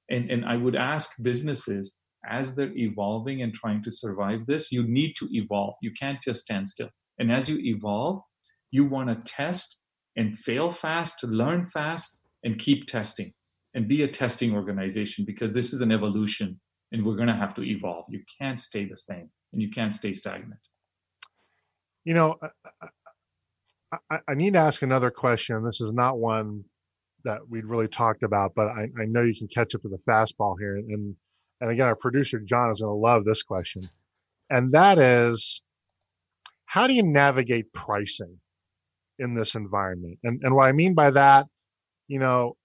And, 0.09 0.31
and 0.31 0.45
I 0.45 0.57
would 0.57 0.75
ask 0.75 1.11
businesses 1.21 1.95
as 2.27 2.55
they're 2.55 2.75
evolving 2.75 3.43
and 3.43 3.53
trying 3.53 3.83
to 3.83 3.91
survive 3.91 4.45
this, 4.45 4.71
you 4.71 4.83
need 4.87 5.13
to 5.17 5.29
evolve. 5.31 5.75
You 5.81 5.91
can't 5.93 6.21
just 6.21 6.41
stand 6.41 6.67
still. 6.67 6.89
And 7.19 7.31
as 7.31 7.49
you 7.49 7.59
evolve, 7.59 8.23
you 8.71 8.85
want 8.85 9.09
to 9.09 9.31
test 9.31 9.79
and 10.15 10.37
fail 10.37 10.71
fast, 10.71 11.23
learn 11.23 11.67
fast, 11.67 12.21
and 12.43 12.57
keep 12.57 12.87
testing 12.87 13.33
and 13.73 13.87
be 13.87 14.03
a 14.03 14.07
testing 14.07 14.55
organization 14.55 15.25
because 15.25 15.53
this 15.53 15.73
is 15.73 15.81
an 15.81 15.91
evolution 15.91 16.59
and 16.91 17.05
we're 17.05 17.15
going 17.15 17.27
to 17.27 17.35
have 17.35 17.53
to 17.55 17.63
evolve. 17.63 18.05
You 18.09 18.21
can't 18.39 18.59
stay 18.59 18.85
the 18.85 18.97
same 18.97 19.29
and 19.53 19.61
you 19.61 19.69
can't 19.69 19.93
stay 19.93 20.13
stagnant. 20.13 20.59
You 22.03 22.13
know, 22.13 22.35
I, 24.09 24.19
I, 24.27 24.33
need 24.33 24.53
to 24.53 24.59
ask 24.59 24.81
another 24.81 25.11
question. 25.11 25.63
This 25.63 25.81
is 25.81 25.93
not 25.93 26.17
one 26.17 26.63
that 27.23 27.39
we'd 27.47 27.65
really 27.65 27.87
talked 27.87 28.23
about, 28.23 28.53
but 28.55 28.67
I, 28.67 28.83
I 28.99 29.05
know 29.05 29.21
you 29.21 29.35
can 29.35 29.47
catch 29.47 29.75
up 29.75 29.81
to 29.81 29.89
the 29.89 29.97
fastball 29.97 30.55
here. 30.59 30.77
And, 30.77 31.15
and 31.61 31.69
again, 31.69 31.87
our 31.87 31.95
producer, 31.95 32.39
John, 32.39 32.71
is 32.71 32.81
going 32.81 32.91
to 32.91 32.95
love 32.95 33.25
this 33.25 33.43
question. 33.43 33.89
And 34.49 34.71
that 34.71 34.97
is 34.97 35.61
how 36.65 36.87
do 36.87 36.93
you 36.93 37.03
navigate 37.03 37.73
pricing 37.73 38.37
in 39.17 39.33
this 39.33 39.55
environment? 39.55 40.19
And, 40.23 40.39
and 40.43 40.55
what 40.55 40.67
I 40.67 40.71
mean 40.71 40.93
by 40.93 41.11
that, 41.11 41.47
you 42.07 42.19
know, 42.19 42.55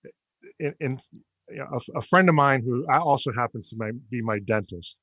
know, 0.60 1.66
a, 1.72 1.98
a, 1.98 2.02
friend 2.02 2.28
of 2.28 2.34
mine 2.34 2.62
who 2.64 2.86
also 2.90 3.32
happens 3.32 3.70
to 3.70 3.76
my, 3.76 3.90
be 4.10 4.22
my 4.22 4.38
dentist, 4.40 4.96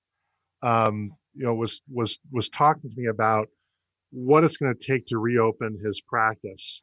um, 0.64 1.12
you 1.34 1.46
know, 1.46 1.54
was 1.54 1.82
was 1.92 2.20
was 2.32 2.50
talking 2.50 2.90
to 2.90 2.96
me 2.98 3.08
about 3.08 3.48
what 4.12 4.44
it's 4.44 4.58
going 4.58 4.74
to 4.74 4.88
take 4.88 5.06
to 5.08 5.18
reopen 5.18 5.80
his 5.84 6.02
practice, 6.02 6.82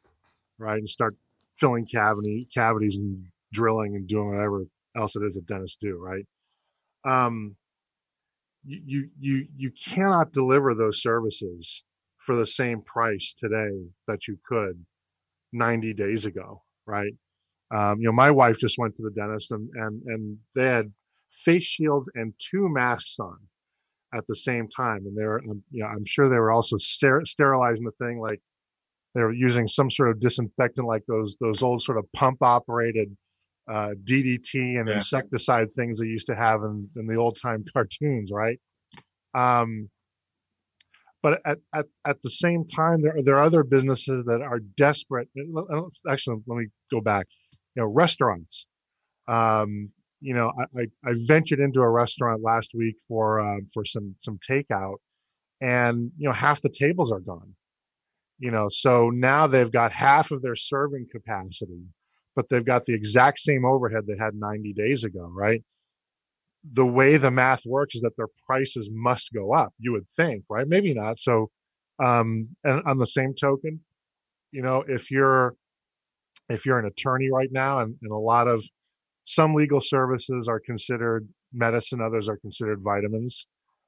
right, 0.57 0.77
and 0.77 0.89
start 0.89 1.15
filling 1.57 1.85
cavity 1.85 2.47
cavities 2.53 2.97
and 2.97 3.25
drilling 3.53 3.95
and 3.95 4.07
doing 4.07 4.29
whatever 4.29 4.63
else 4.95 5.15
it 5.15 5.23
is 5.23 5.35
that 5.35 5.45
dentists 5.45 5.77
do, 5.79 5.97
right? 5.97 6.25
Um, 7.05 7.55
you 8.65 9.09
you 9.19 9.47
you 9.55 9.71
cannot 9.71 10.33
deliver 10.33 10.73
those 10.73 11.01
services 11.01 11.83
for 12.17 12.35
the 12.35 12.45
same 12.45 12.81
price 12.81 13.33
today 13.33 13.87
that 14.07 14.27
you 14.27 14.37
could 14.47 14.85
90 15.53 15.93
days 15.93 16.25
ago, 16.25 16.61
right? 16.85 17.13
Um, 17.71 17.99
you 17.99 18.05
know, 18.05 18.13
my 18.13 18.31
wife 18.31 18.57
just 18.57 18.77
went 18.77 18.95
to 18.95 19.03
the 19.03 19.11
dentist 19.11 19.51
and 19.51 19.69
and 19.75 20.01
and 20.07 20.37
they 20.55 20.65
had 20.65 20.91
face 21.31 21.65
shields 21.65 22.09
and 22.15 22.33
two 22.39 22.67
masks 22.69 23.19
on 23.19 23.37
at 24.13 24.25
the 24.27 24.35
same 24.35 24.67
time, 24.67 25.05
and 25.05 25.15
they 25.15 25.23
were, 25.23 25.39
um, 25.49 25.63
you 25.71 25.83
know, 25.83 25.87
I'm 25.87 26.05
sure 26.05 26.29
they 26.29 26.37
were 26.37 26.51
also 26.51 26.77
ster- 26.77 27.25
sterilizing 27.25 27.85
the 27.85 28.05
thing 28.05 28.19
like 28.19 28.41
they 29.13 29.21
were 29.21 29.33
using 29.33 29.67
some 29.67 29.89
sort 29.89 30.09
of 30.09 30.19
disinfectant, 30.19 30.87
like 30.87 31.03
those 31.07 31.37
those 31.39 31.61
old 31.61 31.81
sort 31.81 31.97
of 31.97 32.11
pump 32.13 32.41
operated 32.41 33.15
uh, 33.71 33.91
DDT 34.03 34.79
and 34.79 34.87
yeah. 34.87 34.93
insecticide 34.95 35.71
things 35.71 35.99
they 35.99 36.07
used 36.07 36.27
to 36.27 36.35
have 36.35 36.63
in, 36.63 36.89
in 36.95 37.05
the 37.05 37.15
old 37.15 37.37
time 37.39 37.63
cartoons, 37.73 38.31
right? 38.31 38.59
Um, 39.35 39.89
but 41.21 41.41
at, 41.45 41.57
at, 41.75 41.85
at 42.07 42.21
the 42.23 42.29
same 42.29 42.65
time, 42.65 43.01
there 43.01 43.17
are, 43.17 43.21
there 43.21 43.35
are 43.35 43.43
other 43.43 43.63
businesses 43.63 44.23
that 44.25 44.41
are 44.41 44.59
desperate. 44.59 45.27
Actually, 46.09 46.37
let 46.47 46.57
me 46.57 46.67
go 46.89 47.01
back 47.01 47.27
you 47.75 47.81
know, 47.81 47.87
restaurants. 47.87 48.65
Um, 49.27 49.91
you 50.21 50.33
know, 50.33 50.51
I, 50.59 50.81
I, 50.81 51.09
I, 51.11 51.13
ventured 51.27 51.59
into 51.59 51.81
a 51.81 51.89
restaurant 51.89 52.41
last 52.41 52.71
week 52.73 52.97
for 53.07 53.39
uh, 53.39 53.59
for 53.73 53.85
some 53.85 54.15
some 54.19 54.37
takeout, 54.37 54.97
and 55.61 56.11
you 56.17 56.27
know, 56.27 56.33
half 56.33 56.61
the 56.61 56.69
tables 56.69 57.11
are 57.11 57.19
gone. 57.19 57.55
You 58.39 58.51
know, 58.51 58.69
so 58.69 59.09
now 59.09 59.47
they've 59.47 59.71
got 59.71 59.91
half 59.91 60.31
of 60.31 60.41
their 60.41 60.55
serving 60.55 61.07
capacity, 61.11 61.83
but 62.35 62.47
they've 62.49 62.65
got 62.65 62.85
the 62.85 62.93
exact 62.93 63.39
same 63.39 63.65
overhead 63.65 64.07
they 64.07 64.17
had 64.17 64.33
90 64.33 64.71
days 64.73 65.03
ago, 65.03 65.29
right? 65.33 65.61
The 66.71 66.85
way 66.85 67.17
the 67.17 67.31
math 67.31 67.65
works 67.65 67.95
is 67.95 68.01
that 68.03 68.15
their 68.15 68.29
prices 68.45 68.89
must 68.91 69.33
go 69.33 69.53
up. 69.53 69.73
You 69.77 69.91
would 69.93 70.07
think, 70.15 70.45
right? 70.49 70.67
Maybe 70.67 70.93
not. 70.93 71.19
So, 71.19 71.49
um, 72.01 72.49
and 72.63 72.81
on 72.85 72.97
the 72.97 73.07
same 73.07 73.33
token, 73.35 73.81
you 74.51 74.61
know, 74.61 74.83
if 74.87 75.11
you're 75.11 75.55
if 76.49 76.65
you're 76.65 76.79
an 76.79 76.85
attorney 76.85 77.29
right 77.31 77.49
now, 77.51 77.79
and, 77.79 77.95
and 78.01 78.11
a 78.11 78.17
lot 78.17 78.47
of 78.47 78.63
some 79.23 79.53
legal 79.53 79.79
services 79.79 80.47
are 80.47 80.59
considered 80.59 81.27
medicine, 81.53 82.01
others 82.01 82.27
are 82.27 82.37
considered 82.37 82.81
vitamins, 82.81 83.47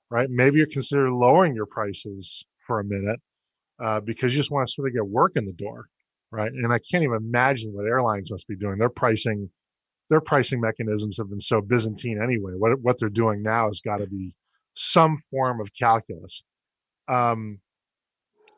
right? 0.09 0.29
Maybe 0.29 0.57
you're 0.57 0.67
considering 0.67 1.19
lowering 1.19 1.55
your 1.55 1.65
prices 1.65 2.45
for 2.67 2.79
a 2.79 2.83
minute 2.83 3.19
uh, 3.83 3.99
because 3.99 4.33
you 4.33 4.39
just 4.39 4.51
want 4.51 4.67
to 4.67 4.73
sort 4.73 4.87
of 4.87 4.93
get 4.93 5.07
work 5.07 5.33
in 5.35 5.45
the 5.45 5.53
door, 5.53 5.85
right? 6.31 6.51
And 6.51 6.71
I 6.71 6.79
can't 6.79 7.03
even 7.03 7.17
imagine 7.17 7.73
what 7.73 7.85
airlines 7.85 8.31
must 8.31 8.47
be 8.47 8.55
doing. 8.55 8.77
Their 8.77 8.89
pricing, 8.89 9.49
their 10.09 10.21
pricing 10.21 10.61
mechanisms 10.61 11.17
have 11.17 11.29
been 11.29 11.39
so 11.39 11.61
Byzantine 11.61 12.21
anyway. 12.21 12.53
What 12.55 12.79
what 12.81 12.99
they're 12.99 13.09
doing 13.09 13.41
now 13.41 13.65
has 13.65 13.81
got 13.81 13.97
to 13.97 14.07
be 14.07 14.33
some 14.73 15.17
form 15.31 15.59
of 15.59 15.73
calculus. 15.73 16.43
Um, 17.07 17.59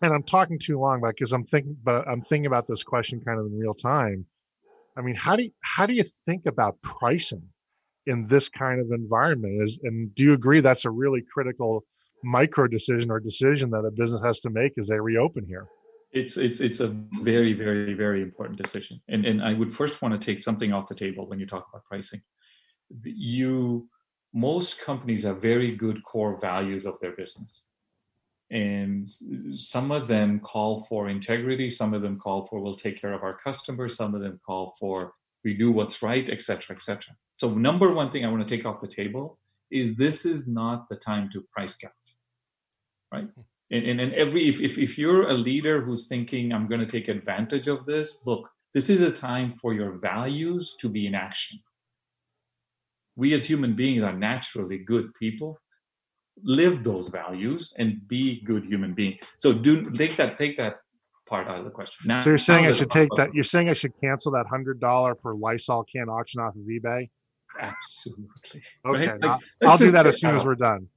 and 0.03 0.13
I'm 0.13 0.23
talking 0.23 0.59
too 0.59 0.79
long, 0.79 0.99
but 0.99 1.15
because 1.15 1.31
I'm 1.31 1.45
thinking, 1.45 1.77
but 1.81 2.05
I'm 2.07 2.21
thinking 2.21 2.45
about 2.45 2.67
this 2.67 2.83
question 2.83 3.21
kind 3.21 3.39
of 3.39 3.45
in 3.45 3.57
real 3.57 3.73
time. 3.73 4.25
I 4.97 5.01
mean, 5.01 5.15
how 5.15 5.37
do 5.37 5.45
you, 5.45 5.51
how 5.61 5.85
do 5.85 5.93
you 5.93 6.03
think 6.25 6.45
about 6.45 6.79
pricing 6.81 7.41
in 8.05 8.25
this 8.25 8.49
kind 8.49 8.81
of 8.81 8.91
environment? 8.91 9.63
Is 9.63 9.79
and 9.83 10.13
do 10.13 10.23
you 10.23 10.33
agree 10.33 10.59
that's 10.59 10.83
a 10.83 10.91
really 10.91 11.21
critical 11.21 11.85
micro 12.21 12.67
decision 12.67 13.09
or 13.11 13.19
decision 13.21 13.69
that 13.71 13.85
a 13.85 13.91
business 13.91 14.21
has 14.21 14.41
to 14.41 14.49
make 14.49 14.73
as 14.77 14.89
they 14.89 14.99
reopen 14.99 15.45
here? 15.47 15.67
It's 16.11 16.35
it's 16.35 16.59
it's 16.59 16.81
a 16.81 16.89
very 17.21 17.53
very 17.53 17.93
very 17.93 18.21
important 18.21 18.61
decision, 18.61 19.01
and 19.07 19.25
and 19.25 19.41
I 19.41 19.53
would 19.53 19.71
first 19.71 20.01
want 20.01 20.19
to 20.19 20.23
take 20.23 20.43
something 20.43 20.73
off 20.73 20.89
the 20.89 20.95
table 20.95 21.27
when 21.27 21.39
you 21.39 21.47
talk 21.47 21.65
about 21.71 21.85
pricing. 21.85 22.21
You 23.03 23.87
most 24.33 24.81
companies 24.81 25.23
have 25.23 25.41
very 25.41 25.73
good 25.75 26.03
core 26.03 26.37
values 26.41 26.85
of 26.85 26.99
their 26.99 27.13
business 27.13 27.67
and 28.53 29.07
some 29.55 29.91
of 29.91 30.07
them 30.07 30.39
call 30.39 30.81
for 30.81 31.09
integrity 31.09 31.69
some 31.69 31.93
of 31.93 32.01
them 32.01 32.17
call 32.17 32.45
for 32.47 32.59
we'll 32.59 32.75
take 32.75 32.99
care 32.99 33.13
of 33.13 33.23
our 33.23 33.37
customers 33.37 33.95
some 33.95 34.15
of 34.15 34.21
them 34.21 34.39
call 34.45 34.75
for 34.79 35.13
we 35.43 35.53
do 35.53 35.71
what's 35.71 36.01
right 36.01 36.29
etc 36.29 36.75
etc 36.75 37.15
so 37.37 37.49
number 37.49 37.91
one 37.91 38.11
thing 38.11 38.25
i 38.25 38.31
want 38.31 38.47
to 38.47 38.55
take 38.55 38.65
off 38.65 38.79
the 38.79 38.87
table 38.87 39.37
is 39.71 39.95
this 39.95 40.25
is 40.25 40.47
not 40.47 40.87
the 40.89 40.95
time 40.95 41.29
to 41.31 41.43
price 41.51 41.75
gouge 41.75 41.91
right? 43.11 43.27
Hmm. 43.35 43.41
And, 43.71 43.85
and, 43.87 44.01
and 44.01 44.13
every 44.13 44.47
if, 44.47 44.59
if, 44.61 44.77
if 44.77 44.97
you're 44.97 45.29
a 45.29 45.33
leader 45.33 45.81
who's 45.81 46.07
thinking 46.07 46.53
i'm 46.53 46.67
going 46.67 46.81
to 46.81 46.85
take 46.85 47.07
advantage 47.07 47.67
of 47.67 47.85
this 47.85 48.25
look 48.25 48.49
this 48.73 48.89
is 48.89 49.01
a 49.01 49.11
time 49.11 49.53
for 49.53 49.73
your 49.73 49.91
values 49.99 50.75
to 50.79 50.89
be 50.89 51.05
in 51.05 51.13
action. 51.13 51.59
We 53.15 53.33
as 53.33 53.45
human 53.45 53.75
beings 53.75 54.01
are 54.01 54.13
naturally 54.13 54.79
good 54.79 55.13
people 55.13 55.59
live 56.43 56.83
those 56.83 57.09
values 57.09 57.73
and 57.77 58.07
be 58.07 58.41
good 58.41 58.65
human 58.65 58.93
being. 58.93 59.17
So 59.37 59.53
do 59.53 59.89
take 59.91 60.15
that 60.17 60.37
take 60.37 60.57
that 60.57 60.77
part 61.27 61.47
out 61.47 61.59
of 61.59 61.65
the 61.65 61.71
question. 61.71 62.07
Now, 62.07 62.19
so 62.19 62.31
you're 62.31 62.37
saying 62.37 62.65
I 62.65 62.71
should 62.71 62.91
take 62.91 63.09
that. 63.17 63.33
You're 63.33 63.43
saying 63.43 63.69
I 63.69 63.73
should 63.73 63.93
cancel 64.01 64.31
that 64.33 64.45
hundred 64.47 64.79
dollar 64.79 65.15
per 65.15 65.33
Lysol 65.33 65.83
can 65.83 66.09
auction 66.09 66.41
off 66.41 66.55
of 66.55 66.61
eBay. 66.61 67.09
Absolutely. 67.59 68.63
Okay, 68.85 69.07
right? 69.07 69.21
like, 69.21 69.41
I'll, 69.65 69.77
do 69.77 69.91
that 69.91 70.07
as 70.07 70.19
soon 70.19 70.33
as 70.33 70.43
we're 70.43 70.55
done. 70.55 70.87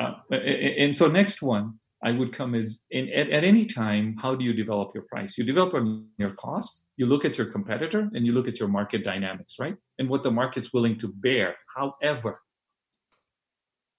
Uh, 0.00 0.14
and 0.32 0.96
so 0.96 1.06
next 1.06 1.42
one 1.42 1.78
I 2.02 2.10
would 2.10 2.32
come 2.32 2.54
is 2.54 2.82
in, 2.90 3.08
at, 3.10 3.30
at 3.30 3.44
any 3.44 3.64
time, 3.64 4.16
how 4.20 4.34
do 4.34 4.44
you 4.44 4.52
develop 4.52 4.92
your 4.94 5.04
price? 5.04 5.38
You 5.38 5.44
develop 5.44 5.74
on 5.74 6.06
your 6.18 6.30
cost, 6.30 6.88
you 6.96 7.06
look 7.06 7.24
at 7.24 7.38
your 7.38 7.46
competitor, 7.46 8.10
and 8.14 8.26
you 8.26 8.32
look 8.32 8.48
at 8.48 8.58
your 8.58 8.68
market 8.68 9.04
dynamics, 9.04 9.56
right? 9.60 9.76
And 9.98 10.08
what 10.08 10.22
the 10.24 10.30
market's 10.30 10.72
willing 10.72 10.98
to 10.98 11.08
bear. 11.08 11.54
However, 11.76 12.40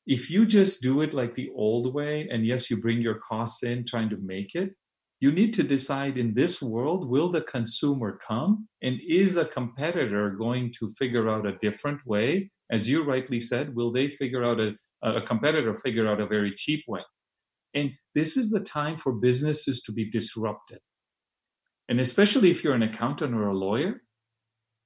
if 0.05 0.29
you 0.29 0.45
just 0.45 0.81
do 0.81 1.01
it 1.01 1.13
like 1.13 1.35
the 1.35 1.49
old 1.55 1.93
way, 1.93 2.27
and 2.29 2.45
yes, 2.45 2.69
you 2.69 2.77
bring 2.77 3.01
your 3.01 3.19
costs 3.19 3.63
in 3.63 3.85
trying 3.85 4.09
to 4.09 4.17
make 4.17 4.55
it, 4.55 4.71
you 5.19 5.31
need 5.31 5.53
to 5.53 5.63
decide 5.63 6.17
in 6.17 6.33
this 6.33 6.61
world 6.61 7.09
will 7.09 7.29
the 7.29 7.41
consumer 7.41 8.19
come? 8.27 8.67
And 8.81 8.99
is 9.07 9.37
a 9.37 9.45
competitor 9.45 10.31
going 10.31 10.73
to 10.79 10.89
figure 10.99 11.29
out 11.29 11.45
a 11.45 11.57
different 11.59 12.05
way? 12.05 12.51
As 12.71 12.89
you 12.89 13.03
rightly 13.03 13.39
said 13.39 13.73
will 13.73 13.91
they 13.91 14.09
figure 14.09 14.43
out 14.43 14.59
a, 14.59 14.73
a 15.01 15.21
competitor 15.21 15.75
figure 15.75 16.09
out 16.09 16.19
a 16.19 16.27
very 16.27 16.53
cheap 16.53 16.83
way? 16.89 17.01
And 17.73 17.91
this 18.13 18.35
is 18.35 18.51
the 18.51 18.59
time 18.59 18.97
for 18.97 19.13
businesses 19.13 19.81
to 19.83 19.93
be 19.93 20.09
disrupted. 20.09 20.79
And 21.87 22.01
especially 22.01 22.51
if 22.51 22.63
you're 22.63 22.75
an 22.75 22.83
accountant 22.83 23.33
or 23.33 23.47
a 23.47 23.55
lawyer 23.55 24.01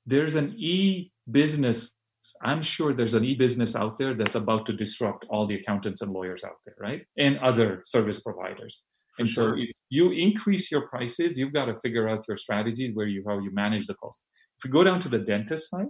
there's 0.06 0.36
an 0.36 0.56
e 0.58 1.12
business 1.30 1.92
e-business. 1.92 1.97
I'm 2.42 2.62
sure 2.62 2.94
there's 2.94 3.14
an 3.14 3.24
e-business 3.24 3.76
out 3.76 3.98
there 3.98 4.14
that's 4.14 4.36
about 4.36 4.66
to 4.68 4.74
disrupt 4.74 5.26
all 5.30 5.46
the 5.46 5.56
accountants 5.56 6.02
and 6.02 6.12
lawyers 6.12 6.44
out 6.44 6.58
there, 6.66 6.76
right? 6.80 7.06
And 7.18 7.38
other 7.40 7.82
service 7.84 8.20
providers. 8.22 8.84
For 9.16 9.22
and 9.22 9.30
sure. 9.30 9.56
so 9.56 9.62
if 9.62 9.72
you 9.90 10.12
increase 10.12 10.72
your 10.72 10.88
prices, 10.88 11.38
you've 11.38 11.54
got 11.54 11.66
to 11.66 11.76
figure 11.80 12.08
out 12.08 12.28
your 12.28 12.38
strategy 12.38 12.92
where 12.94 13.08
you 13.08 13.24
how 13.28 13.40
you 13.40 13.52
manage 13.54 13.88
the 13.88 13.96
cost. 13.96 14.20
If 14.58 14.66
you 14.66 14.72
go 14.72 14.84
down 14.84 15.00
to 15.02 15.10
the 15.10 15.20
dentist 15.20 15.70
side, 15.70 15.88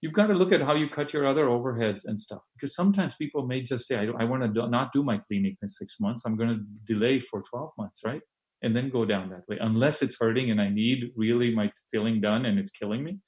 you've 0.00 0.12
got 0.12 0.26
to 0.26 0.34
look 0.34 0.52
at 0.52 0.60
how 0.60 0.74
you 0.74 0.88
cut 0.88 1.12
your 1.12 1.26
other 1.26 1.46
overheads 1.46 2.04
and 2.04 2.20
stuff. 2.20 2.42
Because 2.54 2.74
sometimes 2.74 3.14
people 3.16 3.46
may 3.46 3.62
just 3.62 3.86
say, 3.86 3.96
I, 3.96 4.22
I 4.22 4.24
want 4.24 4.42
to 4.42 4.48
do, 4.48 4.68
not 4.68 4.92
do 4.92 5.02
my 5.02 5.18
clinic 5.18 5.56
in 5.62 5.68
six 5.68 5.98
months. 6.00 6.24
I'm 6.26 6.36
going 6.36 6.50
to 6.50 6.62
delay 6.84 7.20
for 7.20 7.42
12 7.42 7.70
months, 7.78 8.02
right? 8.04 8.20
And 8.62 8.76
then 8.76 8.90
go 8.90 9.04
down 9.04 9.30
that 9.30 9.48
way. 9.48 9.58
Unless 9.60 10.02
it's 10.02 10.18
hurting 10.20 10.50
and 10.50 10.60
I 10.60 10.68
need 10.68 11.12
really 11.16 11.54
my 11.54 11.70
filling 11.90 12.20
done 12.20 12.44
and 12.46 12.58
it's 12.58 12.70
killing 12.70 13.02
me, 13.02 13.18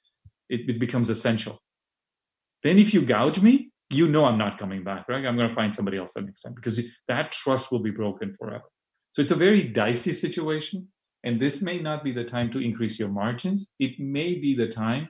it, 0.49 0.69
it 0.69 0.79
becomes 0.79 1.09
essential. 1.09 1.59
Then 2.67 2.79
if 2.79 2.93
you 2.93 3.01
gouge 3.01 3.39
me, 3.39 3.71
you 3.89 4.09
know 4.09 4.25
I'm 4.25 4.37
not 4.37 4.57
coming 4.57 4.83
back, 4.83 5.07
right? 5.07 5.25
I'm 5.25 5.37
going 5.37 5.47
to 5.47 5.55
find 5.55 5.73
somebody 5.73 5.97
else 5.97 6.13
the 6.13 6.21
next 6.21 6.41
time 6.41 6.53
because 6.53 6.81
that 7.07 7.31
trust 7.31 7.71
will 7.71 7.79
be 7.79 7.91
broken 7.91 8.33
forever. 8.33 8.65
So 9.13 9.21
it's 9.21 9.31
a 9.31 9.35
very 9.35 9.63
dicey 9.63 10.11
situation. 10.11 10.85
And 11.23 11.41
this 11.41 11.61
may 11.61 11.79
not 11.79 12.03
be 12.03 12.11
the 12.11 12.25
time 12.25 12.49
to 12.51 12.59
increase 12.59 12.99
your 12.99 13.07
margins. 13.07 13.71
It 13.79 13.97
may 13.99 14.35
be 14.35 14.53
the 14.53 14.67
time 14.67 15.07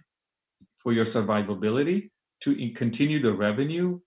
for 0.84 0.94
your 0.94 1.06
survivability 1.06 2.12
to 2.42 2.72
continue 2.74 3.24
the 3.24 3.34
revenue 3.34 4.00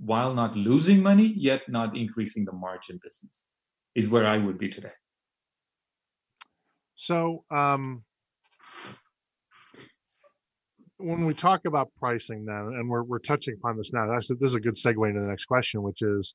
while 0.00 0.34
not 0.34 0.56
losing 0.56 1.00
money, 1.00 1.32
yet 1.36 1.62
not 1.68 1.96
increasing 1.96 2.44
the 2.44 2.52
margin 2.52 2.98
business, 3.04 3.44
is 3.94 4.08
where 4.08 4.26
I 4.26 4.36
would 4.38 4.58
be 4.58 4.68
today. 4.68 4.96
So, 6.96 7.44
um, 7.52 8.02
when 10.98 11.26
we 11.26 11.34
talk 11.34 11.66
about 11.66 11.90
pricing 11.98 12.44
then, 12.44 12.56
and 12.56 12.88
we're, 12.88 13.02
we're 13.02 13.18
touching 13.18 13.54
upon 13.54 13.76
this 13.76 13.92
now, 13.92 14.06
that's, 14.06 14.28
this 14.28 14.50
is 14.50 14.54
a 14.54 14.60
good 14.60 14.74
segue 14.74 15.08
into 15.08 15.20
the 15.20 15.26
next 15.26 15.44
question, 15.46 15.82
which 15.82 16.02
is, 16.02 16.34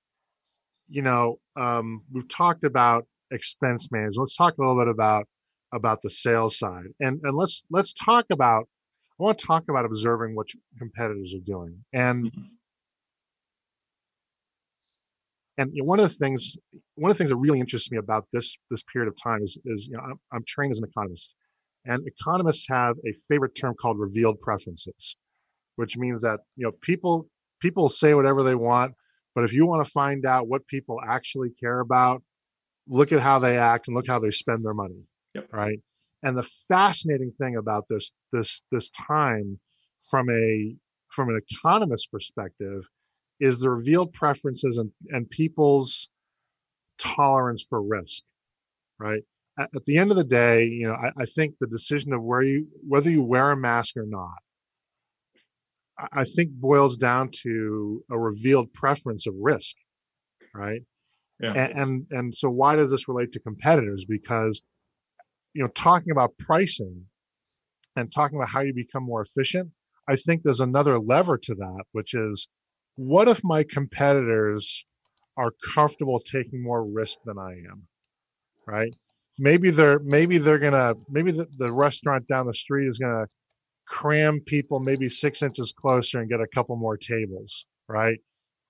you 0.89 1.01
know, 1.01 1.39
um, 1.55 2.01
we've 2.11 2.27
talked 2.27 2.63
about 2.63 3.07
expense 3.31 3.91
management. 3.91 4.17
Let's 4.17 4.35
talk 4.35 4.57
a 4.57 4.61
little 4.61 4.77
bit 4.77 4.87
about 4.87 5.25
about 5.73 6.01
the 6.01 6.09
sales 6.09 6.59
side, 6.59 6.87
and 6.99 7.21
and 7.23 7.35
let's 7.35 7.63
let's 7.71 7.93
talk 7.93 8.25
about. 8.31 8.67
I 9.19 9.23
want 9.23 9.37
to 9.37 9.45
talk 9.45 9.63
about 9.69 9.85
observing 9.85 10.35
what 10.35 10.47
competitors 10.77 11.33
are 11.35 11.45
doing, 11.45 11.83
and 11.93 12.25
mm-hmm. 12.25 12.41
and 15.57 15.71
one 15.85 15.99
of 15.99 16.09
the 16.09 16.15
things 16.15 16.57
one 16.95 17.09
of 17.09 17.15
the 17.15 17.19
things 17.19 17.29
that 17.29 17.37
really 17.37 17.59
interests 17.59 17.89
me 17.91 17.97
about 17.97 18.25
this 18.33 18.57
this 18.69 18.83
period 18.91 19.07
of 19.07 19.15
time 19.21 19.41
is 19.41 19.57
is 19.65 19.87
you 19.87 19.95
know 19.95 20.03
I'm, 20.03 20.19
I'm 20.33 20.43
trained 20.45 20.71
as 20.71 20.79
an 20.79 20.89
economist, 20.89 21.35
and 21.85 22.05
economists 22.07 22.65
have 22.69 22.95
a 23.05 23.13
favorite 23.27 23.55
term 23.55 23.75
called 23.79 23.99
revealed 23.99 24.39
preferences, 24.39 25.15
which 25.75 25.97
means 25.97 26.21
that 26.21 26.39
you 26.55 26.65
know 26.65 26.71
people 26.81 27.27
people 27.59 27.89
say 27.89 28.13
whatever 28.13 28.43
they 28.43 28.55
want, 28.55 28.93
but 29.35 29.43
if 29.43 29.53
you 29.53 29.65
want 29.65 29.83
to 29.85 29.91
find 29.91 30.25
out 30.25 30.47
what 30.47 30.65
people 30.67 30.99
actually 31.07 31.49
care 31.59 31.79
about, 31.79 32.21
look 32.87 33.11
at 33.11 33.21
how 33.21 33.39
they 33.39 33.57
act 33.57 33.87
and 33.87 33.95
look 33.95 34.07
how 34.07 34.19
they 34.19 34.31
spend 34.31 34.65
their 34.65 34.73
money. 34.73 35.03
Yep. 35.35 35.47
Right. 35.53 35.79
And 36.23 36.37
the 36.37 36.47
fascinating 36.67 37.31
thing 37.39 37.55
about 37.55 37.85
this 37.89 38.11
this 38.31 38.61
this 38.71 38.89
time 38.91 39.59
from 40.09 40.29
a 40.29 40.75
from 41.09 41.29
an 41.29 41.39
economist 41.51 42.11
perspective 42.11 42.87
is 43.39 43.57
the 43.57 43.69
revealed 43.69 44.13
preferences 44.13 44.77
and, 44.77 44.91
and 45.09 45.29
people's 45.29 46.09
tolerance 46.99 47.65
for 47.67 47.81
risk. 47.81 48.23
Right. 48.99 49.23
At, 49.59 49.69
the 49.85 49.97
end 49.97 50.11
of 50.11 50.17
the 50.17 50.23
day, 50.23 50.65
you 50.65 50.87
know, 50.87 50.93
I, 50.93 51.11
I 51.17 51.25
think 51.25 51.55
the 51.59 51.67
decision 51.67 52.13
of 52.13 52.23
where 52.23 52.41
you 52.41 52.67
whether 52.87 53.09
you 53.09 53.21
wear 53.21 53.51
a 53.51 53.57
mask 53.57 53.97
or 53.97 54.05
not, 54.07 54.37
I 56.11 56.23
think 56.23 56.51
boils 56.51 56.97
down 56.97 57.29
to 57.43 58.03
a 58.09 58.17
revealed 58.17 58.73
preference 58.73 59.27
of 59.27 59.33
risk, 59.39 59.75
right? 60.53 60.81
Yeah. 61.39 61.53
And, 61.53 61.79
and 61.79 62.05
and 62.11 62.35
so 62.35 62.49
why 62.49 62.75
does 62.75 62.91
this 62.91 63.07
relate 63.07 63.33
to 63.33 63.39
competitors? 63.39 64.05
Because 64.07 64.61
you 65.53 65.61
know, 65.63 65.69
talking 65.69 66.11
about 66.11 66.37
pricing 66.37 67.05
and 67.95 68.11
talking 68.11 68.37
about 68.37 68.49
how 68.49 68.61
you 68.61 68.73
become 68.73 69.03
more 69.03 69.21
efficient, 69.21 69.69
I 70.07 70.15
think 70.15 70.43
there's 70.43 70.61
another 70.61 70.97
lever 70.97 71.37
to 71.37 71.55
that, 71.55 71.83
which 71.91 72.13
is 72.13 72.47
what 72.95 73.27
if 73.27 73.43
my 73.43 73.63
competitors 73.63 74.85
are 75.37 75.51
comfortable 75.73 76.19
taking 76.19 76.63
more 76.63 76.85
risk 76.85 77.19
than 77.25 77.37
I 77.37 77.51
am? 77.51 77.87
Right? 78.65 78.95
Maybe 79.41 79.71
they're 79.71 79.97
maybe 79.99 80.37
they're 80.37 80.59
gonna 80.59 80.93
maybe 81.09 81.31
the, 81.31 81.47
the 81.57 81.71
restaurant 81.71 82.27
down 82.27 82.45
the 82.45 82.53
street 82.53 82.87
is 82.87 82.99
gonna 82.99 83.25
cram 83.87 84.39
people 84.45 84.79
maybe 84.79 85.09
six 85.09 85.41
inches 85.41 85.73
closer 85.75 86.19
and 86.19 86.29
get 86.29 86.39
a 86.41 86.47
couple 86.53 86.75
more 86.75 86.95
tables, 86.95 87.65
right? 87.87 88.19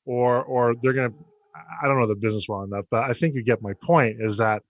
Or 0.06 0.42
or 0.44 0.76
they're 0.82 0.94
gonna 0.94 1.14
I 1.84 1.88
don't 1.88 2.00
know 2.00 2.08
the 2.08 2.16
business 2.16 2.46
well 2.48 2.64
enough, 2.64 2.86
but 2.90 3.04
I 3.04 3.12
think 3.12 3.36
you 3.36 3.44
get 3.44 3.62
my 3.62 3.74
point. 3.84 4.16
Is 4.22 4.38
that 4.38 4.62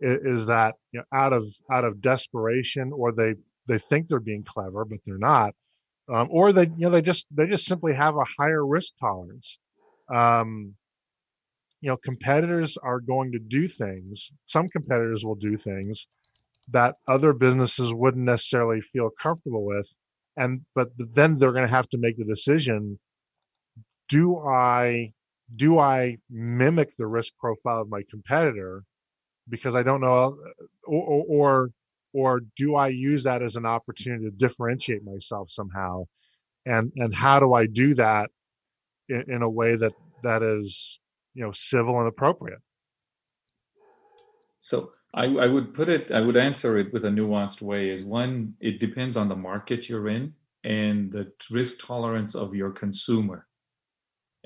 is 0.00 0.46
that 0.46 0.74
you 0.90 0.98
know, 0.98 1.06
out 1.16 1.32
of 1.32 1.44
out 1.70 1.84
of 1.84 2.00
desperation, 2.00 2.90
or 2.92 3.12
they 3.12 3.34
they 3.68 3.78
think 3.78 4.08
they're 4.08 4.18
being 4.18 4.42
clever, 4.42 4.84
but 4.84 4.98
they're 5.06 5.18
not, 5.18 5.54
um, 6.12 6.26
or 6.32 6.52
they 6.52 6.64
you 6.64 6.74
know 6.78 6.90
they 6.90 7.00
just 7.00 7.28
they 7.30 7.46
just 7.46 7.66
simply 7.66 7.94
have 7.94 8.16
a 8.16 8.24
higher 8.38 8.66
risk 8.66 8.94
tolerance. 9.00 9.58
Um, 10.12 10.74
you 11.84 11.90
know, 11.90 11.98
competitors 11.98 12.78
are 12.82 12.98
going 12.98 13.30
to 13.30 13.38
do 13.38 13.68
things. 13.68 14.32
Some 14.46 14.70
competitors 14.70 15.22
will 15.22 15.34
do 15.34 15.58
things 15.58 16.08
that 16.68 16.94
other 17.06 17.34
businesses 17.34 17.92
wouldn't 17.92 18.24
necessarily 18.24 18.80
feel 18.80 19.10
comfortable 19.20 19.66
with, 19.66 19.86
and 20.34 20.62
but 20.74 20.88
then 20.96 21.36
they're 21.36 21.52
going 21.52 21.66
to 21.66 21.76
have 21.76 21.90
to 21.90 21.98
make 21.98 22.16
the 22.16 22.24
decision: 22.24 22.98
Do 24.08 24.38
I 24.38 25.12
do 25.54 25.78
I 25.78 26.16
mimic 26.30 26.96
the 26.96 27.06
risk 27.06 27.34
profile 27.38 27.82
of 27.82 27.90
my 27.90 28.00
competitor 28.08 28.84
because 29.50 29.74
I 29.76 29.82
don't 29.82 30.00
know, 30.00 30.38
or, 30.86 31.24
or 31.28 31.70
or 32.14 32.40
do 32.56 32.76
I 32.76 32.88
use 32.88 33.24
that 33.24 33.42
as 33.42 33.56
an 33.56 33.66
opportunity 33.66 34.24
to 34.24 34.30
differentiate 34.30 35.04
myself 35.04 35.50
somehow, 35.50 36.04
and 36.64 36.92
and 36.96 37.14
how 37.14 37.40
do 37.40 37.52
I 37.52 37.66
do 37.66 37.92
that 37.92 38.30
in, 39.10 39.24
in 39.28 39.42
a 39.42 39.50
way 39.50 39.76
that 39.76 39.92
that 40.22 40.42
is 40.42 40.98
you 41.34 41.44
know 41.44 41.52
civil 41.52 41.98
and 41.98 42.08
appropriate? 42.08 42.60
So 44.60 44.92
I, 45.12 45.26
I 45.26 45.46
would 45.46 45.74
put 45.74 45.88
it, 45.88 46.10
I 46.10 46.20
would 46.20 46.36
answer 46.36 46.78
it 46.78 46.92
with 46.92 47.04
a 47.04 47.08
nuanced 47.08 47.60
way. 47.60 47.90
Is 47.90 48.04
one, 48.04 48.54
it 48.60 48.80
depends 48.80 49.16
on 49.16 49.28
the 49.28 49.36
market 49.36 49.88
you're 49.88 50.08
in 50.08 50.32
and 50.64 51.12
the 51.12 51.30
risk 51.50 51.78
tolerance 51.78 52.34
of 52.34 52.54
your 52.54 52.70
consumer 52.70 53.46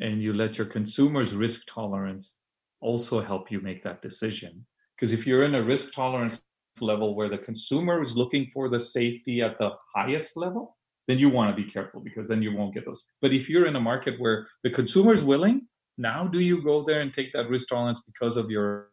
and 0.00 0.22
you 0.22 0.32
let 0.32 0.58
your 0.58 0.66
consumers 0.66 1.34
risk 1.34 1.62
tolerance 1.66 2.36
also 2.80 3.20
help 3.20 3.50
you 3.50 3.60
make 3.60 3.82
that 3.82 4.02
decision 4.02 4.64
because 4.94 5.12
if 5.12 5.26
you're 5.26 5.44
in 5.44 5.54
a 5.54 5.62
risk 5.62 5.92
tolerance 5.94 6.42
level 6.80 7.14
where 7.14 7.28
the 7.28 7.38
consumer 7.38 8.00
is 8.00 8.16
looking 8.16 8.48
for 8.52 8.68
the 8.68 8.78
safety 8.78 9.42
at 9.42 9.58
the 9.58 9.70
highest 9.94 10.36
level 10.36 10.76
then 11.08 11.18
you 11.18 11.28
want 11.28 11.54
to 11.54 11.62
be 11.62 11.68
careful 11.68 12.00
because 12.00 12.28
then 12.28 12.42
you 12.42 12.54
won't 12.54 12.74
get 12.74 12.84
those 12.84 13.02
but 13.20 13.32
if 13.32 13.48
you're 13.48 13.66
in 13.66 13.76
a 13.76 13.80
market 13.80 14.14
where 14.20 14.46
the 14.62 14.70
consumer 14.70 15.12
is 15.12 15.24
willing 15.24 15.66
now 15.98 16.26
do 16.26 16.40
you 16.40 16.62
go 16.62 16.84
there 16.84 17.00
and 17.00 17.12
take 17.12 17.32
that 17.32 17.48
risk 17.48 17.68
tolerance 17.68 18.00
because 18.06 18.36
of 18.36 18.50
your 18.50 18.90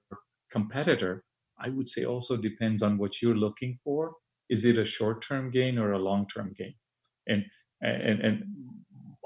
competitor? 0.51 1.23
I 1.59 1.69
would 1.69 1.87
say 1.87 2.03
also 2.05 2.35
depends 2.35 2.81
on 2.81 2.97
what 2.97 3.21
you're 3.21 3.35
looking 3.35 3.77
for. 3.83 4.13
Is 4.49 4.65
it 4.65 4.77
a 4.77 4.85
short-term 4.85 5.51
gain 5.51 5.77
or 5.77 5.93
a 5.93 5.99
long-term 5.99 6.53
gain? 6.57 6.75
And 7.27 7.45
and 7.81 8.19
and 8.21 8.43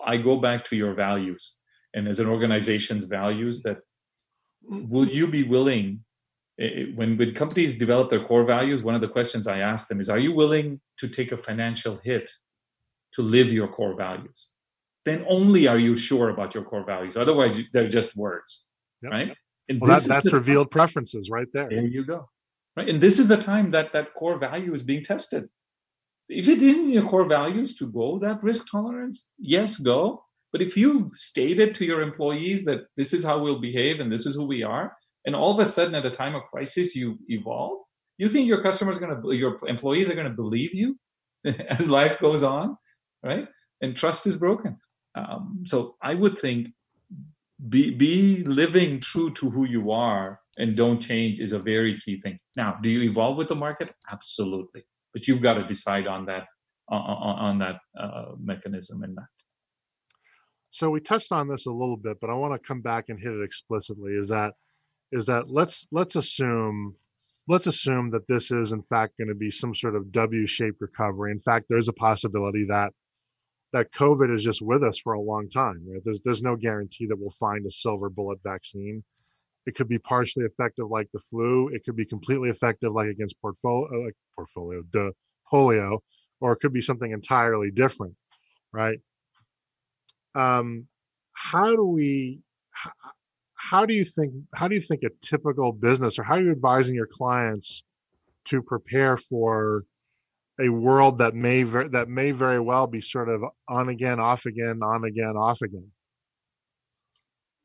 i 0.05 0.17
go 0.17 0.37
back 0.37 0.65
to 0.65 0.75
your 0.75 0.93
values. 0.93 1.55
And 1.93 2.07
as 2.07 2.19
an 2.19 2.27
organization's 2.27 3.05
values 3.05 3.61
that 3.63 3.79
will 4.69 5.07
you 5.07 5.27
be 5.27 5.43
willing 5.43 6.03
eh, 6.59 6.65
eh, 6.65 6.85
when, 6.95 7.17
when 7.17 7.33
companies 7.33 7.75
develop 7.75 8.09
their 8.09 8.23
core 8.23 8.43
values 8.43 8.83
one 8.83 8.95
of 8.95 9.01
the 9.01 9.07
questions 9.07 9.47
i 9.47 9.59
ask 9.59 9.87
them 9.87 10.01
is 10.01 10.09
are 10.09 10.19
you 10.19 10.33
willing 10.33 10.79
to 10.97 11.07
take 11.07 11.31
a 11.31 11.37
financial 11.37 11.95
hit 11.95 12.29
to 13.13 13.21
live 13.21 13.51
your 13.51 13.67
core 13.67 13.95
values 13.95 14.51
then 15.05 15.25
only 15.27 15.67
are 15.67 15.79
you 15.79 15.95
sure 15.95 16.29
about 16.29 16.53
your 16.53 16.63
core 16.63 16.85
values 16.85 17.17
otherwise 17.17 17.61
they're 17.73 17.87
just 17.87 18.15
words 18.15 18.65
yep. 19.01 19.11
right 19.11 19.37
and 19.69 19.79
well, 19.81 19.99
that, 19.99 20.07
that's 20.07 20.33
revealed 20.33 20.71
preferences 20.71 21.29
right 21.29 21.47
there 21.53 21.69
there 21.69 21.85
you 21.85 22.05
go 22.05 22.27
right 22.75 22.89
and 22.89 23.01
this 23.01 23.19
is 23.19 23.27
the 23.27 23.37
time 23.37 23.71
that 23.71 23.91
that 23.93 24.13
core 24.13 24.37
value 24.37 24.73
is 24.73 24.83
being 24.83 25.03
tested 25.03 25.47
if 26.27 26.47
it 26.47 26.61
in 26.61 26.89
your 26.89 27.03
core 27.03 27.25
values 27.25 27.75
to 27.75 27.87
go 27.87 28.19
that 28.19 28.41
risk 28.43 28.69
tolerance 28.69 29.29
yes 29.39 29.77
go 29.77 30.23
but 30.51 30.61
if 30.61 30.75
you 30.75 31.09
stated 31.13 31.73
to 31.75 31.85
your 31.85 32.01
employees 32.01 32.65
that 32.65 32.87
this 32.97 33.13
is 33.13 33.23
how 33.23 33.39
we'll 33.39 33.61
behave 33.61 33.99
and 33.99 34.11
this 34.11 34.25
is 34.25 34.35
who 34.35 34.45
we 34.45 34.63
are, 34.63 34.95
and 35.25 35.35
all 35.35 35.51
of 35.51 35.59
a 35.59 35.65
sudden 35.65 35.95
at 35.95 36.05
a 36.05 36.11
time 36.11 36.35
of 36.35 36.43
crisis 36.43 36.95
you 36.95 37.19
evolve, 37.27 37.79
you 38.17 38.27
think 38.29 38.47
your 38.47 38.61
customers 38.61 38.97
are 38.97 38.99
going 38.99 39.21
to, 39.21 39.31
your 39.31 39.59
employees 39.67 40.09
are 40.09 40.15
going 40.15 40.27
to 40.27 40.33
believe 40.33 40.73
you 40.73 40.97
as 41.69 41.89
life 41.89 42.19
goes 42.19 42.43
on, 42.43 42.77
right? 43.23 43.47
And 43.81 43.95
trust 43.95 44.27
is 44.27 44.37
broken. 44.37 44.77
Um, 45.29 45.63
so 45.65 45.95
I 46.01 46.13
would 46.13 46.39
think 46.39 46.69
be 47.67 47.91
be 47.91 48.43
living 48.45 48.99
true 48.99 49.31
to 49.33 49.49
who 49.49 49.65
you 49.65 49.91
are 49.91 50.39
and 50.57 50.75
don't 50.75 50.99
change 50.99 51.39
is 51.39 51.51
a 51.51 51.59
very 51.59 51.97
key 51.99 52.19
thing. 52.21 52.39
Now, 52.55 52.77
do 52.81 52.89
you 52.89 53.09
evolve 53.09 53.37
with 53.37 53.47
the 53.47 53.55
market? 53.55 53.93
Absolutely, 54.11 54.83
but 55.13 55.27
you've 55.27 55.41
got 55.41 55.55
to 55.55 55.65
decide 55.65 56.07
on 56.07 56.25
that 56.25 56.45
on, 56.89 57.01
on 57.01 57.59
that 57.59 57.77
uh, 57.99 58.31
mechanism 58.41 59.03
and 59.03 59.15
that. 59.17 59.27
So 60.71 60.89
we 60.89 60.99
touched 60.99 61.31
on 61.31 61.47
this 61.47 61.65
a 61.65 61.71
little 61.71 61.97
bit, 61.97 62.17
but 62.21 62.29
I 62.29 62.33
want 62.33 62.53
to 62.53 62.67
come 62.67 62.81
back 62.81 63.05
and 63.09 63.19
hit 63.19 63.31
it 63.31 63.43
explicitly. 63.43 64.13
Is 64.13 64.29
that 64.29 64.53
is 65.11 65.25
that 65.25 65.49
let's 65.49 65.87
let's 65.91 66.15
assume 66.15 66.95
let's 67.47 67.67
assume 67.67 68.11
that 68.11 68.27
this 68.27 68.51
is 68.51 68.71
in 68.71 68.83
fact 68.83 69.17
going 69.17 69.29
to 69.29 69.35
be 69.35 69.49
some 69.49 69.73
sort 69.73 69.95
of 69.95 70.11
W-shaped 70.11 70.79
recovery. 70.79 71.31
In 71.31 71.39
fact, 71.39 71.65
there's 71.69 71.89
a 71.89 71.93
possibility 71.93 72.65
that 72.69 72.93
that 73.71 73.91
COVID 73.91 74.33
is 74.33 74.43
just 74.43 74.61
with 74.61 74.83
us 74.83 74.97
for 74.97 75.13
a 75.13 75.21
long 75.21 75.49
time. 75.49 75.83
Right? 75.87 76.01
There's 76.03 76.21
there's 76.21 76.43
no 76.43 76.55
guarantee 76.55 77.05
that 77.07 77.19
we'll 77.19 77.29
find 77.31 77.65
a 77.65 77.71
silver 77.71 78.09
bullet 78.09 78.39
vaccine. 78.43 79.03
It 79.65 79.75
could 79.75 79.87
be 79.87 79.99
partially 79.99 80.45
effective 80.45 80.89
like 80.89 81.09
the 81.13 81.19
flu. 81.19 81.69
It 81.69 81.83
could 81.83 81.95
be 81.95 82.05
completely 82.05 82.49
effective 82.49 82.93
like 82.93 83.09
against 83.09 83.39
portfolio 83.41 83.87
uh, 83.93 84.05
like 84.05 84.15
portfolio 84.35 84.83
polio, 85.51 85.99
or 86.39 86.53
it 86.53 86.57
could 86.57 86.73
be 86.73 86.81
something 86.81 87.11
entirely 87.11 87.71
different, 87.71 88.15
right? 88.71 88.99
Um, 90.35 90.87
how 91.33 91.75
do 91.75 91.83
we? 91.83 92.39
How, 92.71 92.91
how 93.55 93.85
do 93.85 93.93
you 93.93 94.05
think? 94.05 94.33
How 94.55 94.67
do 94.67 94.75
you 94.75 94.81
think 94.81 95.03
a 95.03 95.09
typical 95.21 95.71
business, 95.71 96.17
or 96.17 96.23
how 96.23 96.35
are 96.35 96.41
you 96.41 96.51
advising 96.51 96.95
your 96.95 97.07
clients 97.07 97.83
to 98.45 98.61
prepare 98.61 99.17
for 99.17 99.83
a 100.59 100.69
world 100.69 101.17
that 101.19 101.33
may 101.33 101.63
ver- 101.63 101.89
that 101.89 102.09
may 102.09 102.31
very 102.31 102.59
well 102.59 102.87
be 102.87 103.01
sort 103.01 103.29
of 103.29 103.43
on 103.67 103.89
again, 103.89 104.19
off 104.19 104.45
again, 104.45 104.81
on 104.83 105.05
again, 105.05 105.35
off 105.37 105.61
again. 105.61 105.89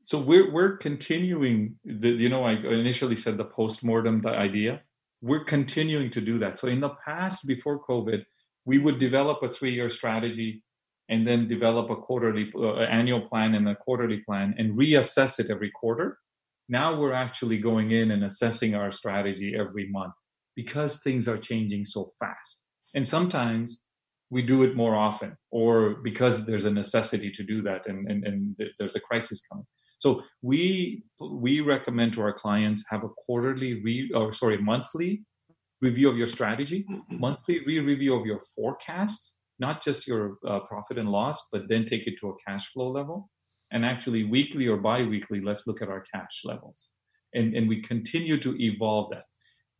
So 0.04 0.18
we're 0.18 0.52
we're 0.52 0.76
continuing 0.76 1.76
the 1.84 2.10
you 2.10 2.28
know 2.28 2.44
I 2.44 2.52
initially 2.52 3.16
said 3.16 3.36
the 3.36 3.44
postmortem 3.44 4.20
the 4.20 4.30
idea. 4.30 4.82
We're 5.22 5.44
continuing 5.44 6.10
to 6.10 6.20
do 6.20 6.38
that. 6.40 6.58
So 6.58 6.68
in 6.68 6.80
the 6.80 6.90
past 7.04 7.46
before 7.46 7.82
COVID, 7.82 8.24
we 8.66 8.78
would 8.78 8.98
develop 8.98 9.42
a 9.42 9.50
three-year 9.50 9.88
strategy 9.88 10.62
and 11.08 11.26
then 11.26 11.48
develop 11.48 11.88
a 11.90 11.96
quarterly 11.96 12.50
uh, 12.54 12.80
annual 12.80 13.22
plan 13.22 13.54
and 13.54 13.68
a 13.68 13.76
quarterly 13.76 14.18
plan 14.18 14.54
and 14.58 14.76
reassess 14.76 15.40
it 15.40 15.50
every 15.50 15.70
quarter. 15.70 16.18
Now 16.68 16.98
we're 16.98 17.12
actually 17.12 17.58
going 17.58 17.90
in 17.90 18.10
and 18.10 18.24
assessing 18.24 18.74
our 18.74 18.90
strategy 18.90 19.54
every 19.54 19.88
month 19.90 20.14
because 20.56 21.00
things 21.00 21.28
are 21.28 21.38
changing 21.38 21.84
so 21.84 22.12
fast. 22.18 22.63
And 22.94 23.06
sometimes 23.06 23.80
we 24.30 24.42
do 24.42 24.62
it 24.62 24.74
more 24.74 24.94
often 24.94 25.36
or 25.50 25.96
because 26.02 26.46
there's 26.46 26.64
a 26.64 26.70
necessity 26.70 27.30
to 27.30 27.42
do 27.42 27.62
that 27.62 27.86
and, 27.86 28.10
and, 28.10 28.24
and 28.24 28.56
there's 28.78 28.96
a 28.96 29.00
crisis 29.00 29.42
coming. 29.50 29.66
So 29.98 30.22
we 30.42 31.02
we 31.20 31.60
recommend 31.60 32.12
to 32.14 32.22
our 32.22 32.32
clients 32.32 32.84
have 32.90 33.04
a 33.04 33.08
quarterly 33.08 33.82
re, 33.82 34.10
or 34.14 34.32
sorry 34.32 34.58
monthly 34.58 35.22
review 35.80 36.10
of 36.10 36.16
your 36.16 36.26
strategy, 36.26 36.84
monthly 37.10 37.64
re-review 37.64 38.14
of 38.14 38.26
your 38.26 38.40
forecasts, 38.54 39.38
not 39.58 39.82
just 39.82 40.06
your 40.06 40.36
uh, 40.46 40.60
profit 40.60 40.98
and 40.98 41.10
loss, 41.10 41.48
but 41.52 41.68
then 41.68 41.84
take 41.84 42.06
it 42.06 42.18
to 42.20 42.30
a 42.30 42.34
cash 42.46 42.66
flow 42.72 42.90
level. 42.90 43.30
And 43.70 43.84
actually, 43.84 44.24
weekly 44.24 44.66
or 44.66 44.76
bi-weekly, 44.76 45.40
let's 45.40 45.66
look 45.66 45.82
at 45.82 45.88
our 45.88 46.04
cash 46.12 46.42
levels, 46.44 46.90
and 47.34 47.54
and 47.56 47.68
we 47.68 47.80
continue 47.80 48.38
to 48.40 48.54
evolve 48.62 49.10
that. 49.10 49.24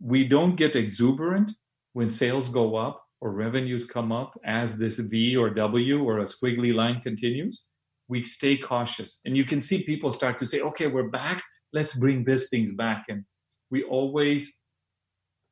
We 0.01 0.27
don't 0.27 0.57
get 0.57 0.75
exuberant 0.75 1.53
when 1.93 2.09
sales 2.09 2.49
go 2.49 2.77
up 2.77 3.04
or 3.25 3.33
revenues 3.33 3.87
come 3.87 4.13
up 4.13 4.39
as 4.45 4.77
this 4.77 4.99
V 4.99 5.35
or 5.35 5.49
W 5.49 6.05
or 6.05 6.19
a 6.19 6.25
squiggly 6.25 6.75
line 6.75 7.01
continues, 7.01 7.65
we 8.07 8.23
stay 8.23 8.55
cautious. 8.55 9.21
And 9.25 9.35
you 9.35 9.47
can 9.47 9.63
see 9.63 9.83
people 9.83 10.13
start 10.13 10.37
to 10.39 10.47
say, 10.47 10.61
okay, 10.61 10.89
we're 10.89 11.09
back. 11.09 11.43
Let's 11.73 11.97
bring 11.97 12.23
these 12.23 12.51
things 12.51 12.75
back. 12.75 13.07
And 13.09 13.25
we 13.71 13.83
always 13.85 14.61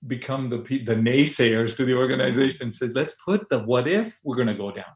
become 0.06 0.50
the, 0.50 0.58
the 0.58 0.94
naysayers 0.94 1.74
to 1.78 1.86
the 1.86 1.94
organization. 1.94 2.72
Said, 2.72 2.94
let's 2.94 3.16
put 3.24 3.48
the 3.48 3.60
what 3.60 3.88
if 3.88 4.20
we're 4.22 4.36
going 4.36 4.48
to 4.48 4.54
go 4.54 4.70
down. 4.70 4.94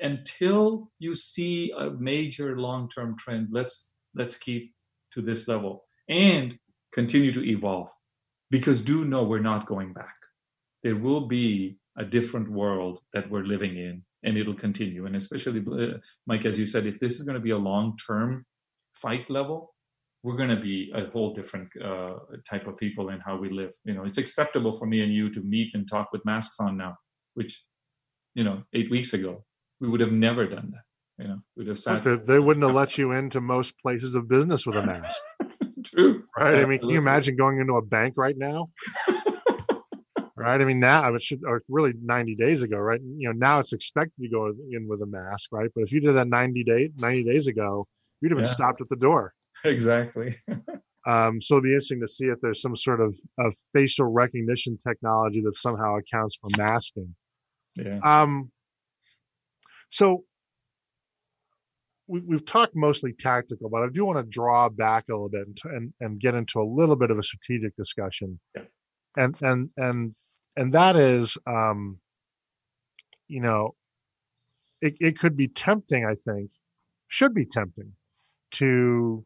Until 0.00 0.92
you 1.00 1.16
see 1.16 1.72
a 1.76 1.90
major 1.90 2.56
long-term 2.56 3.18
trend, 3.18 3.48
let's 3.50 3.94
let's 4.14 4.36
keep 4.36 4.72
to 5.12 5.22
this 5.22 5.48
level 5.48 5.84
and 6.08 6.56
continue 6.92 7.32
to 7.32 7.44
evolve. 7.44 7.90
Because 8.50 8.80
do 8.80 9.04
know 9.04 9.24
we're 9.24 9.40
not 9.40 9.66
going 9.66 9.92
back. 9.92 10.14
There 10.82 10.96
will 10.96 11.26
be 11.26 11.78
a 11.98 12.04
different 12.04 12.50
world 12.50 13.00
that 13.12 13.30
we're 13.30 13.44
living 13.44 13.76
in 13.76 14.02
and 14.24 14.38
it'll 14.38 14.54
continue. 14.54 15.06
And 15.06 15.16
especially 15.16 15.60
uh, 15.60 15.98
mike 16.26 16.44
as 16.44 16.58
you 16.58 16.66
said 16.66 16.86
if 16.86 16.98
this 16.98 17.14
is 17.14 17.22
going 17.22 17.34
to 17.34 17.40
be 17.40 17.50
a 17.50 17.58
long 17.58 17.96
term 18.06 18.44
fight 18.94 19.28
level 19.30 19.72
we're 20.22 20.36
going 20.36 20.48
to 20.48 20.60
be 20.60 20.90
a 20.94 21.06
whole 21.10 21.32
different 21.34 21.68
uh, 21.84 22.14
type 22.48 22.66
of 22.66 22.76
people 22.76 23.08
in 23.08 23.18
how 23.20 23.36
we 23.36 23.50
live. 23.50 23.72
You 23.84 23.94
know 23.94 24.04
it's 24.04 24.18
acceptable 24.18 24.78
for 24.78 24.86
me 24.86 25.02
and 25.02 25.12
you 25.12 25.30
to 25.30 25.40
meet 25.40 25.74
and 25.74 25.88
talk 25.88 26.12
with 26.12 26.24
masks 26.24 26.60
on 26.60 26.76
now 26.76 26.96
which 27.34 27.62
you 28.34 28.44
know 28.44 28.62
eight 28.72 28.90
weeks 28.90 29.12
ago 29.12 29.44
we 29.80 29.88
would 29.88 30.00
have 30.00 30.12
never 30.12 30.46
done 30.46 30.72
that 30.72 31.22
you 31.22 31.28
know. 31.28 31.38
We'd 31.56 31.68
have 31.68 31.78
sat 31.78 32.04
they, 32.04 32.16
they 32.16 32.38
wouldn't 32.38 32.64
have 32.64 32.74
let 32.74 32.98
you 32.98 33.12
into 33.12 33.40
most 33.40 33.74
places 33.80 34.14
of 34.14 34.28
business 34.28 34.66
with 34.66 34.76
a 34.76 34.86
mask. 34.86 35.20
True. 35.84 36.22
Right? 36.38 36.56
I 36.56 36.64
mean 36.64 36.78
can 36.78 36.88
you 36.90 36.98
imagine 36.98 37.36
going 37.36 37.58
into 37.58 37.74
a 37.74 37.82
bank 37.82 38.14
right 38.16 38.36
now 38.36 38.68
right? 40.42 40.60
I 40.60 40.64
mean, 40.64 40.80
now 40.80 41.14
it 41.14 41.22
should, 41.22 41.42
or 41.46 41.62
really 41.68 41.92
90 42.02 42.34
days 42.34 42.62
ago, 42.62 42.76
right? 42.78 43.00
You 43.00 43.28
know, 43.28 43.32
now 43.32 43.58
it's 43.60 43.72
expected 43.72 44.22
to 44.22 44.28
go 44.28 44.52
in 44.70 44.88
with 44.88 45.02
a 45.02 45.06
mask, 45.06 45.50
right? 45.52 45.70
But 45.74 45.82
if 45.82 45.92
you 45.92 46.00
did 46.00 46.16
that 46.16 46.28
90 46.28 46.64
day, 46.64 46.90
90 46.98 47.24
days 47.24 47.46
ago, 47.46 47.86
you'd 48.20 48.32
have 48.32 48.38
been 48.38 48.44
yeah. 48.44 48.52
stopped 48.52 48.80
at 48.80 48.88
the 48.88 48.96
door. 48.96 49.34
Exactly. 49.64 50.36
um, 51.06 51.40
so 51.40 51.56
it'll 51.56 51.62
be 51.62 51.70
interesting 51.70 52.00
to 52.00 52.08
see 52.08 52.26
if 52.26 52.40
there's 52.40 52.60
some 52.60 52.76
sort 52.76 53.00
of, 53.00 53.16
of 53.38 53.54
facial 53.72 54.06
recognition 54.06 54.76
technology 54.76 55.40
that 55.42 55.54
somehow 55.54 55.96
accounts 55.96 56.36
for 56.36 56.48
masking. 56.56 57.14
Yeah. 57.76 57.98
Um, 58.04 58.50
so 59.90 60.24
we, 62.06 62.20
we've 62.20 62.44
talked 62.44 62.74
mostly 62.74 63.12
tactical, 63.12 63.68
but 63.68 63.82
I 63.82 63.88
do 63.88 64.04
want 64.04 64.18
to 64.18 64.22
draw 64.22 64.68
back 64.68 65.04
a 65.08 65.12
little 65.12 65.28
bit 65.28 65.46
and, 65.46 65.58
and, 65.64 65.94
and 66.00 66.20
get 66.20 66.34
into 66.34 66.60
a 66.60 66.64
little 66.64 66.96
bit 66.96 67.10
of 67.10 67.18
a 67.18 67.22
strategic 67.22 67.76
discussion. 67.76 68.38
Yeah. 68.54 68.62
And 69.14 69.36
and 69.42 69.70
and 69.76 70.14
and 70.56 70.74
that 70.74 70.96
is 70.96 71.36
um 71.46 71.98
you 73.28 73.40
know 73.40 73.74
it, 74.80 74.94
it 75.00 75.18
could 75.18 75.36
be 75.36 75.48
tempting 75.48 76.04
i 76.04 76.14
think 76.14 76.50
should 77.08 77.34
be 77.34 77.44
tempting 77.44 77.92
to 78.50 79.24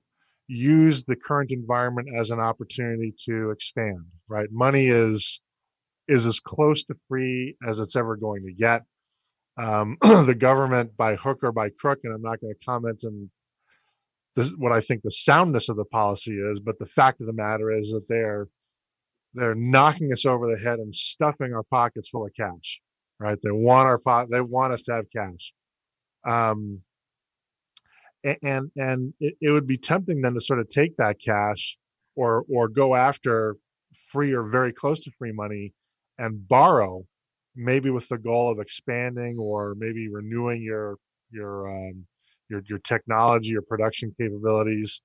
use 0.49 1.05
the 1.05 1.17
current 1.17 1.51
environment 1.51 2.09
as 2.17 2.31
an 2.31 2.39
opportunity 2.39 3.13
to 3.19 3.51
expand 3.51 4.05
right? 4.29 4.49
Money 4.51 4.87
is 4.87 5.41
is 6.09 6.27
as 6.27 6.39
close 6.39 6.85
to 6.85 6.95
free 7.09 7.57
as 7.67 7.81
it's 7.81 7.97
ever 7.97 8.17
going 8.17 8.45
to 8.45 8.53
get. 8.53 8.83
Um, 9.59 9.97
the 10.03 10.37
government 10.39 10.97
by 10.97 11.17
hook 11.17 11.39
or 11.43 11.51
by 11.51 11.71
crook 11.71 12.01
and 12.05 12.15
i'm 12.15 12.21
not 12.21 12.41
going 12.43 12.53
to 12.53 12.65
comment 12.65 13.03
on 13.07 13.31
this, 14.35 14.53
what 14.59 14.71
i 14.71 14.83
think 14.83 15.01
the 15.03 15.11
soundness 15.11 15.71
of 15.71 15.77
the 15.77 15.87
policy 15.87 16.35
is 16.35 16.61
but 16.61 16.79
the 16.79 16.85
fact 16.85 17.23
of 17.23 17.27
the 17.27 17.33
matter 17.33 17.73
is 17.73 17.91
that 17.93 18.07
they're 18.07 18.49
they're 19.37 19.55
knocking 19.55 20.13
us 20.13 20.27
over 20.27 20.51
the 20.51 20.59
head 20.59 20.79
and 20.79 20.95
stuffing 20.95 21.55
our 21.55 21.63
pockets 21.65 22.09
full 22.09 22.27
of 22.27 22.33
cash 22.35 22.81
right? 23.19 23.39
They 23.43 23.51
want 23.51 23.87
our 23.87 23.99
pot 23.99 24.29
they 24.31 24.41
want 24.41 24.73
us 24.73 24.83
to 24.83 24.95
have 24.95 25.07
cash. 25.15 25.53
Um 26.29 26.81
and 28.43 28.71
and 28.77 29.15
it, 29.21 29.35
it 29.41 29.51
would 29.51 29.67
be 29.67 29.79
tempting 29.79 30.21
then 30.21 30.35
to 30.35 30.41
sort 30.41 30.59
of 30.59 30.69
take 30.69 30.97
that 30.97 31.21
cash 31.25 31.79
or 32.17 32.45
or 32.53 32.69
go 32.69 32.95
after 32.95 33.57
free 34.11 34.33
or 34.33 34.43
very 34.43 34.73
close 34.73 35.01
to 35.05 35.11
free 35.13 35.33
money 35.33 35.73
and 36.19 36.47
borrow 36.49 37.05
maybe 37.55 37.91
with 37.91 38.09
the 38.09 38.19
goal 38.19 38.51
of 38.51 38.59
expanding 38.59 39.37
or 39.39 39.75
maybe 39.79 40.09
renewing 40.09 40.63
your 40.63 40.97
your 41.31 41.69
um, 41.69 42.05
your 42.49 42.63
your 42.69 42.79
technology 42.81 43.57
or 43.57 43.63
production 43.63 44.15
capabilities 44.19 45.03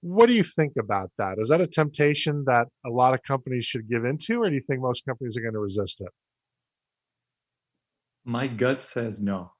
what 0.00 0.28
do 0.28 0.34
you 0.34 0.44
think 0.44 0.74
about 0.78 1.10
that? 1.18 1.38
Is 1.38 1.48
that 1.48 1.60
a 1.60 1.66
temptation 1.66 2.44
that 2.46 2.68
a 2.86 2.90
lot 2.90 3.14
of 3.14 3.22
companies 3.22 3.64
should 3.64 3.88
give 3.88 4.04
into, 4.04 4.42
or 4.42 4.48
do 4.48 4.54
you 4.54 4.62
think 4.62 4.80
most 4.80 5.04
companies 5.04 5.36
are 5.36 5.40
going 5.40 5.54
to 5.54 5.60
resist 5.60 6.00
it? 6.00 6.08
My 8.24 8.46
gut 8.46 8.82
says 8.82 9.20
no. 9.20 9.52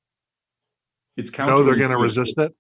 It's 1.17 1.31
counter. 1.31 1.55
No, 1.55 1.65
they're 1.65 1.77
going 1.77 1.91
to 1.91 1.97
resist 1.97 2.39
it. 2.39 2.53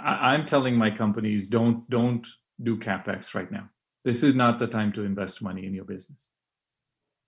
I'm 0.00 0.46
telling 0.46 0.76
my 0.76 0.90
companies 0.90 1.48
don't 1.48 1.88
don't 1.90 2.26
do 2.62 2.76
capex 2.76 3.34
right 3.34 3.50
now. 3.50 3.68
This 4.04 4.22
is 4.22 4.34
not 4.34 4.58
the 4.58 4.66
time 4.66 4.92
to 4.92 5.02
invest 5.02 5.42
money 5.42 5.66
in 5.66 5.74
your 5.74 5.84
business. 5.84 6.26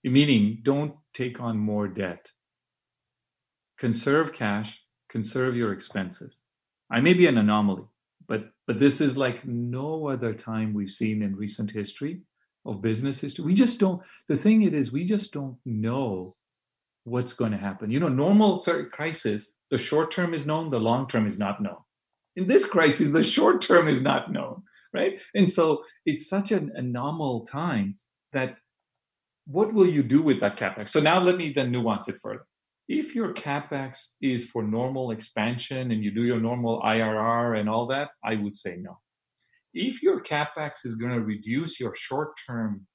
Meaning, 0.05 0.61
don't 0.63 0.95
take 1.15 1.41
on 1.41 1.59
more 1.59 1.89
debt. 1.89 2.31
Conserve 3.79 4.33
cash. 4.33 4.83
Conserve 5.09 5.57
your 5.57 5.73
expenses. 5.73 6.43
I 6.91 7.01
may 7.01 7.15
be 7.15 7.27
an 7.27 7.39
anomaly 7.39 7.85
but 8.29 8.51
but 8.67 8.79
this 8.79 9.01
is 9.01 9.17
like 9.17 9.45
no 9.45 10.09
other 10.09 10.35
time 10.35 10.75
we've 10.75 10.91
seen 10.91 11.23
in 11.23 11.37
recent 11.37 11.71
history 11.71 12.23
of 12.65 12.83
business 12.83 13.21
history. 13.21 13.45
We 13.45 13.55
just 13.55 13.79
don't 13.79 14.03
the 14.29 14.37
thing 14.37 14.63
it 14.63 14.75
is 14.75 14.93
we 14.93 15.05
just 15.05 15.33
don't 15.33 15.57
know 15.65 16.35
what's 17.05 17.33
going 17.33 17.53
to 17.53 17.59
happen. 17.59 17.91
You 17.91 18.01
know 18.01 18.09
normal 18.09 18.61
crisis 18.93 19.53
the 19.71 19.79
short 19.79 20.11
term 20.11 20.35
is 20.35 20.47
known 20.47 20.71
the 20.71 20.79
long 20.79 21.09
term 21.09 21.27
is 21.27 21.39
not 21.39 21.63
known. 21.63 21.79
In 22.37 22.47
this 22.47 22.65
crisis 22.65 23.11
the 23.11 23.25
short 23.25 23.61
term 23.61 23.89
is 23.89 24.01
not 24.01 24.33
known 24.33 24.63
right? 24.97 25.21
And 25.35 25.51
so 25.51 25.83
it's 26.07 26.29
such 26.29 26.53
an 26.53 26.73
anomal 26.79 27.49
time 27.51 27.97
that 28.33 28.57
what 29.47 29.73
will 29.73 29.89
you 29.89 30.03
do 30.03 30.23
with 30.23 30.41
that 30.41 30.57
capex? 30.57 30.89
So 30.89 31.01
now 31.01 31.21
let 31.21 31.37
me 31.37 31.53
then 31.55 31.71
nuance 31.71 32.09
it 32.09 32.17
further 32.23 32.47
If 32.89 33.15
your 33.15 33.35
capex 33.35 34.13
is 34.23 34.49
for 34.49 34.63
normal 34.63 35.11
expansion 35.11 35.91
and 35.91 36.05
you 36.05 36.13
do 36.13 36.23
your 36.23 36.41
normal 36.41 36.81
IRR 36.83 37.59
and 37.59 37.69
all 37.69 37.87
that, 37.89 38.11
I 38.25 38.37
would 38.37 38.57
say 38.57 38.77
no. 38.77 38.99
If 39.75 40.03
your 40.03 40.23
capex 40.23 40.85
is 40.85 40.95
going 40.95 41.13
to 41.13 41.21
reduce 41.21 41.81
your 41.81 41.95
short 41.97 42.35
term 42.47 42.87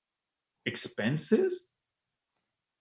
expenses, 0.66 1.68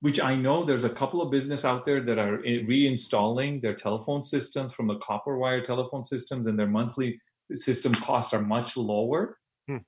which 0.01 0.21
I 0.21 0.35
know 0.35 0.65
there's 0.65 0.85
a 0.85 0.91
couple 0.91 1.21
of 1.21 1.31
business 1.31 1.65
out 1.65 1.85
there 1.85 2.01
that 2.01 2.19
are 2.19 2.39
reinstalling 2.39 3.61
their 3.61 3.75
telephone 3.75 4.23
systems 4.23 4.73
from 4.73 4.87
the 4.87 4.99
copper 4.99 5.37
wire 5.37 5.63
telephone 5.63 6.05
systems 6.05 6.47
and 6.47 6.59
their 6.59 6.67
monthly 6.67 7.21
system 7.53 7.95
costs 7.95 8.33
are 8.33 8.41
much 8.41 8.77
lower. 8.77 9.37
Hmm. 9.69 9.79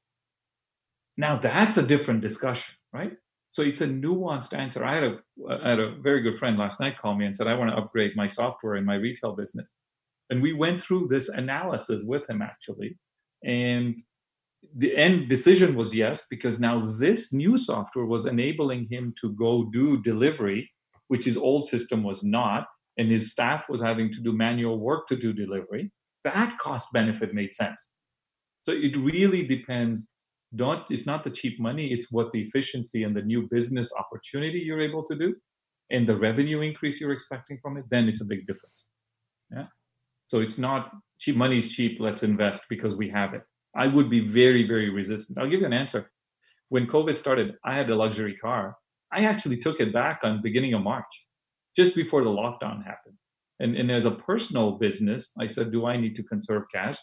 Now 1.17 1.39
that's 1.39 1.79
a 1.79 1.87
different 1.87 2.21
discussion, 2.21 2.75
right? 2.93 3.13
So 3.53 3.63
it's 3.63 3.83
a 3.83 3.87
nuanced 3.87 4.55
answer. 4.59 4.83
I 4.85 4.95
had 4.95 5.05
a 5.05 5.19
uh, 5.49 5.59
I 5.63 5.71
had 5.71 5.79
a 5.79 5.95
very 6.01 6.23
good 6.23 6.39
friend 6.39 6.59
last 6.59 6.81
night 6.81 6.99
call 6.99 7.15
me 7.15 7.27
and 7.27 7.37
said 7.37 7.47
I 7.47 7.55
want 7.55 7.71
to 7.71 7.77
upgrade 7.77 8.17
my 8.17 8.27
software 8.27 8.77
in 8.77 8.85
my 8.85 8.97
retail 8.97 9.37
business, 9.37 9.75
and 10.31 10.43
we 10.43 10.53
went 10.55 10.83
through 10.83 11.09
this 11.09 11.29
analysis 11.29 12.03
with 12.05 12.29
him 12.29 12.43
actually, 12.43 12.99
and 13.45 14.03
the 14.77 14.97
end 14.97 15.29
decision 15.29 15.75
was 15.75 15.95
yes 15.95 16.27
because 16.31 16.61
now 16.61 16.95
this 16.99 17.33
new 17.33 17.57
software 17.57 18.07
was 18.07 18.27
enabling 18.27 18.87
him 18.89 19.15
to 19.21 19.33
go 19.33 19.65
do 19.65 20.01
delivery, 20.01 20.71
which 21.09 21.25
his 21.25 21.37
old 21.37 21.67
system 21.67 22.03
was 22.03 22.23
not, 22.23 22.69
and 22.97 23.11
his 23.11 23.33
staff 23.33 23.69
was 23.69 23.83
having 23.83 24.11
to 24.13 24.21
do 24.21 24.33
manual 24.33 24.79
work 24.79 25.07
to 25.09 25.17
do 25.17 25.33
delivery. 25.33 25.93
That 26.25 26.57
cost 26.59 26.93
benefit 26.93 27.35
made 27.35 27.53
sense. 27.53 27.91
So 28.63 28.73
it 28.73 28.97
really 28.97 29.47
depends 29.47 30.09
don't 30.57 30.91
it's 30.91 31.07
not 31.07 31.25
the 31.25 31.31
cheap 31.31 31.59
money 31.59 31.93
it's 31.93 32.13
what 32.13 32.31
the 32.33 32.41
efficiency 32.41 33.05
and 33.05 33.17
the 33.17 33.23
new 33.23 33.49
business 33.51 33.93
opportunity 33.99 34.59
you're 34.59 34.83
able 34.83 35.03
to 35.03 35.15
do 35.15 35.35
and 35.91 36.09
the 36.09 36.17
revenue 36.17 36.61
increase 36.61 37.01
you're 37.01 37.13
expecting 37.13 37.59
from 37.63 37.77
it 37.77 37.85
then 37.91 38.09
it's 38.09 38.23
a 38.23 38.25
big 38.25 38.47
difference. 38.47 38.87
Yeah? 39.51 39.67
So 40.29 40.41
it's 40.41 40.59
not 40.59 40.93
cheap 41.19 41.37
money 41.37 41.59
is 41.59 41.71
cheap 41.71 41.99
let's 42.01 42.23
invest 42.23 42.65
because 42.69 42.97
we 42.97 43.09
have 43.11 43.35
it. 43.35 43.43
I 43.77 43.87
would 43.87 44.11
be 44.11 44.21
very 44.21 44.67
very 44.67 44.91
resistant. 44.91 45.39
I'll 45.39 45.49
give 45.49 45.61
you 45.61 45.67
an 45.67 45.73
answer. 45.73 46.11
When 46.69 46.87
covid 46.87 47.17
started 47.17 47.55
i 47.65 47.75
had 47.77 47.89
a 47.91 47.95
luxury 47.95 48.37
car. 48.37 48.77
I 49.13 49.25
actually 49.25 49.59
took 49.59 49.81
it 49.81 49.93
back 49.93 50.21
on 50.23 50.43
beginning 50.43 50.75
of 50.75 50.83
march 50.83 51.15
just 51.77 51.95
before 51.95 52.25
the 52.25 52.31
lockdown 52.31 52.85
happened. 52.85 53.17
And, 53.61 53.77
and 53.77 53.91
as 53.91 54.07
a 54.07 54.11
personal 54.11 54.73
business 54.73 55.33
i 55.39 55.47
said 55.47 55.71
do 55.71 55.87
i 55.87 55.97
need 55.97 56.17
to 56.17 56.23
conserve 56.23 56.65
cash? 56.73 56.99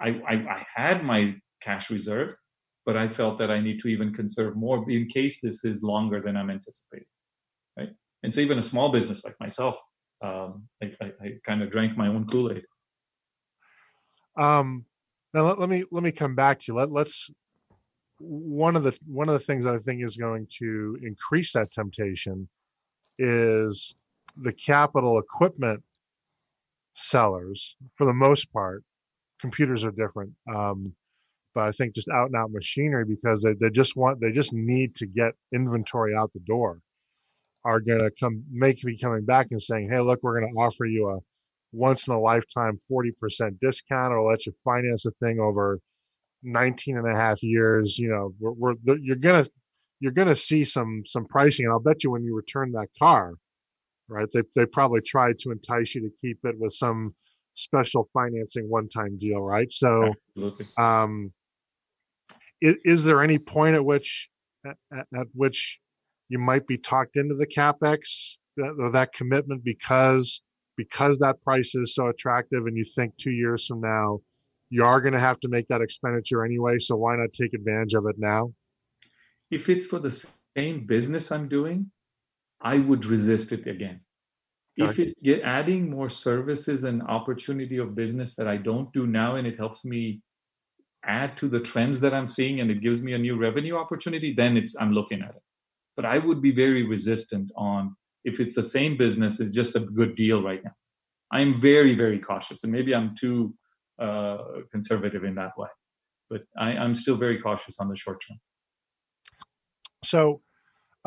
I, 0.00 0.20
I, 0.28 0.34
I 0.34 0.66
had 0.74 1.04
my 1.04 1.34
cash 1.62 1.88
reserves 1.88 2.36
but 2.84 2.96
I 2.96 3.08
felt 3.08 3.38
that 3.38 3.50
I 3.50 3.60
need 3.60 3.80
to 3.80 3.88
even 3.88 4.12
conserve 4.12 4.56
more 4.56 4.88
in 4.90 5.08
case 5.08 5.40
this 5.40 5.64
is 5.64 5.82
longer 5.82 6.20
than 6.20 6.36
I'm 6.36 6.50
anticipating, 6.50 7.06
right? 7.76 7.90
And 8.22 8.34
so 8.34 8.40
even 8.40 8.58
a 8.58 8.62
small 8.62 8.90
business 8.90 9.24
like 9.24 9.38
myself, 9.40 9.76
um, 10.22 10.68
I, 10.82 10.92
I, 11.00 11.06
I 11.20 11.28
kind 11.44 11.62
of 11.62 11.70
drank 11.70 11.96
my 11.96 12.08
own 12.08 12.26
Kool 12.26 12.52
Aid. 12.52 12.64
Um, 14.36 14.84
now 15.34 15.46
let, 15.46 15.60
let, 15.60 15.68
me 15.68 15.84
let 15.90 16.02
me 16.02 16.12
come 16.12 16.34
back 16.34 16.60
to 16.60 16.64
you. 16.68 16.78
Let 16.78 16.90
let's 16.90 17.30
one 18.18 18.76
of 18.76 18.82
the 18.82 18.96
one 19.06 19.28
of 19.28 19.34
the 19.34 19.40
things 19.40 19.64
that 19.64 19.74
I 19.74 19.78
think 19.78 20.02
is 20.02 20.16
going 20.16 20.46
to 20.58 20.98
increase 21.02 21.52
that 21.52 21.72
temptation 21.72 22.48
is 23.18 23.94
the 24.36 24.52
capital 24.52 25.18
equipment 25.18 25.82
sellers. 26.94 27.76
For 27.96 28.06
the 28.06 28.14
most 28.14 28.52
part, 28.52 28.84
computers 29.40 29.84
are 29.84 29.90
different. 29.90 30.32
Um, 30.52 30.94
but 31.54 31.64
I 31.64 31.70
think 31.72 31.94
just 31.94 32.08
out 32.08 32.26
and 32.26 32.36
out 32.36 32.50
machinery 32.50 33.04
because 33.04 33.42
they, 33.42 33.54
they 33.54 33.70
just 33.70 33.96
want 33.96 34.20
they 34.20 34.32
just 34.32 34.52
need 34.52 34.94
to 34.96 35.06
get 35.06 35.32
inventory 35.52 36.14
out 36.14 36.32
the 36.32 36.40
door 36.40 36.80
are 37.64 37.80
going 37.80 38.00
to 38.00 38.10
come 38.18 38.42
make 38.50 38.82
me 38.84 38.98
coming 38.98 39.24
back 39.24 39.48
and 39.50 39.62
saying, 39.62 39.88
hey, 39.90 40.00
look, 40.00 40.20
we're 40.22 40.40
going 40.40 40.52
to 40.52 40.58
offer 40.58 40.84
you 40.84 41.10
a 41.10 41.18
once 41.72 42.08
in 42.08 42.14
a 42.14 42.20
lifetime 42.20 42.78
40% 42.90 43.58
discount 43.60 44.12
or 44.12 44.28
let 44.28 44.46
you 44.46 44.52
finance 44.64 45.06
a 45.06 45.10
thing 45.12 45.38
over 45.40 45.78
19 46.42 46.98
and 46.98 47.08
a 47.08 47.14
half 47.14 47.42
years. 47.42 47.98
You 47.98 48.08
know, 48.08 48.34
we're, 48.40 48.74
we're 48.84 48.96
you're 49.00 49.16
going 49.16 49.44
to 49.44 49.50
you're 50.00 50.12
going 50.12 50.28
to 50.28 50.36
see 50.36 50.64
some 50.64 51.02
some 51.06 51.24
pricing, 51.26 51.66
and 51.66 51.72
I'll 51.72 51.78
bet 51.80 52.02
you 52.02 52.10
when 52.10 52.24
you 52.24 52.34
return 52.34 52.72
that 52.72 52.88
car, 52.98 53.34
right? 54.08 54.28
They 54.32 54.42
they 54.56 54.66
probably 54.66 55.00
tried 55.00 55.38
to 55.40 55.52
entice 55.52 55.94
you 55.94 56.00
to 56.02 56.10
keep 56.20 56.38
it 56.44 56.58
with 56.58 56.72
some 56.72 57.14
special 57.54 58.08
financing 58.12 58.68
one 58.68 58.88
time 58.88 59.16
deal, 59.16 59.40
right? 59.40 59.70
So, 59.70 60.12
um, 60.76 61.32
is, 62.62 62.76
is 62.84 63.04
there 63.04 63.22
any 63.22 63.38
point 63.38 63.74
at 63.74 63.84
which 63.84 64.30
at, 64.64 64.76
at, 64.92 65.26
which 65.34 65.80
you 66.28 66.38
might 66.38 66.66
be 66.66 66.78
talked 66.78 67.16
into 67.16 67.34
the 67.34 67.46
capex 67.46 68.36
uh, 68.62 68.72
that, 68.78 68.90
that 68.92 69.12
commitment 69.12 69.62
because 69.64 70.40
because 70.76 71.18
that 71.18 71.42
price 71.42 71.74
is 71.74 71.94
so 71.94 72.06
attractive 72.06 72.66
and 72.66 72.76
you 72.76 72.84
think 72.84 73.14
two 73.16 73.32
years 73.32 73.66
from 73.66 73.80
now 73.80 74.20
you 74.70 74.82
are 74.84 75.00
going 75.00 75.12
to 75.12 75.20
have 75.20 75.38
to 75.40 75.48
make 75.48 75.66
that 75.68 75.82
expenditure 75.82 76.44
anyway 76.44 76.78
so 76.78 76.96
why 76.96 77.16
not 77.16 77.32
take 77.32 77.52
advantage 77.52 77.94
of 77.94 78.06
it 78.06 78.16
now 78.18 78.52
if 79.50 79.68
it's 79.68 79.84
for 79.84 79.98
the 79.98 80.26
same 80.56 80.86
business 80.86 81.32
i'm 81.32 81.48
doing 81.48 81.90
i 82.60 82.76
would 82.76 83.04
resist 83.04 83.52
it 83.52 83.66
again 83.66 84.00
okay. 84.80 84.90
if 84.90 84.98
it's 84.98 85.42
adding 85.44 85.90
more 85.90 86.08
services 86.08 86.84
and 86.84 87.02
opportunity 87.02 87.78
of 87.78 87.94
business 87.94 88.36
that 88.36 88.46
i 88.46 88.56
don't 88.56 88.92
do 88.92 89.06
now 89.06 89.36
and 89.36 89.46
it 89.46 89.56
helps 89.56 89.84
me 89.84 90.22
add 91.04 91.36
to 91.38 91.48
the 91.48 91.60
trends 91.60 92.00
that 92.00 92.14
I'm 92.14 92.28
seeing 92.28 92.60
and 92.60 92.70
it 92.70 92.80
gives 92.80 93.02
me 93.02 93.12
a 93.12 93.18
new 93.18 93.36
revenue 93.36 93.76
opportunity, 93.76 94.32
then 94.32 94.56
it's 94.56 94.74
I'm 94.78 94.92
looking 94.92 95.22
at 95.22 95.30
it. 95.30 95.42
But 95.96 96.06
I 96.06 96.18
would 96.18 96.40
be 96.40 96.52
very 96.52 96.84
resistant 96.84 97.50
on 97.56 97.96
if 98.24 98.40
it's 98.40 98.54
the 98.54 98.62
same 98.62 98.96
business, 98.96 99.40
it's 99.40 99.54
just 99.54 99.76
a 99.76 99.80
good 99.80 100.14
deal 100.14 100.42
right 100.42 100.62
now. 100.64 100.72
I'm 101.32 101.60
very, 101.60 101.94
very 101.94 102.18
cautious, 102.18 102.62
and 102.62 102.72
maybe 102.72 102.94
I'm 102.94 103.14
too 103.16 103.54
uh, 103.98 104.38
conservative 104.70 105.24
in 105.24 105.34
that 105.36 105.56
way. 105.56 105.68
But 106.30 106.42
I, 106.58 106.72
I'm 106.72 106.94
still 106.94 107.16
very 107.16 107.38
cautious 107.38 107.80
on 107.80 107.88
the 107.88 107.96
short 107.96 108.22
term. 108.26 108.38
So 110.04 110.40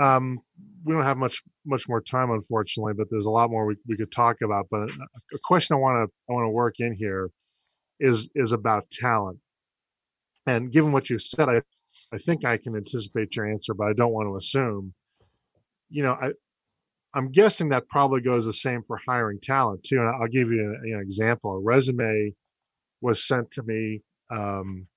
um, 0.02 0.40
we 0.84 0.94
don't 0.94 1.04
have 1.04 1.18
much 1.18 1.42
much 1.66 1.88
more 1.88 2.02
time, 2.02 2.32
unfortunately, 2.32 2.94
but 2.98 3.08
there's 3.10 3.26
a 3.26 3.32
lot 3.32 3.50
more 3.50 3.66
we, 3.66 3.76
we 3.88 3.96
could 3.96 4.12
talk 4.12 4.38
about. 4.44 4.68
But 4.70 4.90
a 5.34 5.40
question 5.44 5.76
I 5.76 5.80
want 5.80 6.10
to 6.10 6.14
I 6.30 6.34
want 6.34 6.46
to 6.46 6.50
work 6.50 6.76
in 6.80 6.94
here 6.94 7.30
is 8.00 8.30
is 8.36 8.52
about 8.52 8.90
talent. 8.92 9.40
And 10.48 10.72
given 10.72 10.92
what 10.92 11.10
you 11.10 11.18
said, 11.18 11.50
I, 11.50 11.62
I 12.14 12.18
think 12.18 12.46
I 12.46 12.58
can 12.58 12.76
anticipate 12.76 13.36
your 13.36 13.52
answer, 13.52 13.74
but 13.74 13.88
I 13.88 13.94
don't 13.94 14.14
want 14.14 14.28
to 14.28 14.38
assume. 14.38 14.94
You 15.90 16.04
know, 16.04 16.18
I, 16.22 16.32
I'm 17.14 17.32
guessing 17.32 17.70
that 17.70 17.88
probably 17.88 18.22
goes 18.22 18.46
the 18.46 18.54
same 18.54 18.84
for 18.84 19.00
hiring 19.08 19.40
talent 19.40 19.84
too. 19.84 19.98
And 19.98 20.08
I'll 20.08 20.28
give 20.28 20.52
you 20.52 20.62
an, 20.62 20.94
an 20.94 21.00
example. 21.02 21.54
A 21.54 21.60
resume 21.60 22.34
was 23.02 23.28
sent 23.28 23.50
to 23.52 23.64
me 23.64 24.02
um, 24.30 24.88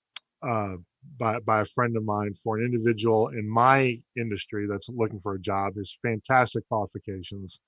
uh, 0.47 0.75
by 1.19 1.39
by 1.41 1.61
a 1.61 1.65
friend 1.65 1.97
of 1.97 2.05
mine 2.05 2.35
for 2.35 2.59
an 2.59 2.65
individual 2.65 3.29
in 3.29 3.49
my 3.49 3.99
industry 4.17 4.67
that's 4.69 4.89
looking 4.91 5.21
for 5.21 5.35
a 5.35 5.41
job. 5.41 5.75
Has 5.77 5.99
fantastic 6.03 6.67
qualifications. 6.69 7.61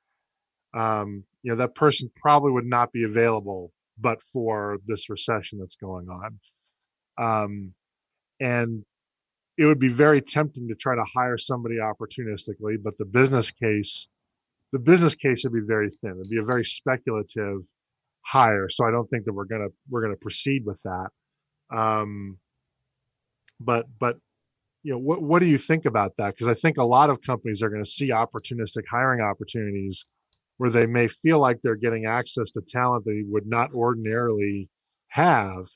Um, 0.75 1.25
you 1.43 1.53
know, 1.53 1.57
that 1.57 1.75
person 1.75 2.11
probably 2.21 2.53
would 2.53 2.67
not 2.67 2.93
be 2.93 3.05
available 3.05 3.73
but 4.01 4.23
for 4.23 4.79
this 4.87 5.11
recession 5.11 5.59
that's 5.59 5.77
going 5.77 6.09
on. 6.09 6.39
Um, 7.19 7.75
and 8.41 8.85
it 9.59 9.67
would 9.67 9.79
be 9.79 9.89
very 9.89 10.23
tempting 10.23 10.69
to 10.69 10.75
try 10.75 10.95
to 10.95 11.05
hire 11.15 11.37
somebody 11.37 11.77
opportunistically, 11.77 12.83
but 12.83 12.97
the 12.99 13.05
business 13.05 13.51
case, 13.51 14.09
the 14.73 14.79
business 14.79 15.15
case 15.15 15.45
would 15.45 15.53
be 15.53 15.67
very 15.67 15.91
thin. 15.91 16.13
It'd 16.13 16.31
be 16.31 16.39
a 16.39 16.45
very 16.45 16.65
speculative 16.65 17.61
hire. 18.23 18.69
So 18.69 18.87
I 18.87 18.91
don't 18.91 19.09
think 19.09 19.25
that 19.27 19.35
we're 19.35 19.45
gonna 19.45 19.69
we're 19.89 20.03
gonna 20.03 20.17
proceed 20.17 20.65
with 20.65 20.81
that. 20.85 21.09
Um, 21.77 22.39
but 23.61 23.87
but 23.99 24.17
you 24.83 24.93
know 24.93 24.99
what 24.99 25.23
what 25.23 25.41
do 25.41 25.47
you 25.47 25.59
think 25.59 25.85
about 25.85 26.13
that? 26.19 26.35
Because 26.35 26.49
I 26.49 26.55
think 26.55 26.79
a 26.79 26.85
lot 26.85 27.11
of 27.11 27.21
companies 27.21 27.63
are 27.63 27.69
going 27.69 27.85
to 27.85 27.91
see 27.91 28.11
opportunistic 28.11 28.85
hiring 28.91 29.21
opportunities 29.21 30.07
where 30.57 30.71
they 30.71 30.87
may 30.87 31.09
feel 31.09 31.39
like 31.39 31.59
they're 31.63 31.77
getting 31.77 32.07
access 32.07 32.51
to 32.51 32.61
talent 32.67 33.05
they 33.05 33.23
would 33.27 33.47
not 33.47 33.73
ordinarily 33.73 34.69
have 35.09 35.67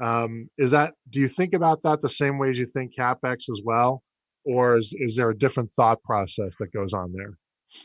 um, 0.00 0.48
is 0.58 0.70
that 0.72 0.94
do 1.10 1.20
you 1.20 1.28
think 1.28 1.54
about 1.54 1.82
that 1.82 2.02
the 2.02 2.08
same 2.08 2.38
way 2.38 2.50
as 2.50 2.58
you 2.58 2.66
think 2.66 2.94
capex 2.94 3.48
as 3.50 3.62
well, 3.64 4.02
or 4.44 4.76
is 4.76 4.94
is 4.98 5.16
there 5.16 5.30
a 5.30 5.36
different 5.36 5.72
thought 5.72 6.02
process 6.02 6.54
that 6.58 6.72
goes 6.72 6.92
on 6.92 7.12
there? 7.12 7.38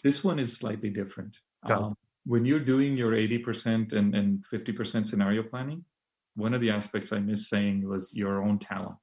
This 0.04 0.24
one 0.24 0.40
is 0.40 0.56
slightly 0.58 0.90
different. 0.90 1.38
Okay. 1.66 1.74
Um, 1.74 1.96
when 2.26 2.46
you're 2.46 2.60
doing 2.60 2.96
your 2.96 3.14
80% 3.14 3.94
and, 3.94 4.14
and 4.14 4.44
50% 4.54 5.08
scenario 5.08 5.42
planning, 5.42 5.84
one 6.36 6.54
of 6.54 6.62
the 6.62 6.70
aspects 6.70 7.12
I 7.12 7.20
missed 7.20 7.50
saying 7.50 7.88
was 7.88 8.12
your 8.14 8.44
own 8.44 8.60
talent. 8.60 8.98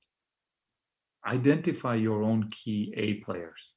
Identify 1.26 1.96
your 1.96 2.22
own 2.22 2.48
key 2.50 2.94
A 2.96 3.14
players. 3.24 3.74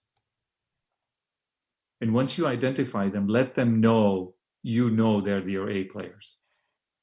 And 2.01 2.13
once 2.13 2.38
you 2.38 2.45
identify 2.45 3.09
them, 3.09 3.27
let 3.27 3.55
them 3.55 3.82
know 3.82 4.36
you 4.61 4.91
know 4.91 5.21
they're 5.21 5.47
your 5.47 5.71
A 5.71 5.86
players 5.86 6.38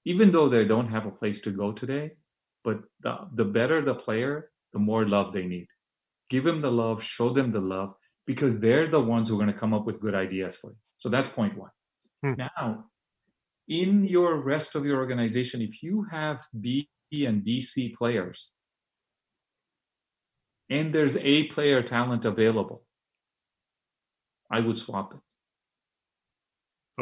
even 0.08 0.32
though 0.32 0.48
they 0.48 0.64
don't 0.64 0.88
have 0.88 1.04
a 1.04 1.10
place 1.10 1.38
to 1.38 1.50
go 1.50 1.70
today, 1.70 2.12
but 2.68 2.80
the, 3.00 3.14
the 3.40 3.44
better 3.58 3.80
the 3.80 3.94
player, 3.94 4.50
the 4.74 4.78
more 4.78 5.08
love 5.08 5.32
they 5.32 5.46
need. 5.46 5.68
Give 6.28 6.44
them 6.44 6.60
the 6.60 6.70
love, 6.70 7.02
show 7.02 7.30
them 7.32 7.50
the 7.50 7.64
love, 7.76 7.94
because 8.26 8.60
they're 8.60 8.88
the 8.88 9.00
ones 9.00 9.28
who 9.28 9.36
are 9.36 9.42
going 9.42 9.54
to 9.54 9.58
come 9.58 9.72
up 9.72 9.86
with 9.86 10.02
good 10.02 10.14
ideas 10.14 10.54
for 10.56 10.70
you. 10.72 10.76
So 10.98 11.08
that's 11.08 11.30
point 11.30 11.56
one. 11.56 11.70
Hmm. 12.22 12.34
Now, 12.36 12.84
in 13.68 14.04
your 14.04 14.36
rest 14.52 14.74
of 14.74 14.84
your 14.84 14.98
organization, 14.98 15.62
if 15.62 15.82
you 15.82 16.06
have 16.10 16.44
B 16.60 16.90
and 17.12 17.42
BC 17.42 17.94
players, 17.94 18.50
and 20.68 20.94
there's 20.94 21.16
A 21.16 21.44
player 21.44 21.82
talent 21.82 22.26
available, 22.26 22.82
I 24.50 24.60
would 24.60 24.76
swap 24.76 25.14
it. 25.14 25.20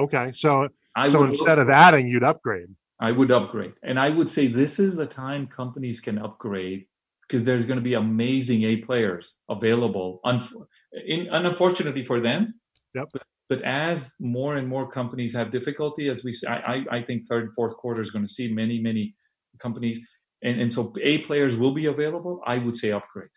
Okay, 0.01 0.31
so 0.33 0.69
I 0.95 1.09
so 1.09 1.25
instead 1.25 1.59
of 1.59 1.69
adding, 1.71 2.07
you'd 2.07 2.23
upgrade. 2.23 2.69
I 3.01 3.13
would 3.13 3.31
upgrade, 3.31 3.75
and 3.83 3.99
I 4.01 4.09
would 4.09 4.29
say 4.29 4.47
this 4.47 4.79
is 4.79 4.97
the 4.97 5.07
time 5.07 5.47
companies 5.47 6.01
can 6.01 6.19
upgrade 6.19 6.87
because 7.29 7.45
there's 7.45 7.65
going 7.65 7.79
to 7.79 7.83
be 7.83 7.95
amazing 7.95 8.63
A 8.63 8.77
players 8.77 9.35
available. 9.51 10.21
Un- 10.25 10.49
in, 11.07 11.27
unfortunately 11.31 12.05
for 12.05 12.21
them, 12.21 12.55
yep. 12.95 13.09
But, 13.13 13.23
but, 13.49 13.63
as 13.63 14.15
more 14.19 14.57
and 14.57 14.67
more 14.67 14.91
companies 14.91 15.35
have 15.35 15.51
difficulty, 15.51 16.09
as 16.09 16.25
we, 16.25 16.35
I, 16.49 16.85
I 16.91 17.03
think 17.03 17.27
third 17.27 17.45
and 17.45 17.55
fourth 17.55 17.77
quarter 17.77 18.01
is 18.01 18.11
going 18.11 18.27
to 18.27 18.33
see 18.33 18.53
many, 18.53 18.81
many 18.81 19.15
companies, 19.59 20.01
and, 20.43 20.61
and 20.61 20.73
so 20.73 20.95
A 21.03 21.19
players 21.19 21.57
will 21.57 21.73
be 21.73 21.87
available. 21.87 22.41
I 22.47 22.59
would 22.59 22.77
say 22.77 22.93
upgrade. 22.93 23.29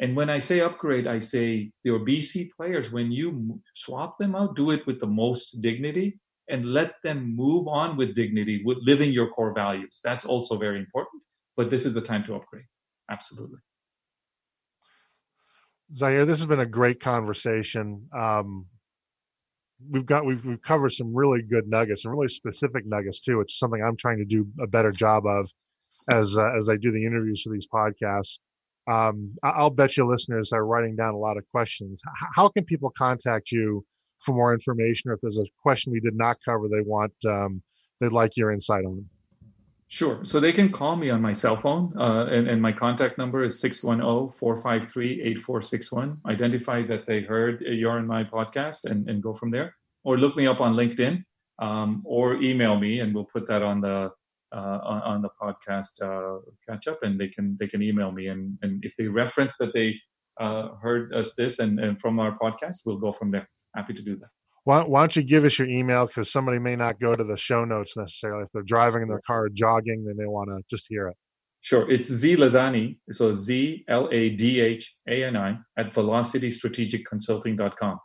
And 0.00 0.16
when 0.16 0.28
I 0.28 0.40
say 0.40 0.60
upgrade, 0.60 1.06
I 1.06 1.20
say 1.20 1.70
your 1.84 2.00
BC 2.00 2.50
players, 2.56 2.90
when 2.90 3.12
you 3.12 3.60
swap 3.74 4.18
them 4.18 4.34
out, 4.34 4.56
do 4.56 4.72
it 4.72 4.86
with 4.86 5.00
the 5.00 5.06
most 5.06 5.60
dignity 5.60 6.18
and 6.48 6.66
let 6.66 6.94
them 7.02 7.34
move 7.34 7.68
on 7.68 7.96
with 7.96 8.14
dignity, 8.14 8.62
with 8.64 8.78
living 8.82 9.12
your 9.12 9.28
core 9.28 9.54
values. 9.54 10.00
That's 10.04 10.24
also 10.24 10.56
very 10.56 10.78
important. 10.78 11.24
But 11.56 11.70
this 11.70 11.86
is 11.86 11.94
the 11.94 12.00
time 12.00 12.24
to 12.24 12.34
upgrade. 12.34 12.64
Absolutely. 13.10 13.58
Zahir, 15.92 16.24
this 16.24 16.38
has 16.38 16.46
been 16.46 16.60
a 16.60 16.66
great 16.66 17.00
conversation. 17.00 18.08
Um, 18.16 18.66
we've 19.90 20.06
got 20.06 20.24
we've, 20.24 20.44
we've 20.44 20.62
covered 20.62 20.92
some 20.92 21.14
really 21.14 21.42
good 21.42 21.68
nuggets 21.68 22.04
and 22.04 22.12
really 22.12 22.28
specific 22.28 22.86
nuggets 22.86 23.20
too, 23.20 23.38
which 23.38 23.52
is 23.52 23.58
something 23.58 23.82
I'm 23.82 23.96
trying 23.96 24.18
to 24.18 24.24
do 24.24 24.46
a 24.60 24.66
better 24.66 24.90
job 24.90 25.26
of 25.26 25.50
as 26.10 26.36
uh, 26.36 26.56
as 26.56 26.68
I 26.68 26.76
do 26.76 26.90
the 26.90 27.04
interviews 27.04 27.42
for 27.42 27.52
these 27.52 27.68
podcasts. 27.68 28.38
Um, 28.90 29.34
I'll 29.42 29.70
bet 29.70 29.96
you 29.96 30.06
listeners 30.06 30.52
are 30.52 30.66
writing 30.66 30.96
down 30.96 31.14
a 31.14 31.18
lot 31.18 31.38
of 31.38 31.44
questions. 31.50 32.02
How 32.34 32.48
can 32.48 32.64
people 32.64 32.92
contact 32.96 33.50
you 33.50 33.84
for 34.24 34.34
more 34.34 34.52
information, 34.52 35.10
or 35.10 35.14
if 35.14 35.20
there's 35.20 35.38
a 35.38 35.44
question 35.62 35.92
we 35.92 36.00
did 36.00 36.16
not 36.16 36.38
cover, 36.44 36.66
they 36.68 36.80
want 36.80 37.12
um, 37.26 37.62
they'd 38.00 38.10
like 38.12 38.36
your 38.36 38.50
insight 38.52 38.84
on? 38.84 39.08
Sure. 39.88 40.24
So 40.24 40.40
they 40.40 40.52
can 40.52 40.72
call 40.72 40.96
me 40.96 41.10
on 41.10 41.22
my 41.22 41.32
cell 41.32 41.56
phone, 41.56 41.96
uh, 41.96 42.26
and, 42.26 42.48
and, 42.48 42.60
my 42.60 42.72
contact 42.72 43.16
number 43.16 43.44
is 43.44 43.62
610-453-8461. 43.62 46.16
Identify 46.26 46.82
that 46.86 47.06
they 47.06 47.20
heard 47.20 47.60
you're 47.60 47.98
in 47.98 48.06
my 48.06 48.24
podcast 48.24 48.86
and, 48.86 49.08
and 49.08 49.22
go 49.22 49.32
from 49.34 49.52
there. 49.52 49.76
Or 50.02 50.18
look 50.18 50.34
me 50.36 50.48
up 50.48 50.60
on 50.60 50.74
LinkedIn 50.74 51.22
um, 51.60 52.02
or 52.04 52.42
email 52.42 52.76
me, 52.78 53.00
and 53.00 53.14
we'll 53.14 53.24
put 53.24 53.48
that 53.48 53.62
on 53.62 53.80
the 53.80 54.10
uh, 54.52 54.78
on, 54.84 55.00
on, 55.02 55.22
the 55.22 55.30
podcast 55.40 56.02
uh, 56.02 56.40
catch 56.68 56.86
up, 56.86 57.02
and 57.02 57.18
they 57.18 57.28
can 57.28 57.56
they 57.58 57.66
can 57.66 57.82
email 57.82 58.12
me, 58.12 58.26
and 58.28 58.58
and 58.62 58.84
if 58.84 58.94
they 58.96 59.06
reference 59.06 59.56
that 59.58 59.72
they 59.74 59.96
uh, 60.40 60.68
heard 60.82 61.14
us 61.14 61.34
this 61.34 61.58
and, 61.58 61.78
and 61.78 62.00
from 62.00 62.18
our 62.18 62.36
podcast, 62.38 62.78
we'll 62.84 62.98
go 62.98 63.12
from 63.12 63.30
there. 63.30 63.48
Happy 63.74 63.94
to 63.94 64.02
do 64.02 64.16
that. 64.16 64.28
Why, 64.64 64.82
why 64.82 65.00
don't 65.00 65.14
you 65.14 65.22
give 65.22 65.44
us 65.44 65.56
your 65.58 65.68
email 65.68 66.06
because 66.06 66.32
somebody 66.32 66.58
may 66.58 66.74
not 66.74 66.98
go 66.98 67.14
to 67.14 67.22
the 67.22 67.36
show 67.36 67.64
notes 67.64 67.96
necessarily 67.96 68.42
if 68.44 68.50
they're 68.52 68.62
driving 68.62 69.02
in 69.02 69.08
their 69.08 69.20
car 69.26 69.48
jogging, 69.50 70.04
they 70.04 70.14
may 70.14 70.26
want 70.26 70.48
to 70.48 70.60
just 70.70 70.86
hear 70.88 71.08
it. 71.08 71.16
Sure, 71.60 71.90
it's 71.90 72.10
Z 72.12 72.36
Ladhani, 72.36 72.98
so 73.10 73.34
Z 73.34 73.84
L 73.88 74.08
A 74.12 74.30
D 74.30 74.60
H 74.60 74.96
A 75.08 75.24
N 75.24 75.36
I 75.36 75.58
at 75.78 75.92
velocitystrategicconsulting.com. 75.94 77.98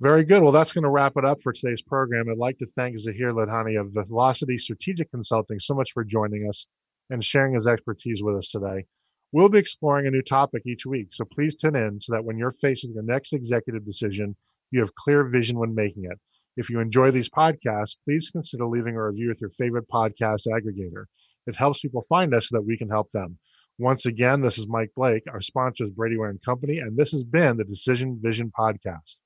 Very 0.00 0.24
good. 0.24 0.42
Well, 0.42 0.52
that's 0.52 0.72
going 0.72 0.82
to 0.82 0.90
wrap 0.90 1.12
it 1.16 1.24
up 1.24 1.40
for 1.40 1.52
today's 1.52 1.80
program. 1.80 2.28
I'd 2.28 2.36
like 2.36 2.58
to 2.58 2.66
thank 2.66 2.98
Zahir 2.98 3.32
Ladhani 3.32 3.80
of 3.80 3.96
Velocity 4.08 4.58
Strategic 4.58 5.10
Consulting 5.10 5.58
so 5.60 5.74
much 5.74 5.92
for 5.92 6.04
joining 6.04 6.46
us 6.48 6.66
and 7.08 7.24
sharing 7.24 7.54
his 7.54 7.66
expertise 7.66 8.22
with 8.22 8.36
us 8.36 8.50
today. 8.50 8.84
We'll 9.32 9.48
be 9.48 9.58
exploring 9.58 10.06
a 10.06 10.10
new 10.10 10.20
topic 10.20 10.64
each 10.66 10.84
week, 10.84 11.08
so 11.10 11.24
please 11.24 11.54
tune 11.54 11.74
in 11.74 11.98
so 12.00 12.12
that 12.12 12.24
when 12.24 12.36
you're 12.36 12.50
facing 12.50 12.92
the 12.92 13.02
next 13.02 13.32
executive 13.32 13.82
decision, 13.82 14.36
you 14.70 14.80
have 14.80 14.94
clear 14.94 15.24
vision 15.24 15.58
when 15.58 15.74
making 15.74 16.04
it. 16.04 16.18
If 16.58 16.68
you 16.68 16.80
enjoy 16.80 17.10
these 17.10 17.30
podcasts, 17.30 17.96
please 18.04 18.30
consider 18.30 18.66
leaving 18.66 18.94
a 18.94 19.06
review 19.06 19.28
with 19.28 19.40
your 19.40 19.48
favorite 19.48 19.88
podcast 19.88 20.46
aggregator. 20.48 21.04
It 21.46 21.56
helps 21.56 21.80
people 21.80 22.02
find 22.02 22.34
us 22.34 22.50
so 22.50 22.56
that 22.58 22.66
we 22.66 22.76
can 22.76 22.90
help 22.90 23.10
them. 23.12 23.38
Once 23.78 24.04
again, 24.04 24.42
this 24.42 24.58
is 24.58 24.66
Mike 24.68 24.90
Blake. 24.94 25.22
Our 25.32 25.40
sponsor 25.40 25.84
is 25.84 25.90
Brady 25.92 26.18
Ware 26.18 26.28
and 26.28 26.44
Company, 26.44 26.78
and 26.78 26.94
this 26.94 27.12
has 27.12 27.24
been 27.24 27.56
the 27.56 27.64
Decision 27.64 28.20
Vision 28.22 28.52
Podcast. 28.56 29.22